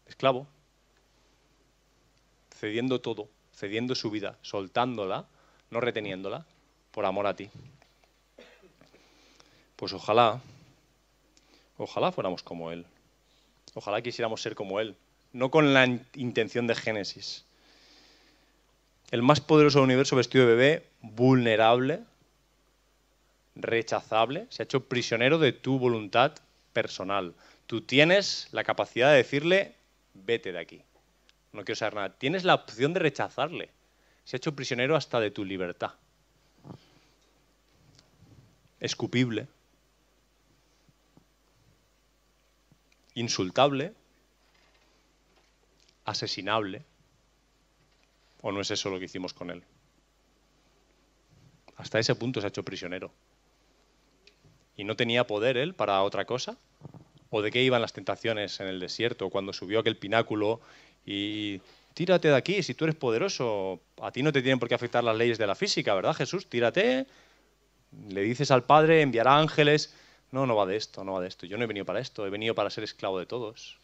Esclavo. 0.08 0.48
Cediendo 2.56 3.02
todo, 3.02 3.30
cediendo 3.54 3.94
su 3.94 4.10
vida, 4.10 4.38
soltándola, 4.42 5.28
no 5.70 5.80
reteniéndola, 5.80 6.46
por 6.92 7.06
amor 7.06 7.28
a 7.28 7.36
ti. 7.36 7.52
Pues 9.78 9.94
ojalá, 9.94 10.42
ojalá 11.78 12.12
fuéramos 12.12 12.44
como 12.44 12.72
Él. 12.72 12.86
Ojalá 13.76 14.02
quisiéramos 14.02 14.42
ser 14.42 14.56
como 14.56 14.80
Él. 14.80 14.96
No 15.34 15.52
con 15.52 15.74
la 15.74 15.86
intención 16.16 16.66
de 16.68 16.76
Génesis. 16.76 17.46
El 19.12 19.22
más 19.22 19.40
poderoso 19.40 19.78
del 19.78 19.86
universo 19.86 20.16
vestido 20.16 20.46
de 20.46 20.56
bebé, 20.56 20.88
vulnerable, 21.02 22.02
rechazable, 23.56 24.48
se 24.50 24.64
ha 24.64 24.66
hecho 24.66 24.86
prisionero 24.86 25.38
de 25.38 25.54
tu 25.54 25.78
voluntad 25.78 26.34
personal. 26.74 27.36
Tú 27.68 27.82
tienes 27.82 28.48
la 28.52 28.64
capacidad 28.64 29.12
de 29.12 29.18
decirle, 29.18 29.76
vete 30.16 30.52
de 30.52 30.60
aquí. 30.60 30.82
No 31.54 31.64
quiero 31.64 31.78
saber 31.78 31.94
nada. 31.94 32.18
Tienes 32.18 32.44
la 32.44 32.56
opción 32.56 32.94
de 32.94 33.00
rechazarle. 33.00 33.70
Se 34.26 34.36
ha 34.36 34.38
hecho 34.38 34.56
prisionero 34.56 34.96
hasta 34.96 35.20
de 35.20 35.30
tu 35.30 35.46
libertad. 35.46 35.92
Escupible. 38.80 39.48
Insultable. 43.18 43.94
Asesinable. 46.06 46.84
¿O 48.42 48.52
no 48.52 48.62
es 48.62 48.70
eso 48.70 48.92
lo 48.92 49.00
que 49.00 49.06
hicimos 49.06 49.34
con 49.34 49.50
él? 49.50 49.64
Hasta 51.78 51.98
ese 51.98 52.14
punto 52.14 52.40
se 52.40 52.46
ha 52.46 52.50
hecho 52.50 52.62
prisionero. 52.62 53.12
¿Y 54.76 54.84
no 54.84 54.96
tenía 54.96 55.26
poder 55.26 55.58
él 55.58 55.74
para 55.74 56.04
otra 56.04 56.26
cosa? 56.26 56.58
¿O 57.32 57.42
de 57.42 57.50
qué 57.50 57.64
iban 57.64 57.82
las 57.82 57.92
tentaciones 57.92 58.60
en 58.60 58.68
el 58.68 58.80
desierto 58.80 59.32
cuando 59.32 59.52
subió 59.52 59.80
aquel 59.80 59.98
pináculo 59.98 60.62
y 61.04 61.60
tírate 61.96 62.28
de 62.28 62.36
aquí, 62.36 62.62
si 62.62 62.76
tú 62.76 62.86
eres 62.86 62.96
poderoso, 62.96 63.82
a 64.00 64.12
ti 64.12 64.22
no 64.22 64.32
te 64.32 64.44
tienen 64.44 64.60
por 64.60 64.70
qué 64.70 64.76
afectar 64.76 65.04
las 65.04 65.18
leyes 65.18 65.40
de 65.40 65.48
la 65.48 65.56
física, 65.56 65.96
¿verdad 65.96 66.14
Jesús? 66.14 66.48
Tírate, 66.48 67.08
le 68.10 68.22
dices 68.22 68.52
al 68.52 68.64
Padre, 68.64 69.02
enviará 69.02 69.40
ángeles. 69.40 69.96
No, 70.32 70.46
no 70.46 70.56
va 70.56 70.66
de 70.66 70.76
esto, 70.76 71.04
no 71.04 71.14
va 71.14 71.22
de 71.22 71.28
esto. 71.28 71.46
Yo 71.46 71.58
no 71.58 71.64
he 71.64 71.68
venido 71.68 71.86
para 71.86 72.00
esto, 72.00 72.26
he 72.26 72.30
venido 72.30 72.54
para 72.56 72.70
ser 72.70 72.84
esclavo 72.84 73.20
de 73.20 73.26
todos. 73.26 73.78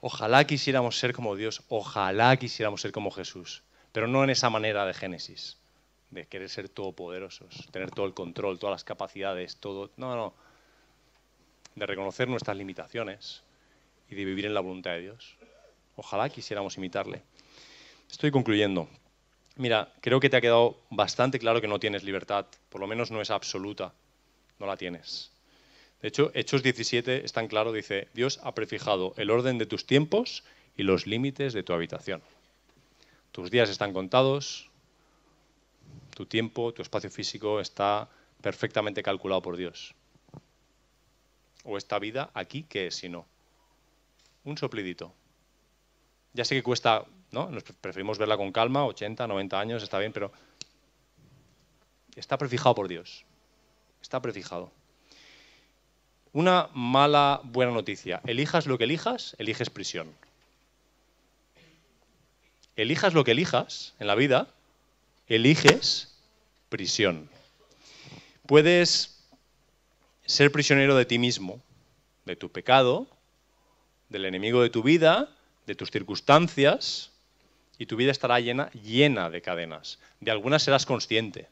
Ojalá 0.00 0.46
quisiéramos 0.46 0.98
ser 0.98 1.12
como 1.12 1.34
Dios, 1.36 1.62
ojalá 1.68 2.36
quisiéramos 2.36 2.80
ser 2.80 2.92
como 2.92 3.10
Jesús, 3.10 3.62
pero 3.92 4.06
no 4.06 4.22
en 4.22 4.30
esa 4.30 4.50
manera 4.50 4.84
de 4.84 4.94
Génesis 4.94 5.56
de 6.10 6.26
querer 6.26 6.48
ser 6.48 6.68
todopoderosos, 6.68 7.68
tener 7.70 7.90
todo 7.90 8.06
el 8.06 8.14
control, 8.14 8.58
todas 8.58 8.74
las 8.74 8.84
capacidades, 8.84 9.56
todo. 9.56 9.90
No, 9.96 10.14
no. 10.14 10.34
De 11.74 11.86
reconocer 11.86 12.28
nuestras 12.28 12.56
limitaciones 12.56 13.42
y 14.08 14.14
de 14.14 14.24
vivir 14.24 14.46
en 14.46 14.54
la 14.54 14.60
voluntad 14.60 14.92
de 14.92 15.00
Dios. 15.00 15.36
Ojalá 15.96 16.28
quisiéramos 16.28 16.76
imitarle. 16.76 17.22
Estoy 18.10 18.30
concluyendo. 18.30 18.88
Mira, 19.56 19.90
creo 20.02 20.20
que 20.20 20.28
te 20.28 20.36
ha 20.36 20.40
quedado 20.42 20.78
bastante 20.90 21.38
claro 21.38 21.62
que 21.62 21.68
no 21.68 21.80
tienes 21.80 22.04
libertad, 22.04 22.46
por 22.68 22.80
lo 22.80 22.86
menos 22.86 23.10
no 23.10 23.22
es 23.22 23.30
absoluta, 23.30 23.94
no 24.58 24.66
la 24.66 24.76
tienes. 24.76 25.30
De 26.02 26.08
hecho, 26.08 26.30
Hechos 26.34 26.62
17 26.62 27.24
es 27.24 27.32
tan 27.32 27.48
claro, 27.48 27.72
dice, 27.72 28.08
Dios 28.12 28.38
ha 28.42 28.54
prefijado 28.54 29.14
el 29.16 29.30
orden 29.30 29.56
de 29.56 29.64
tus 29.64 29.86
tiempos 29.86 30.44
y 30.76 30.82
los 30.82 31.06
límites 31.06 31.54
de 31.54 31.62
tu 31.62 31.72
habitación. 31.72 32.22
Tus 33.32 33.50
días 33.50 33.70
están 33.70 33.94
contados, 33.94 34.68
tu 36.14 36.26
tiempo, 36.26 36.74
tu 36.74 36.82
espacio 36.82 37.10
físico 37.10 37.58
está 37.58 38.10
perfectamente 38.42 39.02
calculado 39.02 39.40
por 39.40 39.56
Dios. 39.56 39.94
O 41.64 41.78
esta 41.78 41.98
vida 41.98 42.30
aquí, 42.34 42.64
¿qué 42.68 42.88
es 42.88 42.96
si 42.96 43.08
no? 43.08 43.26
Un 44.44 44.58
soplidito. 44.58 45.14
Ya 46.34 46.44
sé 46.44 46.54
que 46.54 46.62
cuesta, 46.62 47.06
¿no? 47.30 47.50
Nos 47.50 47.62
preferimos 47.62 48.18
verla 48.18 48.36
con 48.36 48.52
calma, 48.52 48.84
80, 48.86 49.26
90 49.26 49.60
años, 49.60 49.82
está 49.82 49.98
bien, 49.98 50.12
pero 50.12 50.32
está 52.14 52.38
prefijado 52.38 52.74
por 52.74 52.88
Dios. 52.88 53.24
Está 54.02 54.20
prefijado. 54.20 54.70
Una 56.32 56.68
mala, 56.74 57.40
buena 57.44 57.72
noticia. 57.72 58.20
Elijas 58.26 58.66
lo 58.66 58.78
que 58.78 58.84
elijas, 58.84 59.34
eliges 59.38 59.70
prisión. 59.70 60.12
Elijas 62.76 63.14
lo 63.14 63.24
que 63.24 63.30
elijas 63.30 63.94
en 63.98 64.06
la 64.06 64.14
vida, 64.14 64.48
eliges 65.28 66.14
prisión. 66.68 67.30
Puedes 68.46 69.24
ser 70.26 70.52
prisionero 70.52 70.94
de 70.94 71.06
ti 71.06 71.18
mismo, 71.18 71.62
de 72.26 72.36
tu 72.36 72.50
pecado, 72.50 73.08
del 74.08 74.26
enemigo 74.26 74.62
de 74.62 74.70
tu 74.70 74.82
vida, 74.82 75.30
de 75.66 75.74
tus 75.74 75.90
circunstancias, 75.90 77.12
y 77.78 77.86
tu 77.86 77.96
vida 77.96 78.10
estará 78.10 78.40
llena, 78.40 78.70
llena 78.72 79.30
de 79.30 79.42
cadenas. 79.42 79.98
De 80.20 80.30
algunas 80.30 80.62
serás 80.62 80.86
consciente, 80.86 81.48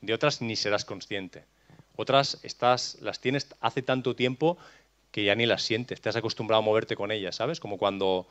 de 0.00 0.14
otras 0.14 0.40
ni 0.40 0.56
serás 0.56 0.84
consciente. 0.84 1.44
Otras 1.96 2.38
estás, 2.42 2.98
las 3.00 3.20
tienes 3.20 3.48
hace 3.60 3.82
tanto 3.82 4.14
tiempo 4.14 4.58
que 5.10 5.24
ya 5.24 5.34
ni 5.34 5.46
las 5.46 5.62
sientes, 5.62 6.00
te 6.00 6.08
has 6.08 6.16
acostumbrado 6.16 6.62
a 6.62 6.64
moverte 6.64 6.96
con 6.96 7.10
ellas, 7.10 7.36
¿sabes? 7.36 7.60
Como 7.60 7.78
cuando, 7.78 8.26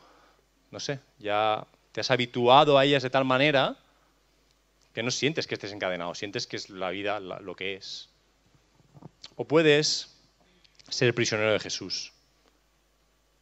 no 0.70 0.80
sé, 0.80 1.00
ya 1.18 1.66
te 1.92 2.00
has 2.00 2.10
habituado 2.10 2.78
a 2.78 2.84
ellas 2.84 3.02
de 3.02 3.10
tal 3.10 3.24
manera 3.24 3.76
que 4.94 5.02
no 5.02 5.10
sientes 5.10 5.46
que 5.46 5.54
estés 5.54 5.72
encadenado, 5.72 6.14
sientes 6.14 6.46
que 6.46 6.56
es 6.56 6.70
la 6.70 6.90
vida 6.90 7.20
lo 7.20 7.56
que 7.56 7.74
es. 7.74 8.08
O 9.36 9.44
puedes 9.44 10.16
ser 10.88 11.14
prisionero 11.14 11.52
de 11.52 11.60
Jesús. 11.60 12.12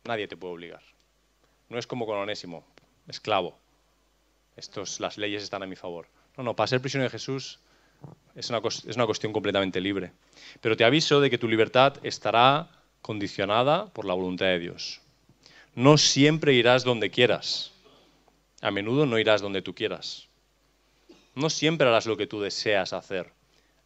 Nadie 0.05 0.29
te 0.29 0.37
puede 0.37 0.55
obligar. 0.55 0.83
No 1.69 1.79
es 1.79 1.87
como 1.87 2.07
con 2.07 2.19
Onésimo, 2.19 2.65
esclavo. 3.09 3.59
Estos, 4.57 5.01
las 5.01 5.19
leyes 5.19 5.43
están 5.43 5.63
a 5.63 5.67
mi 5.67 5.77
favor. 5.77 6.07
No, 6.37 6.45
no, 6.45 6.57
para 6.57 6.67
ser 6.67 6.81
prisionero 6.81 7.11
de 7.11 7.19
Jesús 7.19 7.59
es 8.35 8.51
una, 8.51 8.61
es 8.67 8.97
una 8.97 9.07
cuestión 9.07 9.33
completamente 9.33 9.81
libre. 9.81 10.13
Pero 10.61 10.77
te 10.77 10.85
aviso 10.85 11.21
de 11.21 11.31
que 11.31 11.39
tu 11.39 11.49
libertad 11.49 11.95
estará 12.03 12.69
condicionada 13.03 13.87
por 13.87 14.05
la 14.05 14.15
voluntad 14.15 14.47
de 14.47 14.59
Dios. 14.59 15.01
No 15.75 15.99
siempre 15.99 16.55
irás 16.55 16.85
donde 16.85 17.11
quieras. 17.11 17.73
A 18.63 18.71
menudo 18.71 19.07
no 19.07 19.19
irás 19.19 19.43
donde 19.43 19.63
tú 19.63 19.75
quieras. 19.75 20.27
No 21.35 21.51
siempre 21.51 21.87
harás 21.87 22.07
lo 22.07 22.17
que 22.17 22.27
tú 22.27 22.41
deseas 22.41 22.95
hacer. 22.95 23.31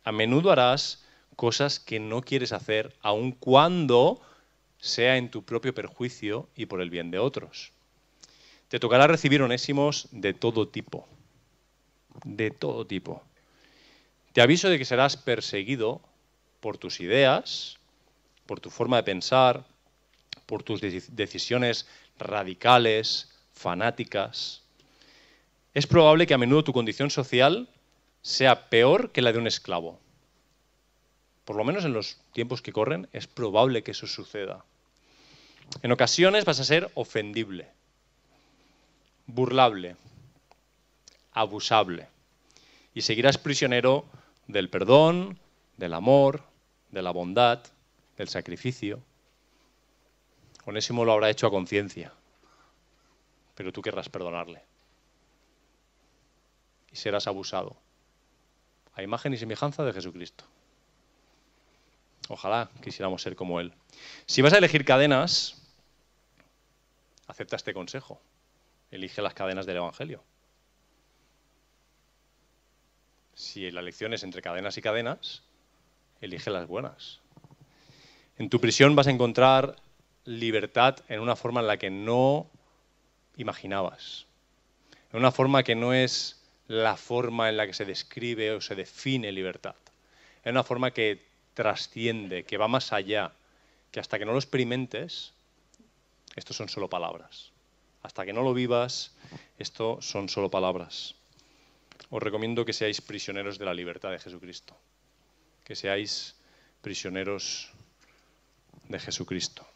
A 0.04 0.12
menudo 0.12 0.52
harás 0.52 1.04
cosas 1.36 1.80
que 1.80 1.98
no 1.98 2.22
quieres 2.22 2.52
hacer, 2.52 2.94
aun 3.02 3.32
cuando 3.32 4.20
sea 4.78 5.16
en 5.16 5.30
tu 5.30 5.42
propio 5.42 5.74
perjuicio 5.74 6.48
y 6.54 6.66
por 6.66 6.80
el 6.80 6.90
bien 6.90 7.10
de 7.10 7.18
otros. 7.18 7.72
Te 8.70 8.78
tocará 8.78 9.06
recibir 9.08 9.42
onésimos 9.42 10.06
de 10.12 10.32
todo 10.32 10.68
tipo. 10.68 11.06
De 12.24 12.52
todo 12.52 12.86
tipo. 12.86 13.22
Te 14.32 14.40
aviso 14.40 14.70
de 14.70 14.78
que 14.78 14.84
serás 14.84 15.16
perseguido 15.16 16.00
por 16.60 16.78
tus 16.78 17.00
ideas, 17.00 17.78
por 18.46 18.60
tu 18.60 18.70
forma 18.70 18.96
de 18.96 19.02
pensar, 19.02 19.66
por 20.46 20.62
tus 20.62 20.80
decisiones 20.80 21.88
radicales, 22.16 23.34
fanáticas, 23.52 24.62
es 25.74 25.86
probable 25.86 26.26
que 26.26 26.34
a 26.34 26.38
menudo 26.38 26.64
tu 26.64 26.72
condición 26.72 27.10
social 27.10 27.68
sea 28.22 28.68
peor 28.70 29.10
que 29.10 29.22
la 29.22 29.32
de 29.32 29.38
un 29.38 29.46
esclavo. 29.46 30.00
Por 31.44 31.56
lo 31.56 31.64
menos 31.64 31.84
en 31.84 31.92
los 31.92 32.18
tiempos 32.32 32.62
que 32.62 32.72
corren 32.72 33.08
es 33.12 33.26
probable 33.26 33.82
que 33.82 33.92
eso 33.92 34.06
suceda. 34.06 34.64
En 35.82 35.92
ocasiones 35.92 36.44
vas 36.44 36.60
a 36.60 36.64
ser 36.64 36.90
ofendible, 36.94 37.68
burlable, 39.34 39.96
abusable 41.32 42.08
y 42.94 43.02
seguirás 43.02 43.38
prisionero 43.38 44.04
del 44.46 44.68
perdón, 44.68 45.38
del 45.76 45.94
amor, 45.94 46.42
de 46.90 47.02
la 47.02 47.10
bondad, 47.10 47.60
del 48.16 48.28
sacrificio. 48.28 49.00
Onésimo 50.64 51.04
lo 51.04 51.12
habrá 51.12 51.30
hecho 51.30 51.46
a 51.46 51.50
conciencia, 51.50 52.12
pero 53.54 53.72
tú 53.72 53.82
querrás 53.82 54.08
perdonarle 54.08 54.62
y 56.92 56.96
serás 56.96 57.26
abusado. 57.26 57.76
A 58.94 59.02
imagen 59.02 59.32
y 59.32 59.36
semejanza 59.36 59.84
de 59.84 59.92
Jesucristo. 59.92 60.44
Ojalá 62.28 62.70
quisiéramos 62.82 63.22
ser 63.22 63.36
como 63.36 63.60
Él. 63.60 63.72
Si 64.26 64.42
vas 64.42 64.52
a 64.52 64.58
elegir 64.58 64.84
cadenas, 64.84 65.62
acepta 67.26 67.56
este 67.56 67.72
consejo. 67.72 68.20
Elige 68.90 69.22
las 69.22 69.34
cadenas 69.34 69.66
del 69.66 69.76
Evangelio. 69.76 70.22
Si 73.34 73.70
la 73.70 73.80
elección 73.80 74.12
es 74.12 74.22
entre 74.22 74.42
cadenas 74.42 74.76
y 74.76 74.82
cadenas, 74.82 75.42
elige 76.20 76.50
las 76.50 76.66
buenas. 76.66 77.20
En 78.38 78.50
tu 78.50 78.60
prisión 78.60 78.96
vas 78.96 79.06
a 79.06 79.10
encontrar 79.10 79.76
libertad 80.24 80.98
en 81.08 81.20
una 81.20 81.36
forma 81.36 81.60
en 81.60 81.66
la 81.66 81.76
que 81.76 81.90
no 81.90 82.46
imaginabas. 83.36 84.26
En 85.12 85.18
una 85.18 85.32
forma 85.32 85.62
que 85.62 85.74
no 85.74 85.92
es 85.92 86.40
la 86.68 86.96
forma 86.96 87.48
en 87.48 87.56
la 87.56 87.66
que 87.66 87.74
se 87.74 87.84
describe 87.84 88.52
o 88.52 88.60
se 88.60 88.74
define 88.74 89.32
libertad. 89.32 89.74
En 90.44 90.52
una 90.52 90.62
forma 90.62 90.92
que 90.92 91.22
trasciende, 91.54 92.44
que 92.44 92.58
va 92.58 92.68
más 92.68 92.92
allá, 92.92 93.32
que 93.90 94.00
hasta 94.00 94.18
que 94.18 94.24
no 94.24 94.32
lo 94.32 94.38
experimentes, 94.38 95.32
esto 96.36 96.54
son 96.54 96.68
solo 96.68 96.88
palabras. 96.88 97.50
Hasta 98.02 98.24
que 98.24 98.32
no 98.32 98.42
lo 98.42 98.54
vivas, 98.54 99.12
esto 99.58 100.00
son 100.00 100.28
solo 100.28 100.50
palabras. 100.50 101.14
Os 102.10 102.22
recomiendo 102.22 102.64
que 102.64 102.72
seáis 102.74 102.98
prisioneros 103.00 103.58
de 103.58 103.66
la 103.66 103.74
libertad 103.74 104.10
de 104.10 104.18
Jesucristo. 104.18 104.74
Que 105.62 105.76
seáis 105.76 106.34
prisioneros 106.82 107.70
de 108.88 108.98
Jesucristo. 108.98 109.69